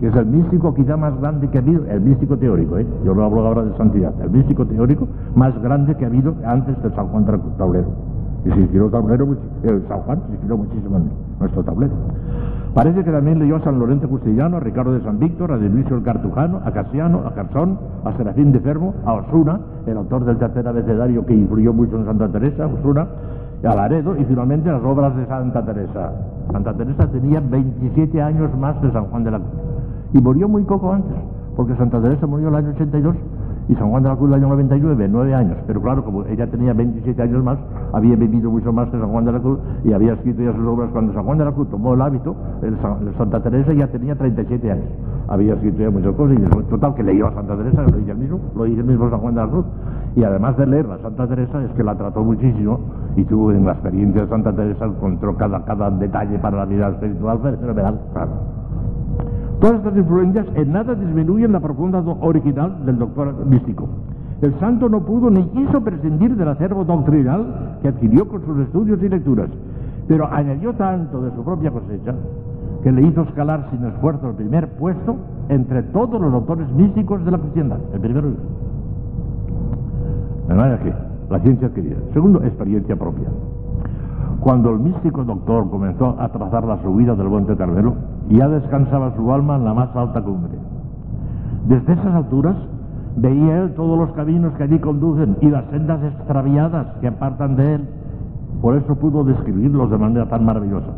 que 0.00 0.08
es 0.08 0.14
el 0.14 0.26
místico 0.26 0.74
quizá 0.74 0.96
más 0.96 1.18
grande 1.20 1.48
que 1.48 1.58
ha 1.58 1.60
habido, 1.60 1.84
el 1.86 2.00
místico 2.00 2.36
teórico, 2.36 2.78
¿eh? 2.78 2.86
yo 3.04 3.14
no 3.14 3.24
hablo 3.24 3.46
ahora 3.46 3.62
de 3.62 3.76
santidad, 3.76 4.12
el 4.22 4.30
místico 4.30 4.66
teórico 4.66 5.08
más 5.34 5.60
grande 5.62 5.94
que 5.96 6.04
ha 6.04 6.08
habido 6.08 6.34
antes 6.44 6.80
del 6.82 6.94
San 6.94 7.08
Juan 7.08 7.24
Taulero. 7.56 8.16
Y 8.44 8.50
se 8.50 8.60
inspiró 8.60 8.88
tablero, 8.90 9.26
el 9.64 9.82
San 9.88 10.00
Juan 10.02 10.20
se 10.26 10.32
inspiró 10.32 10.58
muchísimo 10.58 10.98
en 10.98 11.10
nuestro 11.40 11.64
tablero. 11.64 11.94
Parece 12.74 13.02
que 13.02 13.10
también 13.10 13.38
leyó 13.38 13.56
a 13.56 13.60
San 13.60 13.78
Lorenzo 13.78 14.08
Custillano, 14.08 14.58
a 14.58 14.60
Ricardo 14.60 14.92
de 14.92 15.00
San 15.00 15.18
Víctor, 15.18 15.50
a 15.50 15.58
Dionisio 15.58 15.96
el 15.96 16.02
Cartujano, 16.04 16.60
a 16.64 16.70
Casiano, 16.70 17.22
a 17.26 17.30
Garzón, 17.30 17.78
a 18.04 18.12
Serafín 18.16 18.52
de 18.52 18.60
Fermo, 18.60 18.94
a 19.04 19.14
Osuna, 19.14 19.58
el 19.86 19.96
autor 19.96 20.26
del 20.26 20.36
tercer 20.36 20.68
abecedario 20.68 21.24
que 21.26 21.34
influyó 21.34 21.72
mucho 21.72 21.96
en 21.96 22.04
Santa 22.04 22.28
Teresa, 22.28 22.66
Osuna, 22.66 23.08
a 23.64 23.74
Laredo 23.74 24.14
y 24.16 24.24
finalmente 24.26 24.70
las 24.70 24.84
obras 24.84 25.16
de 25.16 25.26
Santa 25.26 25.64
Teresa. 25.64 26.12
Santa 26.52 26.74
Teresa 26.74 27.08
tenía 27.08 27.40
27 27.40 28.22
años 28.22 28.56
más 28.58 28.80
de 28.82 28.92
San 28.92 29.06
Juan 29.06 29.24
de 29.24 29.30
la 29.32 29.38
Cruz 29.38 29.66
y 30.12 30.18
murió 30.20 30.48
muy 30.48 30.62
poco 30.62 30.92
antes, 30.92 31.16
porque 31.56 31.74
Santa 31.76 32.00
Teresa 32.00 32.26
murió 32.26 32.48
el 32.48 32.54
año 32.54 32.70
82 32.70 33.16
y 33.68 33.74
San 33.74 33.90
Juan 33.90 34.02
de 34.02 34.08
la 34.08 34.16
Cruz 34.16 34.28
el 34.28 34.34
año 34.34 34.48
99, 34.48 35.08
nueve 35.10 35.34
años. 35.34 35.56
Pero 35.66 35.82
claro, 35.82 36.04
como 36.04 36.24
ella 36.26 36.46
tenía 36.46 36.72
27 36.72 37.20
años 37.20 37.42
más, 37.42 37.58
había 37.92 38.14
vivido 38.14 38.50
mucho 38.50 38.72
más 38.72 38.88
que 38.90 38.98
San 38.98 39.10
Juan 39.10 39.24
de 39.24 39.32
la 39.32 39.40
Cruz 39.40 39.58
y 39.84 39.92
había 39.92 40.12
escrito 40.12 40.42
ya 40.42 40.52
sus 40.52 40.66
obras. 40.66 40.90
Cuando 40.92 41.12
San 41.12 41.24
Juan 41.24 41.38
de 41.38 41.44
la 41.44 41.52
Cruz 41.52 41.68
tomó 41.70 41.94
el 41.94 42.00
hábito, 42.00 42.36
el, 42.62 42.76
Santa 43.16 43.42
Teresa 43.42 43.72
ya 43.72 43.88
tenía 43.88 44.14
37 44.14 44.70
años. 44.70 44.86
Había 45.28 45.54
escrito 45.54 45.78
ya 45.78 45.90
muchas 45.90 46.14
cosas 46.14 46.38
y 46.38 46.66
total 46.70 46.94
que 46.94 47.02
leyó 47.02 47.26
a 47.26 47.34
Santa 47.34 47.56
Teresa, 47.56 47.82
lo 47.82 47.96
dice 47.96 48.12
el 48.12 48.18
mismo, 48.18 48.40
lo 48.54 48.64
dice 48.64 48.80
el 48.80 48.86
mismo 48.86 49.10
San 49.10 49.18
Juan 49.18 49.34
de 49.34 49.40
la 49.40 49.48
Cruz. 49.48 49.66
Y 50.14 50.22
además 50.22 50.56
de 50.56 50.66
leer 50.66 50.86
a 50.86 50.98
Santa 50.98 51.26
Teresa, 51.26 51.62
es 51.64 51.70
que 51.72 51.82
la 51.82 51.96
trató 51.96 52.22
muchísimo 52.22 52.78
y 53.16 53.24
tuvo 53.24 53.50
en 53.50 53.66
la 53.66 53.72
experiencia 53.72 54.22
de 54.22 54.28
Santa 54.28 54.54
Teresa, 54.54 54.84
encontró 54.84 55.36
cada, 55.36 55.64
cada 55.64 55.90
detalle 55.90 56.38
para 56.38 56.58
la 56.58 56.64
vida 56.64 56.88
espiritual 56.90 57.40
fenomenal, 57.40 58.00
claro. 58.12 58.65
Todas 59.60 59.76
estas 59.76 59.96
influencias 59.96 60.46
en 60.54 60.72
nada 60.72 60.94
disminuyen 60.94 61.52
la 61.52 61.60
profunda 61.60 62.00
original 62.20 62.84
del 62.84 62.98
doctor 62.98 63.46
místico. 63.46 63.88
El 64.42 64.58
santo 64.60 64.88
no 64.88 65.00
pudo 65.00 65.30
ni 65.30 65.44
quiso 65.44 65.80
prescindir 65.82 66.36
del 66.36 66.48
acervo 66.48 66.84
doctrinal 66.84 67.78
que 67.80 67.88
adquirió 67.88 68.28
con 68.28 68.44
sus 68.44 68.58
estudios 68.58 69.02
y 69.02 69.08
lecturas, 69.08 69.48
pero 70.06 70.30
añadió 70.30 70.74
tanto 70.74 71.22
de 71.22 71.30
su 71.34 71.42
propia 71.42 71.70
cosecha 71.70 72.14
que 72.82 72.92
le 72.92 73.02
hizo 73.02 73.22
escalar 73.22 73.68
sin 73.70 73.84
esfuerzo 73.86 74.28
el 74.28 74.36
primer 74.36 74.68
puesto 74.72 75.16
entre 75.48 75.82
todos 75.84 76.20
los 76.20 76.30
doctores 76.30 76.68
místicos 76.72 77.24
de 77.24 77.30
la 77.30 77.38
cristiandad. 77.38 77.78
El 77.94 78.00
primero 78.00 78.28
de 80.48 80.54
manera 80.54 80.78
que 80.78 80.92
la 81.30 81.40
ciencia 81.40 81.68
adquirida. 81.68 81.96
Segundo, 82.12 82.42
experiencia 82.44 82.94
propia. 82.94 83.28
Cuando 84.40 84.70
el 84.70 84.78
místico 84.78 85.24
doctor 85.24 85.68
comenzó 85.70 86.14
a 86.18 86.28
trazar 86.28 86.64
la 86.64 86.80
subida 86.82 87.14
del 87.14 87.28
Monte 87.28 87.56
Carmelo, 87.56 87.94
ya 88.28 88.48
descansaba 88.48 89.14
su 89.16 89.32
alma 89.32 89.56
en 89.56 89.64
la 89.64 89.74
más 89.74 89.94
alta 89.96 90.22
cumbre. 90.22 90.58
Desde 91.68 91.92
esas 91.94 92.14
alturas 92.14 92.56
veía 93.16 93.62
él 93.62 93.74
todos 93.74 93.98
los 93.98 94.12
caminos 94.12 94.54
que 94.54 94.64
allí 94.64 94.78
conducen 94.78 95.36
y 95.40 95.48
las 95.48 95.64
sendas 95.70 96.02
extraviadas 96.04 96.86
que 97.00 97.08
apartan 97.08 97.56
de 97.56 97.74
él. 97.74 97.88
Por 98.60 98.76
eso 98.76 98.94
pudo 98.96 99.24
describirlos 99.24 99.90
de 99.90 99.98
manera 99.98 100.28
tan 100.28 100.44
maravillosa. 100.44 100.92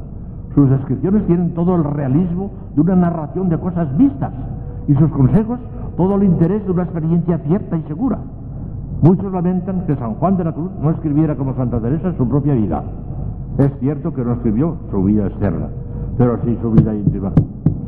Sus 0.55 0.69
descripciones 0.71 1.27
tienen 1.27 1.55
todo 1.55 1.77
el 1.77 1.85
realismo 1.85 2.51
de 2.75 2.81
una 2.83 2.97
narración 2.97 3.49
de 3.49 3.59
cosas 3.59 3.97
vistas 3.97 4.33
y 4.89 4.95
sus 4.95 5.11
consejos 5.11 5.59
todo 5.97 6.17
el 6.17 6.25
interés 6.25 6.65
de 6.65 6.73
una 6.73 6.85
experiencia 6.85 7.39
cierta 7.39 7.77
y 7.77 7.83
segura. 7.83 8.19
Muchos 9.03 9.33
lamentan 9.33 9.87
que 9.87 9.95
San 9.97 10.15
Juan 10.15 10.37
de 10.37 10.45
la 10.45 10.53
Cruz 10.53 10.71
no 10.83 10.91
escribiera 10.91 11.37
como 11.37 11.55
Santa 11.55 11.81
Teresa 11.81 12.13
su 12.17 12.29
propia 12.29 12.55
vida, 12.55 12.83
es 13.59 13.73
cierto 13.81 14.15
que 14.15 14.25
no 14.25 14.35
escribió 14.35 14.77
su 14.89 15.03
vida 15.03 15.27
externa, 15.27 15.67
pero 16.17 16.39
sí 16.45 16.57
su 16.63 16.71
vida 16.71 16.95
íntima. 16.95 17.33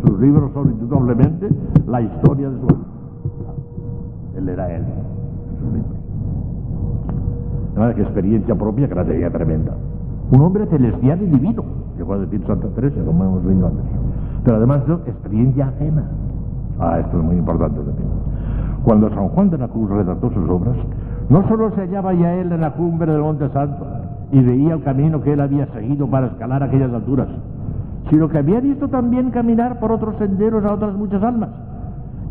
Sus 0.04 0.18
libros 0.18 0.50
son 0.52 0.70
indudablemente 0.70 1.48
la 1.86 2.02
historia 2.02 2.50
de 2.50 2.60
su 2.60 2.66
vida. 2.66 2.86
Él 4.36 4.48
era 4.48 4.74
él, 4.74 4.84
sus 5.60 5.72
libros. 5.72 5.96
Manera 7.76 7.94
que 7.94 8.02
experiencia 8.02 8.54
propia 8.56 8.88
que 8.88 8.94
la 8.96 9.04
tenía 9.04 9.30
tremenda. 9.30 9.74
Un 10.32 10.40
hombre 10.40 10.66
celestial 10.66 11.22
y 11.22 11.26
divino, 11.26 11.62
que 11.96 12.04
fue 12.04 12.16
a 12.16 12.18
decir 12.18 12.44
Santa 12.48 12.66
Teresa, 12.70 13.04
como 13.04 13.24
hemos 13.24 13.44
leído 13.44 13.68
antes. 13.68 13.84
Pero 14.42 14.56
además 14.56 14.84
de 14.88 14.94
experiencia 14.94 15.68
ajena. 15.68 16.02
Ah, 16.80 16.98
esto 16.98 17.16
es 17.16 17.24
muy 17.24 17.36
importante 17.36 17.78
también. 17.78 18.08
Cuando 18.84 19.10
San 19.10 19.28
Juan 19.28 19.50
de 19.50 19.58
la 19.58 19.68
Cruz 19.68 19.90
redactó 19.90 20.30
sus 20.30 20.48
obras, 20.48 20.76
no 21.28 21.46
solo 21.48 21.70
se 21.72 21.82
hallaba 21.82 22.14
ya 22.14 22.34
él 22.34 22.50
en 22.50 22.60
la 22.60 22.72
cumbre 22.72 23.12
del 23.12 23.20
Monte 23.20 23.48
Santo, 23.50 23.86
y 24.32 24.40
veía 24.40 24.74
el 24.74 24.82
camino 24.82 25.20
que 25.20 25.32
él 25.32 25.40
había 25.40 25.66
seguido 25.66 26.06
para 26.06 26.28
escalar 26.28 26.62
aquellas 26.62 26.92
alturas, 26.92 27.28
sino 28.08 28.28
que 28.28 28.38
había 28.38 28.60
visto 28.60 28.88
también 28.88 29.30
caminar 29.30 29.78
por 29.80 29.92
otros 29.92 30.16
senderos 30.16 30.64
a 30.64 30.74
otras 30.74 30.94
muchas 30.94 31.22
almas, 31.22 31.50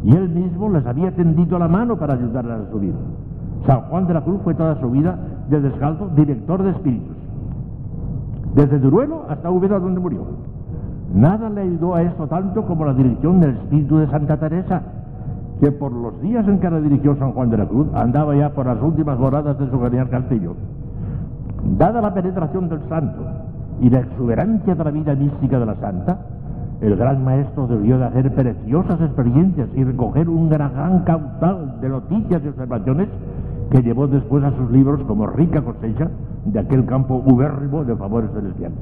y 0.04 0.16
él 0.16 0.30
mismo 0.30 0.70
les 0.70 0.86
había 0.86 1.12
tendido 1.12 1.60
la 1.60 1.68
mano 1.68 1.98
para 1.98 2.14
ayudarlas 2.16 2.62
a 2.62 2.72
subir. 2.72 2.94
San 3.68 3.82
Juan 3.82 4.08
de 4.08 4.14
la 4.14 4.22
Cruz 4.22 4.40
fue 4.44 4.56
toda 4.56 4.80
su 4.80 4.90
vida 4.90 5.18
de 5.50 5.62
descalzo 5.62 6.10
director 6.16 6.64
de 6.64 6.72
espíritus. 6.72 7.16
desde 8.56 8.80
Duruelo 8.80 9.26
hasta 9.30 9.52
Úbeda 9.52 9.80
donde 9.80 10.00
murió. 10.00 10.22
Nada 11.14 11.50
le 11.50 11.62
ayudó 11.62 11.96
a 11.96 12.02
esto 12.02 12.28
tanto 12.28 12.64
como 12.64 12.86
la 12.86 12.94
dirección 12.94 13.40
del 13.40 13.52
espíritu 13.52 13.98
de 13.98 14.08
Santa 14.08 14.38
Teresa, 14.38 14.82
que 15.60 15.72
por 15.72 15.92
los 15.92 16.22
días 16.22 16.48
en 16.48 16.60
que 16.60 16.70
la 16.70 16.80
dirigió 16.80 17.16
San 17.18 17.34
Juan 17.34 17.50
de 17.50 17.58
la 17.58 17.68
Cruz 17.68 17.88
andaba 17.94 18.36
ya 18.36 18.50
por 18.52 18.66
las 18.66 18.82
últimas 18.82 19.20
moradas 19.20 19.60
de 19.60 19.70
su 19.70 19.80
genial 19.82 20.10
castillo. 20.10 20.56
Dada 21.78 22.02
la 22.02 22.14
penetración 22.14 22.70
del 22.70 22.80
santo 22.88 23.20
y 23.82 23.90
la 23.90 24.00
exuberancia 24.00 24.76
de 24.76 24.84
la 24.84 24.92
vida 24.92 25.16
mística 25.16 25.60
de 25.60 25.66
la 25.66 25.76
santa, 25.76 26.20
el 26.82 26.96
gran 26.96 27.24
maestro 27.26 27.68
debió 27.68 27.98
de 27.98 28.06
hacer 28.06 28.34
preciosas 28.34 29.02
experiencias 29.02 29.68
y 29.76 29.84
recoger 29.84 30.30
un 30.30 30.50
gran, 30.50 30.72
gran 30.74 31.00
caudal 31.04 31.82
de 31.82 31.90
noticias 31.90 32.42
y 32.44 32.48
observaciones 32.48 33.10
que 33.70 33.84
llevó 33.84 34.08
después 34.08 34.44
a 34.44 34.56
sus 34.56 34.72
libros 34.72 35.02
como 35.02 35.28
rica 35.28 35.62
cosecha 35.62 36.10
de 36.46 36.60
aquel 36.60 36.86
campo 36.86 37.22
ubérrimo 37.26 37.84
de 37.84 37.96
favores 37.96 38.32
celestiales. 38.34 38.78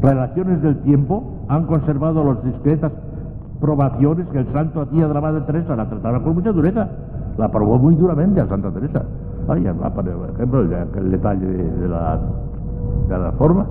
Relaciones 0.00 0.62
del 0.62 0.78
tiempo 0.78 1.24
han 1.48 1.66
conservado 1.66 2.24
las 2.24 2.42
discretas 2.44 2.92
probaciones 3.60 4.26
que 4.28 4.38
el 4.38 4.52
santo 4.52 4.82
hacía 4.82 5.08
de 5.08 5.14
la 5.14 5.20
Madre 5.20 5.40
Teresa, 5.42 5.76
la 5.76 5.88
trataba 5.88 6.22
con 6.22 6.34
mucha 6.34 6.52
dureza, 6.52 6.88
la 7.36 7.48
probó 7.50 7.78
muy 7.78 7.94
duramente 7.96 8.40
a 8.40 8.46
Santa 8.46 8.70
Teresa. 8.70 9.02
Ay, 9.48 9.66
por 9.94 10.08
ejemplo, 10.08 10.60
el, 10.60 11.10
detalle 11.10 11.46
de, 11.46 11.88
la, 11.88 12.18
de 13.08 13.18
la 13.18 13.32
forma, 13.32 13.66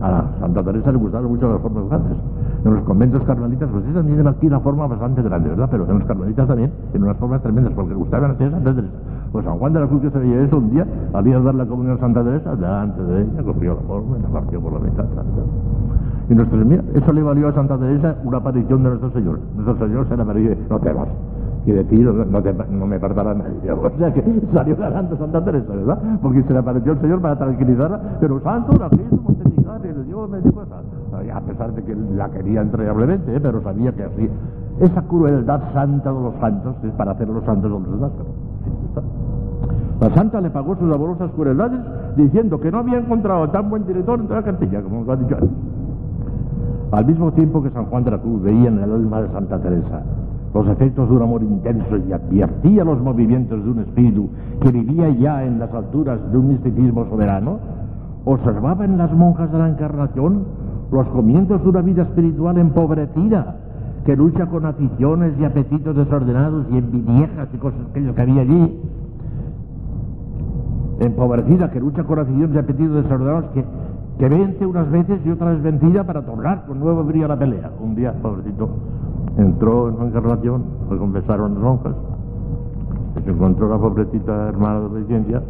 a 0.00 0.24
Santa 0.40 0.62
Teresa 0.62 0.92
le 0.92 0.98
gustaban 0.98 1.28
mucho 1.28 1.48
las 1.48 1.60
formas 1.60 1.88
grandes. 1.88 2.18
En 2.64 2.74
los 2.74 2.84
conventos 2.84 3.22
carmelitas, 3.24 3.68
pues 3.72 3.84
sí, 3.84 3.92
también 3.92 4.26
aquí 4.26 4.46
una 4.46 4.60
forma 4.60 4.86
bastante 4.86 5.22
grande, 5.22 5.48
¿verdad? 5.48 5.68
Pero 5.70 5.88
en 5.88 5.98
los 5.98 6.06
carmelitas 6.06 6.46
también, 6.46 6.70
en 6.92 7.02
unas 7.02 7.16
formas 7.16 7.42
tremendas, 7.42 7.72
porque 7.74 7.94
gustaban 7.94 8.32
hacer 8.32 8.50
Santa 8.50 8.74
Teresa. 8.74 8.94
Pues 9.32 9.44
San 9.44 9.58
Juan 9.58 9.72
de 9.72 9.80
la 9.80 9.86
Cruz 9.86 10.02
que 10.02 10.10
se 10.10 10.18
veía 10.18 10.42
eso 10.42 10.58
un 10.58 10.70
día, 10.70 10.86
día 11.24 11.38
de 11.38 11.44
dar 11.44 11.54
la 11.54 11.66
comunión 11.66 11.96
a 11.96 12.00
Santa 12.00 12.22
Teresa, 12.22 12.54
delante 12.54 13.02
de 13.02 13.22
ella, 13.22 13.42
cogió 13.42 13.74
la 13.74 13.80
forma 13.80 14.18
y 14.18 14.22
la 14.22 14.28
partió 14.28 14.60
por 14.60 14.72
la 14.74 14.80
mitad. 14.80 15.04
Y 16.28 16.34
nuestro, 16.34 16.60
eso 16.94 17.12
le 17.12 17.22
valió 17.22 17.48
a 17.48 17.52
Santa 17.52 17.76
Teresa 17.78 18.16
una 18.24 18.38
aparición 18.38 18.82
de 18.82 18.90
nuestro 18.90 19.10
Señor. 19.10 19.40
Nuestro 19.56 19.86
Señor 19.86 20.08
se 20.08 20.16
le 20.16 20.22
apareció, 20.22 20.56
no 20.70 20.78
te 20.80 20.92
vas. 20.92 21.08
Y 21.64 21.72
de 21.72 21.84
ti 21.84 21.96
no, 21.96 22.42
te, 22.42 22.52
no 22.70 22.86
me 22.86 22.96
apartará 22.96 23.34
nadie. 23.34 23.70
O 23.72 23.90
sea 23.98 24.12
que 24.12 24.24
salió 24.52 24.76
ganando 24.76 25.16
Santa 25.16 25.44
Teresa, 25.44 25.74
¿verdad? 25.74 25.98
Porque 26.20 26.42
se 26.42 26.52
le 26.52 26.58
apareció 26.58 26.92
el 26.92 27.00
Señor 27.00 27.20
para 27.20 27.36
tranquilizarla, 27.36 28.00
pero 28.20 28.40
santo 28.40 28.72
la 28.78 28.90
quiso 28.90 29.16
mortificar 29.16 29.80
y 29.84 29.98
le 29.98 30.04
dio 30.04 30.28
medio 30.28 30.52
cosa. 30.52 30.76
A 31.34 31.40
pesar 31.40 31.72
de 31.72 31.82
que 31.84 31.94
la 31.94 32.28
quería 32.30 32.62
entrañablemente, 32.62 33.36
¿eh? 33.36 33.40
pero 33.40 33.62
sabía 33.62 33.92
que 33.92 34.04
así. 34.04 34.28
Esa 34.80 35.02
crueldad 35.02 35.60
santa 35.72 36.12
de 36.12 36.20
los 36.20 36.34
santos 36.40 36.74
es 36.82 36.92
para 36.94 37.12
hacer 37.12 37.28
los 37.28 37.44
santos 37.44 37.70
los 37.70 37.90
demás. 37.90 38.10
La 40.00 40.10
santa 40.14 40.40
le 40.40 40.50
pagó 40.50 40.74
sus 40.76 40.92
amorosas 40.92 41.30
crueldades 41.32 41.78
diciendo 42.16 42.58
que 42.58 42.72
no 42.72 42.78
había 42.78 42.98
encontrado 42.98 43.48
tan 43.50 43.70
buen 43.70 43.86
director 43.86 44.18
en 44.18 44.26
toda 44.26 44.40
la 44.40 44.46
Castilla, 44.46 44.82
como 44.82 45.04
lo 45.04 45.12
ha 45.12 45.16
dicho 45.16 45.36
antes. 45.36 45.71
Al 46.92 47.06
mismo 47.06 47.32
tiempo 47.32 47.62
que 47.62 47.70
San 47.70 47.86
Juan 47.86 48.04
de 48.04 48.10
la 48.10 48.18
Cruz 48.18 48.42
veía 48.42 48.68
en 48.68 48.78
el 48.78 48.92
alma 48.92 49.22
de 49.22 49.28
Santa 49.32 49.58
Teresa 49.60 50.02
los 50.52 50.68
efectos 50.68 51.08
de 51.08 51.16
un 51.16 51.22
amor 51.22 51.42
intenso 51.42 51.96
y 51.96 52.12
advertía 52.12 52.84
los 52.84 53.00
movimientos 53.00 53.64
de 53.64 53.70
un 53.70 53.78
espíritu 53.78 54.28
que 54.60 54.70
vivía 54.70 55.08
ya 55.08 55.42
en 55.44 55.58
las 55.58 55.72
alturas 55.72 56.20
de 56.30 56.36
un 56.36 56.48
misticismo 56.48 57.06
soberano, 57.06 57.58
observaba 58.26 58.84
en 58.84 58.98
las 58.98 59.10
monjas 59.12 59.50
de 59.50 59.58
la 59.58 59.70
Encarnación 59.70 60.44
los 60.92 61.08
comienzos 61.08 61.62
de 61.62 61.68
una 61.70 61.80
vida 61.80 62.02
espiritual 62.02 62.58
empobrecida, 62.58 63.56
que 64.04 64.14
lucha 64.14 64.44
con 64.44 64.66
aficiones 64.66 65.32
y 65.40 65.44
apetitos 65.46 65.96
desordenados 65.96 66.66
y 66.70 66.76
envidiejas 66.76 67.48
y 67.54 67.56
cosas 67.56 67.80
que 67.94 68.20
había 68.20 68.42
allí, 68.42 68.80
empobrecida, 71.00 71.70
que 71.70 71.80
lucha 71.80 72.04
con 72.04 72.18
aficiones 72.18 72.54
y 72.54 72.58
apetitos 72.58 73.02
desordenados, 73.02 73.44
que 73.54 73.64
que 74.18 74.28
vence 74.28 74.66
unas 74.66 74.90
veces 74.90 75.20
y 75.24 75.30
otras 75.30 75.62
vencida 75.62 76.04
para 76.04 76.22
tornar 76.22 76.66
con 76.66 76.78
nuevo 76.80 77.02
brillo 77.04 77.26
a 77.26 77.28
la 77.28 77.38
pelea. 77.38 77.70
Un 77.80 77.94
día, 77.94 78.12
pobrecito, 78.20 78.68
entró 79.36 79.88
en 79.88 79.96
una 79.96 80.06
encarnación, 80.06 80.62
fue 80.88 80.98
confesaron 80.98 81.54
las 81.54 81.62
monjas, 81.62 81.94
se 83.24 83.30
encontró 83.30 83.68
la 83.68 83.78
pobrecita 83.78 84.48
hermana 84.48 84.80
de 84.80 84.86
obediencia 84.86 85.42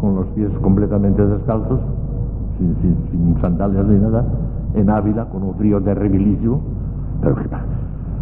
con 0.00 0.14
los 0.16 0.26
pies 0.28 0.50
completamente 0.62 1.24
descalzos, 1.24 1.80
sin, 2.58 3.36
sandalias 3.40 3.86
ni 3.86 3.98
nada, 3.98 4.24
en 4.74 4.90
Ávila, 4.90 5.26
con 5.26 5.42
un 5.42 5.54
frío 5.54 5.80
terribilísimo, 5.82 6.60
pero 7.20 7.34
que 7.36 7.42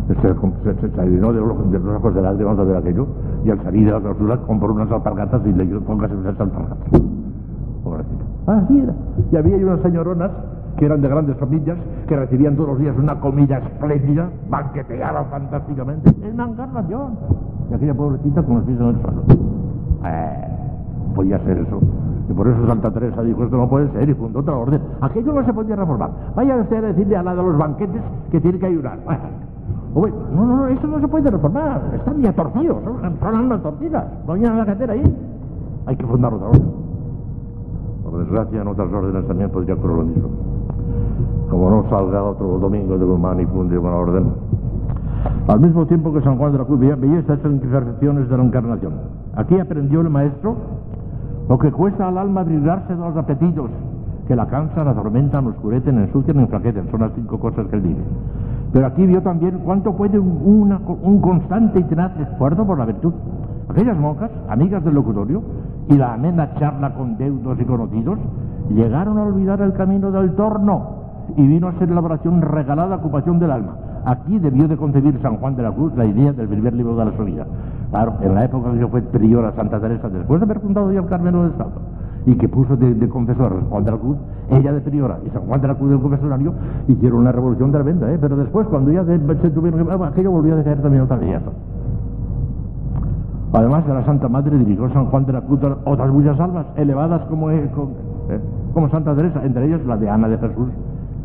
se, 0.07 0.15
se, 0.15 0.89
se, 0.89 0.89
de 0.89 1.19
los, 1.19 1.71
de 1.71 1.79
los 1.79 1.97
ojos 1.97 2.15
ver 2.15 2.77
aquello, 2.77 3.07
y 3.45 3.51
al 3.51 3.63
salir 3.63 3.87
de 3.87 3.93
la 3.93 4.01
clausura 4.01 4.37
compró 4.39 4.73
unas 4.73 4.91
alpargatas 4.91 5.43
y 5.47 5.53
le 5.53 5.67
dijo, 5.67 5.81
póngase 5.81 6.15
unas 6.15 6.39
alpargatas. 6.39 7.01
Pobrecito. 8.47 8.47
Ah, 8.47 8.65
era. 8.71 8.95
Y 9.33 9.37
había 9.37 9.67
unas 9.67 9.81
señoronas 9.81 10.31
que 10.77 10.87
eran 10.87 11.01
de 11.01 11.09
grandes 11.09 11.37
familias, 11.39 11.79
que 12.07 12.17
recibían 12.17 12.55
todos 12.55 12.71
los 12.71 12.79
días 12.79 12.97
una 12.99 13.19
comida 13.19 13.59
espléndida, 13.59 14.29
banqueteaban 14.49 15.27
fantásticamente, 15.31 16.11
en 16.23 16.39
encarnación. 16.39 17.19
Y 17.71 17.75
aquella 17.75 17.95
pobrecita 17.95 18.43
con 18.43 18.57
los 18.57 18.65
pies 18.65 18.79
en 18.79 18.87
el 18.87 19.01
suelo. 19.01 19.23
Eh, 20.05 20.49
podía 21.15 21.39
ser 21.41 21.59
eso. 21.59 21.81
Y 22.29 22.33
por 22.33 22.47
eso 22.49 22.67
Santa 22.67 22.91
Teresa 22.93 23.23
dijo, 23.23 23.45
esto 23.45 23.57
no 23.57 23.69
puede 23.69 23.91
ser, 23.93 24.09
y 24.09 24.15
fundó 24.15 24.41
otra 24.41 24.55
orden. 24.55 24.81
Aquello 25.01 25.33
no 25.33 25.45
se 25.45 25.53
podía 25.53 25.77
reformar. 25.77 26.11
Vaya 26.35 26.57
usted 26.57 26.77
a 26.77 26.89
decirle 26.89 27.17
a 27.17 27.23
la 27.23 27.35
de 27.35 27.43
los 27.43 27.57
banquetes 27.57 28.03
que 28.31 28.41
tiene 28.41 28.59
que 28.59 28.67
ayudar. 28.67 28.99
Bueno, 29.95 30.17
no, 30.35 30.45
no, 30.45 30.57
no, 30.57 30.67
eso 30.69 30.87
no 30.87 31.01
se 31.01 31.09
puede 31.09 31.31
reformar. 31.31 31.81
Están 31.95 32.21
ya 32.21 32.33
torcidos, 32.33 32.85
son, 32.85 33.17
son 33.19 33.35
almas 33.35 33.63
torcidas. 33.63 34.05
No 34.27 34.35
a 34.35 34.37
la 34.37 34.67
cartera 34.67 34.93
ahí. 34.93 35.17
Hay 35.87 35.97
que 35.97 36.07
fundar 36.07 36.35
otra 36.35 36.49
orden. 36.49 36.86
Por 38.17 38.25
desgracia, 38.25 38.63
en 38.63 38.69
otras 38.69 38.91
órdenes 38.91 39.27
también 39.27 39.51
podría 39.51 39.75
ocurrir 39.75 39.97
lo 39.99 40.05
mismo. 40.05 40.29
Como 41.51 41.69
no 41.69 41.85
salga 41.91 42.23
otro 42.23 42.59
domingo 42.59 42.97
de 42.97 43.05
Guzmán 43.05 43.41
y 43.41 43.45
funde 43.45 43.77
una 43.77 43.95
orden. 43.95 44.25
Al 45.49 45.61
mismo 45.61 45.85
tiempo 45.85 46.15
que 46.15 46.23
San 46.23 46.39
Juan 46.39 46.53
de 46.53 46.59
la 46.59 46.65
Cruz 46.65 46.81
veía, 46.81 46.97
estas 47.19 47.45
imperfecciones 47.45 48.31
de 48.31 48.37
la 48.39 48.43
encarnación. 48.43 48.95
Aquí 49.35 49.61
aprendió 49.61 50.01
el 50.01 50.09
maestro 50.09 50.57
lo 51.47 51.59
que 51.59 51.71
cuesta 51.71 52.09
al 52.09 52.17
alma 52.17 52.41
abrigarse 52.41 52.95
de 52.95 53.01
los 53.01 53.15
apetitos, 53.19 53.69
que 54.27 54.35
la 54.35 54.47
cansan, 54.47 54.89
atormentan, 54.89 55.49
oscurecen, 55.49 55.99
ensucian 55.99 56.41
enflaquecen. 56.41 56.91
Son 56.91 57.01
las 57.01 57.13
cinco 57.15 57.39
cosas 57.39 57.67
que 57.67 57.77
él 57.77 57.83
dice. 57.83 58.01
Pero 58.73 58.87
aquí 58.87 59.07
vio 59.07 59.21
también 59.21 59.59
cuánto 59.63 59.95
puede 59.95 60.19
un 60.19 61.21
constante 61.21 61.81
y 61.81 61.85
tenaz 61.85 62.19
esfuerzo 62.19 62.67
por 62.67 62.79
la 62.79 62.87
virtud. 62.87 63.13
Aquellas 63.69 63.99
monjas, 63.99 64.31
amigas 64.49 64.85
del 64.85 64.95
locutorio, 64.95 65.43
y 65.89 65.95
la 65.95 66.15
amena 66.15 66.55
charla 66.55 66.95
con 66.95 67.17
deudos 67.17 67.59
y 67.61 67.65
conocidos, 67.65 68.19
llegaron 68.71 69.19
a 69.19 69.25
olvidar 69.25 69.61
el 69.61 69.73
camino 69.73 70.11
del 70.11 70.35
torno 70.35 70.97
y 71.37 71.47
vino 71.47 71.69
a 71.69 71.73
ser 71.79 71.91
la 71.91 72.01
oración 72.01 72.41
regalada 72.43 72.97
ocupación 72.97 73.39
del 73.39 73.51
alma. 73.51 73.77
Aquí 74.05 74.39
debió 74.39 74.69
de 74.69 74.77
concebir 74.77 75.19
San 75.21 75.39
Juan 75.39 75.57
de 75.57 75.65
la 75.65 75.73
Cruz 75.73 75.93
la 75.97 76.05
idea 76.05 76.33
del 76.33 76.49
primer 76.49 76.75
libro 76.75 76.97
de 76.97 77.05
la 77.05 77.11
vida. 77.11 77.45
Claro, 77.91 78.15
en 78.21 78.35
la 78.35 78.45
época 78.45 78.73
que 78.73 78.87
fue 78.87 79.03
priora 79.03 79.53
Santa 79.53 79.81
Teresa, 79.81 80.09
después 80.09 80.41
de 80.41 80.45
haber 80.45 80.61
fundado 80.61 80.93
ya 80.93 81.01
el 81.01 81.07
Carmelo 81.07 81.43
de 81.43 81.49
Estado, 81.51 81.73
y 82.25 82.35
que 82.37 82.49
puso 82.49 82.77
de, 82.77 83.09
confesor 83.09 83.53
a 83.53 83.69
Juan 83.69 83.85
de 83.85 83.91
la 83.91 83.97
Cruz, 83.97 84.17
ella 84.51 84.73
de 84.73 84.81
priora 84.81 85.19
y 85.25 85.31
San 85.31 85.43
Juan 85.43 85.61
de 85.61 85.69
la 85.69 85.75
Cruz 85.75 85.91
del 85.91 86.01
confesonario, 86.01 86.53
hicieron 86.87 87.21
una 87.21 87.33
revolución 87.33 87.73
tremenda, 87.73 88.13
¿eh? 88.13 88.19
pero 88.21 88.37
después, 88.37 88.67
cuando 88.69 88.93
ya 88.93 89.05
se 89.05 89.19
tuvieron 89.51 89.85
que... 89.85 90.05
aquello 90.05 90.31
volvió 90.31 90.55
a 90.55 90.57
dejar 90.57 90.79
también 90.79 91.03
otra 91.03 91.17
vez. 91.17 91.41
Además 93.57 93.87
de 93.87 93.95
la 93.95 94.05
Santa 94.05 94.29
Madre 94.29 94.59
dirigió 94.59 94.87
San 94.91 95.07
Juan 95.07 95.25
de 95.25 95.33
la 95.33 95.41
Cruz 95.41 95.61
otras 95.87 96.11
muchas 96.11 96.39
almas, 96.39 96.67
elevadas 96.77 97.23
como, 97.23 97.51
eh, 97.51 97.67
como, 98.75 98.91
Santa 98.91 99.17
Teresa, 99.17 99.43
entre 99.43 99.65
ellas 99.65 99.81
la 99.87 99.97
de 99.97 100.11
Ana 100.11 100.29
de 100.29 100.37
Jesús, 100.37 100.69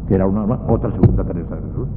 que 0.07 0.15
era 0.15 0.25
una 0.25 0.45
otra 0.69 0.91
segunda 0.91 1.25
Teresa 1.25 1.55
de 1.55 1.61
Jesús. 1.61 1.89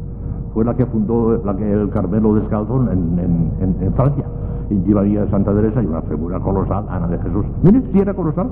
Fue 0.53 0.65
la 0.65 0.75
que 0.75 0.87
fundó 0.87 1.41
la 1.45 1.55
que 1.55 1.73
el 1.73 1.89
Carmelo 1.91 2.35
descalzo 2.35 2.83
en, 2.91 3.17
en, 3.61 3.77
en, 3.81 3.93
Francia. 3.95 4.25
Y 4.71 4.75
de 4.81 5.31
Santa 5.31 5.55
Teresa 5.55 5.81
y 5.81 5.87
una 5.87 6.03
figura 6.03 6.41
colosal, 6.41 6.85
Ana 6.89 7.07
de 7.07 7.19
Jesús. 7.19 7.47
Miren 7.63 7.85
si 7.93 8.01
era 8.01 8.13
colosal, 8.13 8.49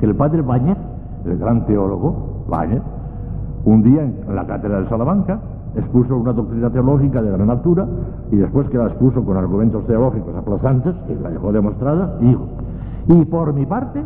que 0.00 0.06
el 0.06 0.16
padre 0.16 0.42
Báñez, 0.42 0.78
el 1.26 1.38
gran 1.38 1.64
teólogo 1.64 2.44
Báñez, 2.48 2.82
un 3.64 3.84
día 3.84 4.02
en 4.02 4.34
la 4.34 4.44
cátedra 4.48 4.80
de 4.80 4.88
Salamanca, 4.88 5.38
expuso 5.76 6.16
una 6.16 6.32
doctrina 6.32 6.70
teológica 6.70 7.22
de 7.22 7.30
gran 7.30 7.50
altura 7.50 7.86
y 8.30 8.36
después 8.36 8.68
que 8.68 8.78
la 8.78 8.86
expuso 8.86 9.24
con 9.24 9.36
argumentos 9.36 9.86
teológicos 9.86 10.34
aplazantes, 10.34 10.94
y 11.08 11.22
la 11.22 11.30
dejó 11.30 11.52
demostrada, 11.52 12.16
dijo, 12.20 12.46
y 13.08 13.24
por 13.24 13.52
mi 13.52 13.66
parte, 13.66 14.02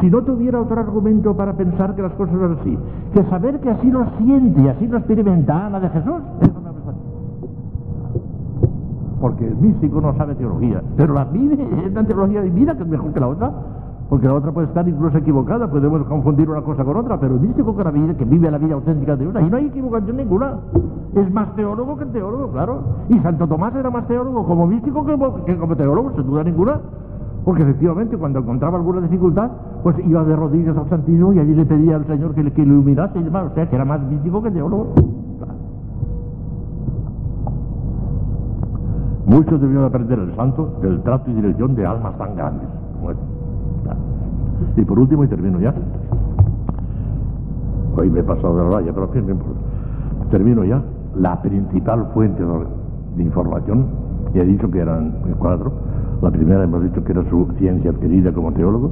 si 0.00 0.10
no 0.10 0.22
tuviera 0.22 0.60
otro 0.60 0.80
argumento 0.80 1.36
para 1.36 1.54
pensar 1.54 1.94
que 1.94 2.02
las 2.02 2.12
cosas 2.12 2.34
son 2.34 2.58
así, 2.60 2.78
que 3.12 3.24
saber 3.24 3.60
que 3.60 3.70
así 3.70 3.90
lo 3.90 4.04
siente 4.18 4.60
y 4.60 4.68
así 4.68 4.86
lo 4.86 4.98
experimenta 4.98 5.66
Ana 5.66 5.80
de 5.80 5.88
Jesús, 5.88 6.22
eso 6.40 6.60
me 6.60 6.70
Porque 9.20 9.48
el 9.48 9.56
místico 9.56 10.00
no 10.00 10.14
sabe 10.14 10.34
teología, 10.36 10.82
pero 10.96 11.14
la 11.14 11.24
vive, 11.24 11.68
es 11.84 11.90
una 11.90 12.04
teología 12.04 12.42
de 12.42 12.50
vida 12.50 12.76
que 12.76 12.82
es 12.82 12.88
mejor 12.88 13.12
que 13.12 13.20
la 13.20 13.28
otra 13.28 13.52
porque 14.08 14.26
la 14.26 14.34
otra 14.34 14.52
puede 14.52 14.68
estar 14.68 14.88
incluso 14.88 15.18
equivocada, 15.18 15.70
podemos 15.70 16.02
confundir 16.06 16.48
una 16.48 16.62
cosa 16.62 16.82
con 16.82 16.96
otra, 16.96 17.20
pero 17.20 17.34
el 17.34 17.40
místico 17.40 17.76
que, 17.76 17.84
la 17.84 17.90
vida, 17.90 18.14
que 18.14 18.24
vive 18.24 18.50
la 18.50 18.56
vida 18.56 18.74
auténtica 18.74 19.16
de 19.16 19.28
una, 19.28 19.42
y 19.42 19.50
no 19.50 19.56
hay 19.58 19.66
equivocación 19.66 20.16
ninguna. 20.16 20.58
Es 21.14 21.30
más 21.32 21.54
teólogo 21.56 21.96
que 21.98 22.06
teólogo, 22.06 22.50
claro. 22.50 22.80
Y 23.10 23.18
Santo 23.18 23.46
Tomás 23.46 23.74
era 23.74 23.90
más 23.90 24.06
teólogo 24.06 24.46
como 24.46 24.66
místico 24.66 25.04
que, 25.04 25.56
como 25.58 25.76
teólogo, 25.76 26.12
sin 26.12 26.26
duda 26.26 26.42
ninguna. 26.42 26.80
Porque 27.44 27.62
efectivamente 27.62 28.16
cuando 28.16 28.38
encontraba 28.40 28.78
alguna 28.78 29.02
dificultad, 29.02 29.50
pues 29.82 29.96
iba 30.06 30.24
de 30.24 30.36
rodillas 30.36 30.76
al 30.76 30.88
Santísimo 30.88 31.32
y 31.34 31.40
allí 31.40 31.54
le 31.54 31.66
pedía 31.66 31.96
al 31.96 32.06
Señor 32.06 32.34
que 32.34 32.42
le 32.42 32.52
iluminase 32.56 33.18
y 33.18 33.22
demás. 33.22 33.50
O 33.50 33.54
sea, 33.54 33.68
que 33.68 33.76
era 33.76 33.84
más 33.84 34.00
místico 34.02 34.42
que 34.42 34.50
teólogo. 34.50 34.94
Muchos 39.26 39.60
debieron 39.60 39.84
aprender 39.84 40.18
el 40.18 40.34
santo 40.34 40.78
del 40.80 41.02
trato 41.02 41.30
y 41.30 41.34
dirección 41.34 41.74
de 41.74 41.84
almas 41.84 42.16
tan 42.16 42.34
grandes 42.34 42.68
como 42.94 43.10
esta. 43.10 43.37
Y 44.76 44.84
por 44.84 44.98
último, 44.98 45.24
y 45.24 45.28
termino 45.28 45.60
ya. 45.60 45.74
Hoy 47.96 48.10
me 48.10 48.20
he 48.20 48.22
pasado 48.22 48.56
de 48.56 48.64
la 48.64 48.70
raya, 48.76 48.92
pero 48.92 49.10
¿qué 49.10 49.20
me 49.20 49.32
importa? 49.32 49.60
Termino 50.30 50.64
ya. 50.64 50.82
La 51.16 51.40
principal 51.42 52.06
fuente 52.14 52.44
de 53.16 53.22
información, 53.22 53.86
y 54.34 54.38
he 54.38 54.44
dicho 54.44 54.70
que 54.70 54.78
eran 54.78 55.14
cuatro. 55.38 55.72
La 56.22 56.30
primera 56.30 56.64
hemos 56.64 56.82
dicho 56.82 57.02
que 57.02 57.12
era 57.12 57.28
su 57.28 57.46
ciencia 57.58 57.90
adquirida 57.90 58.32
como 58.32 58.52
teólogo, 58.52 58.90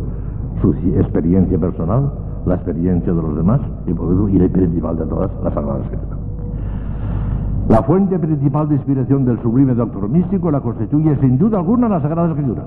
su 0.61 0.73
experiencia 0.73 1.59
personal, 1.59 2.13
la 2.47 2.55
experiencia 2.55 3.13
de 3.13 3.23
los 3.23 3.37
demás, 3.37 3.61
y 3.87 3.93
por 3.93 4.09
último, 4.09 4.29
y 4.29 4.39
la 4.39 4.49
principal 4.49 4.97
de 4.97 5.07
todas, 5.07 5.31
la 5.43 5.51
Sagrada 5.53 5.81
Escritura. 5.83 6.17
La 7.69 7.83
fuente 7.83 8.19
principal 8.19 8.69
de 8.69 8.77
inspiración 8.77 9.25
del 9.25 9.41
sublime 9.43 9.75
doctor 9.75 10.09
místico 10.09 10.51
la 10.51 10.61
constituye 10.61 11.17
sin 11.17 11.37
duda 11.37 11.59
alguna 11.59 11.89
la 11.89 12.01
Sagrada 12.01 12.29
Escritura. 12.29 12.65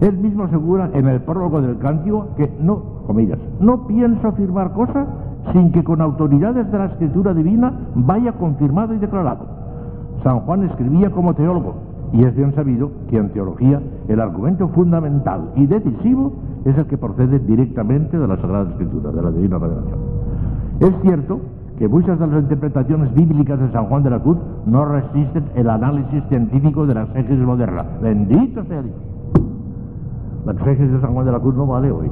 Él 0.00 0.16
mismo 0.18 0.44
asegura 0.44 0.90
en 0.94 1.08
el 1.08 1.20
prólogo 1.20 1.60
del 1.60 1.78
cántico 1.78 2.28
que 2.36 2.50
no, 2.60 3.02
comillas, 3.06 3.38
no 3.60 3.86
pienso 3.86 4.28
afirmar 4.28 4.72
cosas 4.72 5.06
sin 5.52 5.72
que 5.72 5.82
con 5.82 6.00
autoridades 6.00 6.70
de 6.70 6.78
la 6.78 6.86
escritura 6.86 7.34
divina 7.34 7.72
vaya 7.94 8.32
confirmado 8.32 8.94
y 8.94 8.98
declarado. 8.98 9.46
San 10.22 10.40
Juan 10.40 10.64
escribía 10.64 11.10
como 11.10 11.34
teólogo 11.34 11.74
y 12.12 12.24
es 12.24 12.34
bien 12.34 12.54
sabido 12.54 12.90
que 13.10 13.18
en 13.18 13.30
teología 13.30 13.80
el 14.08 14.20
argumento 14.20 14.68
fundamental 14.68 15.50
y 15.56 15.66
decisivo 15.66 16.32
es 16.64 16.76
el 16.76 16.86
que 16.86 16.98
procede 16.98 17.38
directamente 17.40 18.18
de 18.18 18.26
la 18.26 18.36
Sagrada 18.36 18.70
Escritura, 18.70 19.10
de 19.10 19.22
la 19.22 19.30
Divina 19.30 19.58
Revelación. 19.58 19.98
Es 20.80 20.92
cierto 21.02 21.40
que 21.78 21.88
muchas 21.88 22.18
de 22.18 22.26
las 22.26 22.42
interpretaciones 22.42 23.14
bíblicas 23.14 23.60
de 23.60 23.70
San 23.70 23.86
Juan 23.86 24.02
de 24.02 24.10
la 24.10 24.20
Cruz 24.20 24.38
no 24.66 24.84
resisten 24.84 25.44
el 25.54 25.70
análisis 25.70 26.24
científico 26.28 26.86
de 26.86 26.94
la 26.94 27.02
exégesis 27.02 27.44
moderna. 27.44 27.84
Bendito 28.02 28.64
sea 28.64 28.82
Dios. 28.82 28.96
La 30.44 30.52
exégesis 30.52 30.92
de 30.92 31.00
San 31.00 31.14
Juan 31.14 31.26
de 31.26 31.32
la 31.32 31.40
Cruz 31.40 31.54
no 31.54 31.66
vale 31.66 31.90
hoy. 31.90 32.10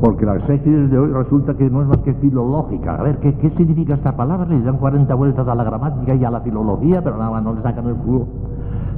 Porque 0.00 0.24
la 0.24 0.36
exégesis 0.36 0.90
de 0.90 0.98
hoy 0.98 1.12
resulta 1.12 1.54
que 1.54 1.68
no 1.68 1.82
es 1.82 1.88
más 1.88 1.98
que 1.98 2.14
filológica. 2.14 2.94
A 2.94 3.02
ver, 3.02 3.18
¿qué, 3.18 3.34
qué 3.34 3.50
significa 3.50 3.94
esta 3.94 4.16
palabra? 4.16 4.46
Le 4.46 4.62
dan 4.62 4.78
40 4.78 5.14
vueltas 5.14 5.46
a 5.46 5.54
la 5.54 5.64
gramática 5.64 6.14
y 6.14 6.24
a 6.24 6.30
la 6.30 6.40
filología, 6.40 7.02
pero 7.02 7.18
nada 7.18 7.30
más 7.30 7.42
no 7.42 7.54
le 7.54 7.62
sacan 7.62 7.86
el 7.86 7.96
culo. 7.96 8.26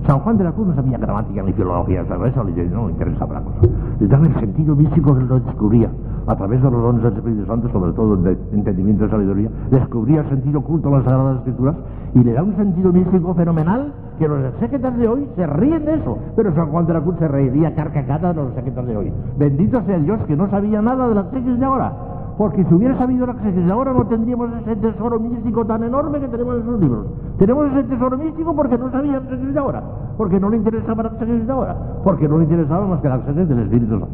San 0.06 0.18
Juan 0.20 0.36
de 0.36 0.44
la 0.44 0.52
Cruz 0.52 0.66
no 0.66 0.74
sabía 0.74 0.98
gramática 0.98 1.42
ni 1.42 1.52
filología, 1.52 2.02
eso 2.02 2.44
no 2.44 2.86
le 2.86 2.92
interesaba 2.92 3.34
la 3.34 3.40
cosa. 3.40 3.68
Le 4.00 4.08
dan 4.08 4.24
el 4.26 4.34
sentido 4.34 4.74
místico 4.74 5.14
que 5.14 5.24
lo 5.24 5.38
descubría 5.38 5.90
a 6.26 6.36
través 6.36 6.62
de 6.62 6.70
los 6.70 6.82
dones 6.82 7.02
del 7.02 7.12
Espíritu 7.14 7.46
Santo, 7.46 7.68
sobre 7.70 7.92
todo 7.92 8.16
de 8.16 8.36
entendimiento 8.52 9.06
y 9.06 9.10
sabiduría, 9.10 9.48
descubría 9.70 10.20
el 10.20 10.28
sentido 10.28 10.60
oculto 10.60 10.88
de 10.88 10.96
las 10.96 11.04
Sagradas 11.04 11.38
Escrituras 11.38 11.76
y 12.14 12.24
le 12.24 12.32
da 12.32 12.42
un 12.42 12.56
sentido 12.56 12.92
místico 12.92 13.34
fenomenal 13.34 13.92
que 14.22 14.28
los 14.28 14.44
exégetas 14.54 14.96
de 14.96 15.08
hoy 15.08 15.28
se 15.34 15.44
ríen 15.48 15.84
de 15.84 15.94
eso. 15.94 16.16
Pero 16.36 16.54
San 16.54 16.70
Juan 16.70 16.86
de 16.86 16.92
la 16.92 17.00
Cruz 17.00 17.16
se 17.18 17.26
reiría 17.26 17.74
carcajada 17.74 18.32
de 18.32 18.40
los 18.40 18.50
exégetas 18.50 18.86
de 18.86 18.96
hoy. 18.96 19.12
Bendito 19.36 19.82
sea 19.82 19.98
Dios 19.98 20.20
que 20.28 20.36
no 20.36 20.48
sabía 20.48 20.80
nada 20.80 21.08
de 21.08 21.14
las 21.16 21.26
exégesis 21.26 21.58
de 21.58 21.64
ahora. 21.64 21.92
Porque 22.38 22.64
si 22.64 22.72
hubiera 22.72 22.96
sabido 22.96 23.26
la 23.26 23.32
exégesis 23.32 23.66
de 23.66 23.72
ahora 23.72 23.92
no 23.92 24.06
tendríamos 24.06 24.50
ese 24.60 24.76
tesoro 24.76 25.18
místico 25.18 25.66
tan 25.66 25.82
enorme 25.82 26.20
que 26.20 26.28
tenemos 26.28 26.54
en 26.54 26.62
esos 26.62 26.80
libros. 26.80 27.06
Tenemos 27.38 27.66
ese 27.72 27.82
tesoro 27.82 28.16
místico 28.16 28.54
porque 28.54 28.78
no 28.78 28.92
sabía 28.92 29.12
la 29.12 29.18
exégesis 29.18 29.54
de 29.54 29.58
ahora. 29.58 29.82
Porque 30.16 30.38
no 30.38 30.48
le 30.48 30.56
interesaba 30.58 31.02
la 31.02 31.08
exégesis 31.08 31.46
de 31.46 31.52
ahora. 31.52 31.76
Porque 32.04 32.28
no 32.28 32.38
le 32.38 32.44
interesaba 32.44 32.86
más 32.86 33.00
que 33.00 33.08
la 33.08 33.16
exégesis 33.16 33.48
del 33.48 33.58
Espíritu 33.58 33.98
Santo. 33.98 34.08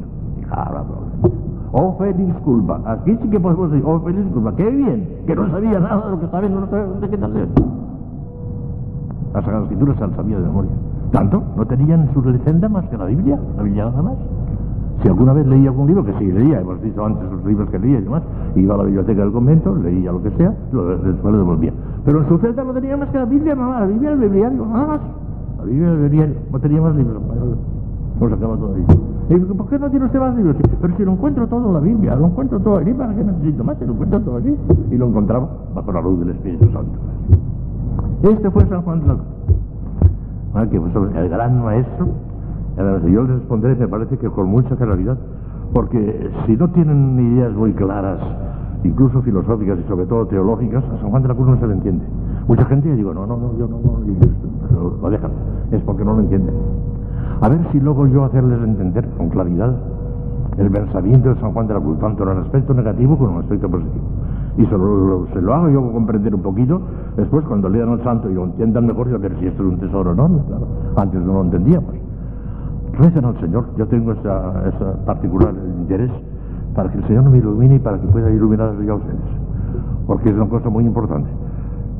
Oh, 1.72 1.96
feliz 1.98 2.34
culpa. 2.44 2.80
Aquí 2.86 3.14
sí 3.20 3.28
que 3.28 3.38
podemos 3.38 3.70
decir, 3.70 3.86
oh, 3.86 4.00
feliz 4.00 4.24
culpa. 4.32 4.56
Qué 4.56 4.70
bien, 4.70 5.06
que 5.26 5.36
no 5.36 5.50
sabía 5.50 5.78
nada 5.78 6.06
de 6.06 6.10
lo 6.12 6.20
que 6.20 6.40
viendo, 6.40 6.60
no 6.60 6.66
sabía 6.66 7.10
qué 7.10 7.18
tal 7.18 7.48
Las 9.34 9.44
Sagradas 9.44 9.64
Escrituras 9.64 9.96
se 9.96 10.06
las 10.06 10.16
sabía 10.16 10.38
de 10.38 10.46
memoria. 10.46 10.70
Tanto, 11.12 11.42
no 11.56 11.66
tenían 11.66 12.02
en 12.02 12.14
su 12.14 12.22
lecenda 12.22 12.68
más 12.68 12.84
que 12.86 12.96
la 12.96 13.06
Biblia, 13.06 13.38
la 13.56 13.62
Biblia 13.62 13.84
nada 13.86 14.02
más. 14.02 14.14
Si 15.02 15.08
alguna 15.08 15.32
vez 15.32 15.46
leía 15.46 15.70
algún 15.70 15.86
libro, 15.86 16.04
que 16.04 16.12
sí 16.18 16.30
leía, 16.30 16.60
hemos 16.60 16.82
dicho 16.82 17.04
antes 17.04 17.30
los 17.30 17.44
libros 17.44 17.70
que 17.70 17.78
leía 17.78 17.98
y 17.98 18.02
demás, 18.02 18.22
iba 18.56 18.74
a 18.74 18.78
la 18.78 18.84
biblioteca 18.84 19.22
del 19.22 19.32
convento, 19.32 19.74
leía 19.76 20.10
lo 20.10 20.22
que 20.22 20.30
sea, 20.32 20.52
lo, 20.72 20.98
después 20.98 21.32
lo 21.32 21.38
devolvía. 21.38 21.72
Pero 22.04 22.20
en 22.20 22.28
su 22.28 22.38
celda 22.38 22.64
no 22.64 22.72
tenía 22.72 22.96
más 22.96 23.08
que 23.10 23.18
la 23.18 23.24
Biblia, 23.24 23.54
nada 23.54 23.68
más, 23.68 23.80
la 23.80 23.86
Biblia, 23.86 24.10
el 24.12 24.18
bibliario, 24.18 24.66
nada 24.66 24.86
más. 24.86 25.00
La 25.58 25.64
Biblia, 25.64 25.92
el 25.92 25.98
bibliario, 25.98 26.34
no 26.52 26.58
tenía 26.58 26.82
más 26.82 26.96
libros. 26.96 27.22
No 28.20 28.28
sacaba 28.28 28.56
todo 28.56 28.74
ahí. 28.74 28.84
Y 29.30 29.38
¿por 29.38 29.68
qué 29.68 29.78
no 29.78 29.90
tiene 29.90 30.06
usted 30.06 30.18
más 30.18 30.34
libros? 30.34 30.56
Pero 30.80 30.96
si 30.96 31.04
lo 31.04 31.12
encuentro 31.12 31.46
todo 31.46 31.68
en 31.68 31.74
la 31.74 31.80
Biblia, 31.80 32.16
lo 32.16 32.26
encuentro 32.26 32.58
todo 32.60 32.78
allí, 32.78 32.92
¿para 32.92 33.14
qué 33.14 33.22
necesito 33.22 33.62
más? 33.62 33.78
Si 33.78 33.84
lo 33.84 33.92
encuentro 33.92 34.20
todo 34.20 34.36
allí. 34.36 34.56
Y 34.90 34.96
lo 34.96 35.06
encontraba 35.06 35.48
bajo 35.74 35.92
la 35.92 36.00
luz 36.00 36.20
del 36.20 36.30
Espíritu 36.30 36.64
Santo. 36.72 36.98
Este 38.22 38.50
fue 38.50 38.66
San 38.66 38.82
Juan 38.82 39.00
de 39.00 39.06
la 39.06 39.14
Cruz. 39.14 39.26
Ah, 40.54 40.66
que 40.66 40.80
fue 40.80 41.22
el 41.22 41.28
gran 41.28 41.62
maestro. 41.62 42.08
Yo 42.76 43.22
les 43.22 43.30
responderé, 43.30 43.76
me 43.76 43.88
parece 43.88 44.18
que 44.18 44.28
con 44.28 44.48
mucha 44.48 44.74
claridad, 44.76 45.16
porque 45.72 46.30
si 46.46 46.56
no 46.56 46.68
tienen 46.70 47.18
ideas 47.34 47.52
muy 47.52 47.72
claras, 47.72 48.18
incluso 48.82 49.22
filosóficas 49.22 49.78
y 49.78 49.88
sobre 49.88 50.06
todo 50.06 50.26
teológicas, 50.26 50.84
a 50.84 50.98
San 51.00 51.10
Juan 51.10 51.22
de 51.22 51.28
la 51.28 51.34
Cruz 51.34 51.48
no 51.48 51.60
se 51.60 51.66
le 51.66 51.74
entiende. 51.74 52.04
Mucha 52.46 52.64
gente 52.64 52.94
digo, 52.94 53.14
no, 53.14 53.26
no, 53.26 53.36
no, 53.36 53.56
yo 53.56 53.68
no, 53.68 53.78
no, 53.80 54.98
lo 55.02 55.10
dejan, 55.10 55.30
es 55.70 55.82
porque 55.82 56.04
no 56.04 56.14
lo 56.14 56.20
entienden. 56.20 56.54
A 57.40 57.48
ver 57.48 57.60
si 57.70 57.80
luego 57.80 58.06
yo 58.06 58.24
hacerles 58.24 58.60
entender 58.62 59.08
con 59.16 59.28
claridad 59.28 59.76
el 60.56 60.70
pensamiento 60.70 61.34
de 61.34 61.40
San 61.40 61.52
Juan 61.52 61.68
de 61.68 61.74
la 61.74 61.80
Cruz, 61.80 61.98
tanto 62.00 62.24
en 62.24 62.30
el 62.30 62.38
aspecto 62.38 62.74
negativo 62.74 63.16
como 63.16 63.30
en 63.30 63.36
el 63.36 63.42
aspecto 63.42 63.68
positivo. 63.68 64.04
Y 64.58 64.66
se 64.66 64.76
lo, 64.76 65.26
se 65.32 65.40
lo 65.40 65.54
hago 65.54 65.70
yo 65.70 65.92
comprender 65.92 66.34
un 66.34 66.42
poquito, 66.42 66.82
después 67.16 67.44
cuando 67.46 67.68
lean 67.68 67.90
al 67.90 68.02
santo 68.02 68.28
y 68.28 68.34
lo 68.34 68.44
entiendan 68.44 68.86
mejor, 68.86 69.08
yo 69.08 69.18
ver 69.18 69.38
si 69.38 69.46
esto 69.46 69.62
es 69.62 69.68
un 69.68 69.78
tesoro 69.78 70.14
no, 70.16 70.28
claro. 70.46 70.66
Antes 70.96 71.20
no 71.22 71.34
lo 71.34 71.42
entendíamos. 71.42 71.94
Recen 72.98 73.24
al 73.24 73.38
Señor, 73.38 73.66
yo 73.76 73.86
tengo 73.86 74.12
esa, 74.12 74.68
esa 74.68 75.04
particular 75.06 75.54
interés 75.78 76.10
para 76.74 76.90
que 76.90 76.98
el 76.98 77.06
Señor 77.06 77.30
me 77.30 77.38
ilumine 77.38 77.76
y 77.76 77.78
para 77.78 78.00
que 78.00 78.08
pueda 78.08 78.30
iluminar 78.30 78.70
a 78.70 78.72
ustedes, 78.72 79.16
porque 80.08 80.30
es 80.30 80.34
una 80.34 80.48
cosa 80.48 80.68
muy 80.68 80.84
importante. 80.84 81.30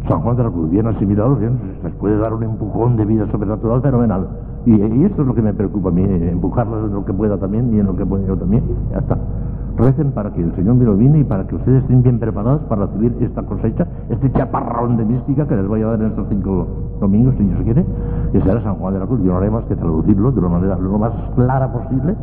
San 0.07 0.20
Juan 0.20 0.36
de 0.36 0.44
la 0.44 0.51
Cruz, 0.51 0.70
bien 0.70 0.86
asimilado, 0.86 1.36
bien, 1.36 1.59
les 1.82 1.92
puede 1.94 2.16
dar 2.18 2.32
un 2.32 2.42
empujón 2.42 2.96
de 2.96 3.05
vida 3.05 3.26
sobrenatural 3.30 3.82
fenomenal. 3.82 4.28
Y, 4.64 4.74
y 4.74 5.05
esto 5.05 5.22
es 5.22 5.28
lo 5.28 5.34
que 5.34 5.42
me 5.42 5.53
preocupa 5.53 5.88
a 5.88 5.92
mí, 5.92 6.03
empujarlos 6.03 6.88
en 6.88 6.94
lo 6.94 7.05
que 7.05 7.12
pueda 7.12 7.38
también 7.38 7.74
y 7.74 7.80
en 7.80 7.86
lo 7.86 7.96
que 7.96 8.07
pueda 8.07 8.26
yo 8.26 8.36
también. 8.36 8.62
Ya 8.90 8.99
está. 8.99 9.18
Recen 9.76 10.11
para 10.11 10.32
que 10.32 10.42
el 10.42 10.53
Señor 10.57 10.74
me 10.74 10.84
lo 10.84 10.96
vine 10.96 11.20
y 11.20 11.24
para 11.24 11.46
que 11.46 11.55
ustedes 11.55 11.82
estén 11.82 12.03
bien 12.03 12.18
preparados 12.18 12.62
para 12.62 12.86
recibir 12.86 13.16
esta 13.20 13.42
cosecha, 13.44 13.86
este 14.11 14.30
chaparrón 14.32 14.96
de 14.96 15.05
mística 15.05 15.46
que 15.46 15.55
les 15.55 15.68
voy 15.68 15.82
a 15.82 15.86
dar 15.86 16.01
en 16.01 16.09
estos 16.09 16.26
cinco 16.28 16.66
domingos, 17.01 17.34
si 17.38 17.44
Dios 17.44 17.62
quiere, 17.62 17.86
y 18.32 18.40
será 18.40 18.61
San 18.62 18.74
Juan 18.74 18.94
de 18.94 19.01
la 19.01 19.07
Cruz. 19.07 19.20
Yo 19.22 19.30
no 19.30 19.38
haré 19.38 19.51
más 19.51 19.64
que 19.66 19.76
traducirlo 19.76 20.32
de 20.32 20.40
una 20.40 20.49
manera 20.49 20.76
lo 20.78 20.99
más 20.99 21.12
clara 21.36 21.72
posible, 21.72 22.16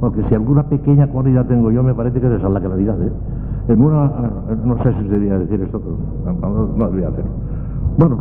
porque 0.00 0.22
si 0.28 0.34
alguna 0.34 0.62
pequeña 0.62 1.08
cualidad 1.08 1.44
tengo 1.44 1.70
yo, 1.70 1.82
me 1.82 1.94
parece 1.94 2.20
que 2.20 2.34
es 2.34 2.42
la 2.42 2.60
claridad. 2.60 3.00
¿eh? 3.02 3.12
En 3.68 3.82
una, 3.82 4.10
no 4.64 4.76
sé 4.82 4.92
si 4.94 5.08
debía 5.08 5.38
decir 5.38 5.60
esto, 5.62 5.80
pero 5.80 6.36
no, 6.48 6.68
no 6.76 6.90
debía 6.90 7.08
hacerlo. 7.08 7.30
Bueno, 7.96 8.18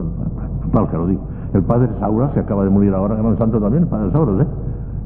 tal 0.71 0.89
que 0.89 0.97
lo 0.97 1.07
digo. 1.07 1.21
El 1.53 1.63
padre 1.63 1.89
Saura 1.99 2.33
se 2.33 2.39
acaba 2.39 2.63
de 2.63 2.69
morir 2.69 2.93
ahora, 2.93 3.19
el 3.19 3.37
santo 3.37 3.59
también, 3.59 3.83
el 3.83 3.89
padre 3.89 4.11
Saura, 4.11 4.43
¿eh? 4.43 4.47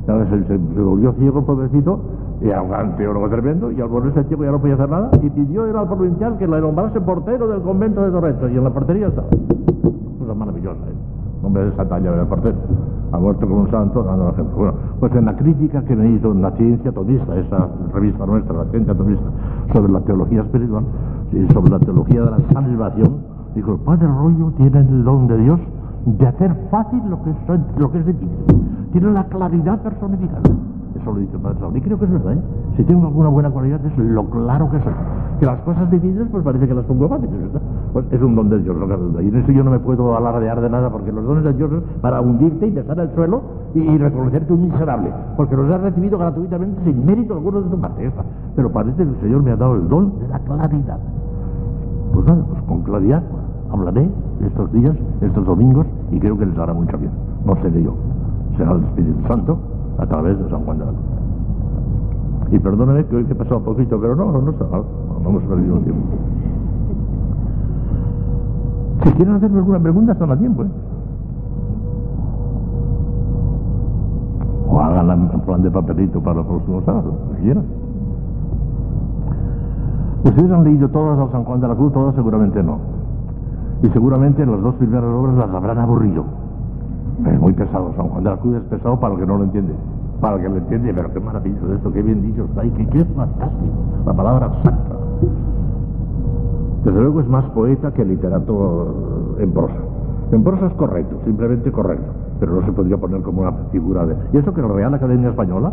Se, 0.08 0.44
se, 0.46 0.58
volvió 0.58 1.12
ciego, 1.14 1.46
pobrecito, 1.46 2.00
y 2.42 2.48
era 2.48 2.62
un 2.62 2.96
teólogo 2.96 3.28
tremendo, 3.30 3.72
y 3.72 3.82
al 3.82 3.90
volverse 3.90 4.24
ciego 4.26 4.46
ya 4.46 4.52
no 4.52 4.60
podía 4.62 4.76
hacer 4.76 4.90
nada, 4.90 5.10
y 5.22 5.30
pidió 5.30 5.68
ir 5.68 5.76
al 5.76 5.88
provincial 5.88 6.38
que 6.38 6.48
le 6.48 6.62
nombrase 6.62 7.02
portero 7.02 7.48
del 7.50 7.62
convento 7.62 8.02
de 8.04 8.12
Torreto, 8.12 8.48
y 8.48 8.56
en 8.56 8.64
la 8.64 8.70
portería 8.70 9.08
estaba. 9.08 9.28
Cosa 10.20 10.34
maravillosa, 10.34 10.80
¿eh? 10.80 11.17
Hombre 11.48 11.64
de 11.64 11.70
esa 11.70 11.88
talla 11.88 12.12
era 12.12 12.24
el 12.24 12.28
portero. 12.28 12.58
Ha 13.14 13.18
muerto 13.18 13.48
como 13.48 13.62
un 13.62 13.72
santo, 13.72 14.04
dando 14.04 14.32
ejemplo. 14.32 14.58
Bueno, 14.58 14.74
pues 15.00 15.16
en 15.16 15.24
la 15.24 15.38
crítica 15.38 15.82
que 15.86 15.96
me 15.96 16.10
hizo 16.10 16.34
en 16.34 16.42
la 16.42 16.52
ciencia 16.52 16.92
tomista, 16.92 17.38
esa 17.38 17.70
revista 17.94 18.26
nuestra, 18.26 18.54
la 18.54 18.66
ciencia 18.66 18.94
tomista, 18.94 19.24
sobre 19.72 19.94
la 19.94 20.02
teología 20.02 20.42
espiritual, 20.42 20.84
y 21.32 21.48
sobre 21.54 21.72
la 21.72 21.80
teología 21.80 22.22
de 22.22 22.32
la 22.32 22.38
salvación, 22.52 23.16
dijo, 23.56 23.72
el 23.76 23.80
padre 23.80 24.08
Rollo 24.08 24.52
tiene 24.58 24.80
el 24.80 25.06
don 25.06 25.28
de 25.28 25.38
Dios 25.38 25.60
de 26.06 26.28
hacer 26.28 26.54
fácil 26.70 27.02
lo 27.10 27.24
que 27.24 27.30
es, 27.30 27.38
lo 27.78 27.92
que 27.94 28.00
es 28.00 28.06
difícil. 28.08 28.30
Tiene 28.92 29.12
la 29.12 29.24
claridad 29.28 29.82
personificada. 29.82 30.42
Eso 31.00 31.12
lo 31.12 31.20
dice 31.20 31.36
el 31.36 31.42
Padre. 31.42 31.58
Y 31.76 31.82
creo 31.82 32.00
que 32.00 32.06
es 32.06 32.12
verdad, 32.12 32.34
¿eh? 32.34 32.42
Si 32.76 32.84
tengo 32.84 33.08
alguna 33.08 33.30
buena 33.30 33.50
cualidad 33.50 33.80
es 33.86 33.98
lo 33.98 34.26
claro 34.30 34.70
que 34.72 34.80
soy. 34.80 34.94
Que 35.40 35.46
las 35.46 35.60
cosas 35.62 35.90
difíciles, 35.92 36.28
pues 36.32 36.44
parece 36.44 36.68
que 36.68 36.74
las 36.74 36.86
pongo 36.86 37.08
fáciles, 37.08 37.40
¿verdad? 37.40 37.62
Pues 37.94 38.06
es 38.12 38.22
un 38.22 38.36
don 38.36 38.50
de 38.50 38.60
Dios, 38.60 38.76
lo 38.76 38.88
que 38.88 38.94
es 38.94 39.26
Y 39.26 39.28
en 39.30 39.36
eso 39.36 39.52
yo 39.52 39.64
no 39.64 39.72
me 39.72 39.80
puedo 39.80 40.16
alardear 40.18 40.60
de 40.62 40.70
nada, 40.70 40.90
porque 40.90 41.12
los 41.12 41.26
dones 41.26 41.44
de 41.44 41.54
Dios 41.54 41.72
es 41.72 41.84
para 42.02 42.22
hundirte 42.22 42.68
y 42.68 42.72
besar 42.72 43.00
el 43.00 43.14
suelo 43.14 43.42
y, 43.76 43.80
y 43.80 43.98
reconocerte 43.98 44.54
un 44.54 44.62
miserable. 44.62 45.12
Porque 45.36 45.56
los 45.56 45.70
has 45.70 45.82
recibido 45.82 46.18
gratuitamente 46.18 46.82
sin 46.84 47.06
mérito 47.06 47.36
alguno 47.36 47.62
de 47.62 47.70
tu 47.70 47.80
parte. 47.80 48.06
Esa. 48.06 48.24
Pero 48.56 48.72
parece 48.72 48.98
que 48.98 49.04
el 49.04 49.20
Señor 49.22 49.44
me 49.44 49.52
ha 49.52 49.56
dado 49.56 49.76
el 49.76 49.88
don 49.88 50.20
de 50.20 50.28
la 50.28 50.40
claridad. 50.40 51.00
Pues 52.14 52.26
nada, 52.26 52.44
pues 52.50 52.62
con 52.64 52.82
claridad 52.82 53.22
hablaré 53.72 54.10
estos 54.42 54.72
días, 54.72 54.96
estos 55.22 55.46
domingos, 55.46 55.86
y 56.12 56.20
creo 56.20 56.38
que 56.38 56.46
les 56.46 56.58
hará 56.58 56.74
mucho 56.74 56.98
bien. 56.98 57.12
No 57.46 57.56
seré 57.58 57.84
yo, 57.84 57.94
será 58.58 58.72
el 58.72 58.84
Espíritu 58.84 59.28
Santo 59.28 59.58
a 59.98 60.06
través 60.06 60.38
de 60.38 60.50
San 60.50 60.64
Juan 60.64 60.80
de 60.80 60.86
la 60.86 60.92
Cruz. 60.92 62.52
Y 62.52 62.60
perdóneme 62.60 63.06
que 63.06 63.16
hoy 63.16 63.26
he 63.30 63.36
pasado 63.36 63.62
poquito, 63.62 64.00
pero 64.00 64.16
no, 64.16 64.32
no 64.32 64.52
está 64.52 64.66
mal, 64.66 64.84
no 65.24 65.30
hemos 65.30 65.44
perdido 65.44 65.78
tiempo. 65.80 66.04
Si 69.04 69.12
quieren 69.12 69.36
hacerme 69.36 69.60
alguna 69.60 69.80
pregunta, 69.80 70.14
están 70.14 70.32
a 70.32 70.38
tiempo, 70.38 70.64
¿eh? 70.64 70.68
O 74.70 74.80
háganla 74.80 75.14
en 75.14 75.40
plan 75.42 75.62
de 75.62 75.72
papelito 75.72 76.22
para 76.22 76.40
el 76.40 76.46
próximo 76.46 76.82
sábado, 76.82 77.14
lo 77.28 77.36
que 77.36 77.42
quieran. 77.42 77.64
¿Ustedes 80.24 80.52
han 80.52 80.64
leído 80.64 80.90
todas 80.90 81.20
al 81.20 81.32
San 81.32 81.44
Juan 81.44 81.62
de 81.62 81.68
la 81.68 81.76
Cruz? 81.76 81.94
Todas 81.94 82.16
seguramente 82.16 82.62
no. 82.64 82.80
Y 83.84 83.88
seguramente 83.90 84.46
las 84.46 84.62
dos 84.62 84.76
primeras 84.76 85.10
obras 85.14 85.36
las 85.36 85.50
habrán 85.54 85.78
aburrido. 85.78 86.26
Es 87.26 87.40
muy 87.40 87.54
pesado, 87.54 87.94
San 87.96 88.10
Juan 88.10 88.24
de 88.24 88.30
la 88.30 88.38
Cruz 88.38 88.58
es 88.58 88.64
pesado 88.64 89.00
para 89.00 89.16
el 89.16 89.20
que 89.20 89.26
no 89.26 89.38
lo 89.38 89.44
entiende. 89.46 89.74
Para 90.22 90.36
el 90.36 90.42
que 90.42 90.50
lo 90.50 90.58
entiende, 90.58 90.94
pero 90.94 91.12
qué 91.12 91.20
maravilloso 91.20 91.74
esto, 91.74 91.92
qué 91.92 92.04
bien 92.04 92.22
dicho 92.22 92.46
está 92.46 92.62
ahí, 92.62 92.70
qué, 92.72 92.86
qué 92.88 93.06
fantástico. 93.06 93.74
La 94.06 94.14
palabra 94.14 94.46
exacta. 94.48 94.96
Desde 96.86 97.02
luego 97.02 97.22
es 97.22 97.28
más 97.28 97.46
poeta 97.50 97.92
que 97.92 98.06
literato 98.06 99.36
en 99.40 99.52
prosa. 99.52 99.76
En 100.32 100.44
prosa 100.44 100.68
es 100.68 100.74
correcto, 100.74 101.18
simplemente 101.26 101.72
correcto, 101.72 102.12
pero 102.40 102.54
no 102.54 102.66
se 102.66 102.72
podría 102.72 102.98
poner 102.98 103.22
como 103.22 103.42
una 103.42 103.52
figura 103.72 104.06
de... 104.06 104.16
Y 104.34 104.38
eso 104.38 104.54
que 104.54 104.62
la 104.62 104.68
Real 104.68 104.94
Academia 104.94 105.30
Española 105.30 105.72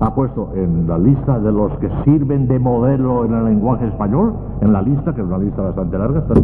ha 0.00 0.14
puesto 0.14 0.50
en 0.54 0.86
la 0.86 0.98
lista 0.98 1.40
de 1.40 1.50
los 1.50 1.72
que 1.78 1.90
sirven 2.04 2.46
de 2.46 2.58
modelo 2.58 3.24
en 3.24 3.34
el 3.34 3.44
lenguaje 3.46 3.86
español, 3.88 4.34
en 4.60 4.72
la 4.72 4.82
lista, 4.82 5.14
que 5.14 5.20
es 5.20 5.26
una 5.26 5.38
lista 5.38 5.62
bastante 5.62 5.98
larga, 5.98 6.20
está... 6.20 6.34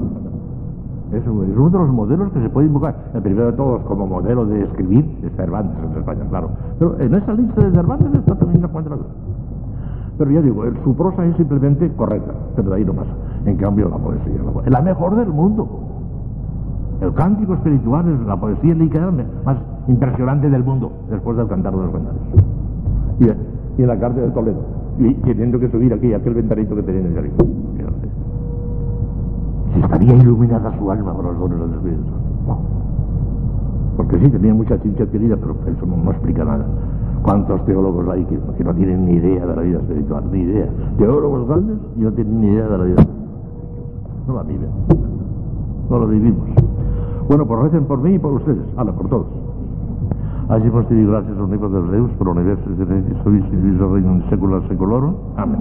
Es 1.12 1.26
uno 1.26 1.68
de 1.68 1.78
los 1.78 1.90
modelos 1.90 2.32
que 2.32 2.40
se 2.40 2.48
puede 2.48 2.68
invocar. 2.68 2.94
El 3.12 3.20
primero 3.20 3.46
de 3.46 3.52
todos, 3.52 3.82
como 3.82 4.06
modelo 4.06 4.46
de 4.46 4.62
escribir, 4.62 5.18
es 5.22 5.32
Cervantes 5.36 5.76
en 5.84 5.98
España, 5.98 6.24
claro. 6.30 6.50
Pero 6.78 6.98
en 7.00 7.14
esa 7.14 7.34
lista 7.34 7.64
de 7.64 7.70
Cervantes 7.70 8.14
está 8.14 8.34
también 8.34 8.62
la 8.62 8.68
Cruz. 8.68 9.00
Pero 10.16 10.30
ya 10.30 10.40
digo, 10.40 10.64
su 10.84 10.96
prosa 10.96 11.24
es 11.26 11.36
simplemente 11.36 11.90
correcta, 11.92 12.32
pero 12.56 12.70
de 12.70 12.76
ahí 12.76 12.84
no 12.84 12.94
pasa. 12.94 13.10
En 13.44 13.56
cambio, 13.56 13.88
la 13.88 13.98
poesía 13.98 14.34
es 14.64 14.70
la 14.70 14.80
mejor 14.80 15.16
del 15.16 15.28
mundo. 15.28 15.68
El 17.00 17.12
cántico 17.14 17.54
espiritual 17.54 18.08
es 18.08 18.26
la 18.26 18.38
poesía 18.38 18.74
literal 18.74 19.12
más 19.44 19.58
impresionante 19.88 20.48
del 20.48 20.64
mundo, 20.64 20.92
después 21.10 21.36
del 21.36 21.48
cantar 21.48 21.74
de 21.74 21.82
los 21.82 21.92
ventanales. 21.92 22.22
Y, 23.18 23.24
y 23.80 23.82
en 23.82 23.88
la 23.88 23.98
carta 23.98 24.20
de 24.20 24.30
Toledo, 24.30 24.60
y 24.98 25.14
teniendo 25.14 25.58
que 25.58 25.68
subir 25.68 25.92
aquí 25.92 26.14
aquel 26.14 26.34
ventanito 26.34 26.74
que 26.76 26.82
tenía 26.82 27.00
en 27.00 27.06
el 27.06 27.14
jardín. 27.14 27.32
Estaría 29.76 30.14
iluminada 30.14 30.76
su 30.78 30.90
alma 30.90 31.12
por 31.14 31.24
los 31.24 31.38
dones 31.38 31.58
del 31.58 31.74
Espíritu. 31.74 32.12
No. 32.46 32.58
Porque 33.96 34.18
sí, 34.18 34.30
tenía 34.30 34.54
mucha 34.54 34.80
chincha 34.80 35.04
adquirida, 35.04 35.36
pero 35.36 35.54
eso 35.66 35.86
no, 35.86 35.96
no 35.96 36.10
explica 36.10 36.44
nada. 36.44 36.64
¿Cuántos 37.22 37.64
teólogos 37.64 38.08
hay 38.08 38.24
que, 38.24 38.64
no 38.64 38.74
tienen 38.74 39.06
ni 39.06 39.12
idea 39.12 39.46
de 39.46 39.56
la 39.56 39.62
vida 39.62 39.78
espiritual? 39.78 40.24
Ni 40.32 40.40
idea. 40.40 40.68
Teólogos 40.98 41.46
grandes 41.46 41.78
y 41.96 42.00
no 42.00 42.12
tienen 42.12 42.40
ni 42.40 42.48
idea 42.48 42.68
de 42.68 42.78
la 42.78 42.84
vida 42.84 43.00
espiritual. 43.00 43.22
No 44.26 44.34
la 44.34 44.42
viven. 44.42 44.70
No 45.88 45.98
la 45.98 46.06
vivimos. 46.06 46.48
Bueno, 47.28 47.46
pues 47.46 47.62
recen 47.62 47.84
por 47.84 47.98
mí 48.00 48.14
y 48.14 48.18
por 48.18 48.32
ustedes. 48.34 48.64
Hala, 48.76 48.92
por 48.92 49.08
todos. 49.08 49.26
Allí 50.48 50.66
hemos 50.66 50.86
gracias, 50.88 51.38
omnipotens 51.38 51.90
Deus, 51.90 52.10
por 52.18 52.28
universo 52.28 52.62
y 52.68 52.72
y 52.72 53.68
el 53.68 53.78
reino 53.78 54.12
en 54.12 54.28
secula 54.28 54.60
seculorum. 54.68 55.14
Amén. 55.36 55.60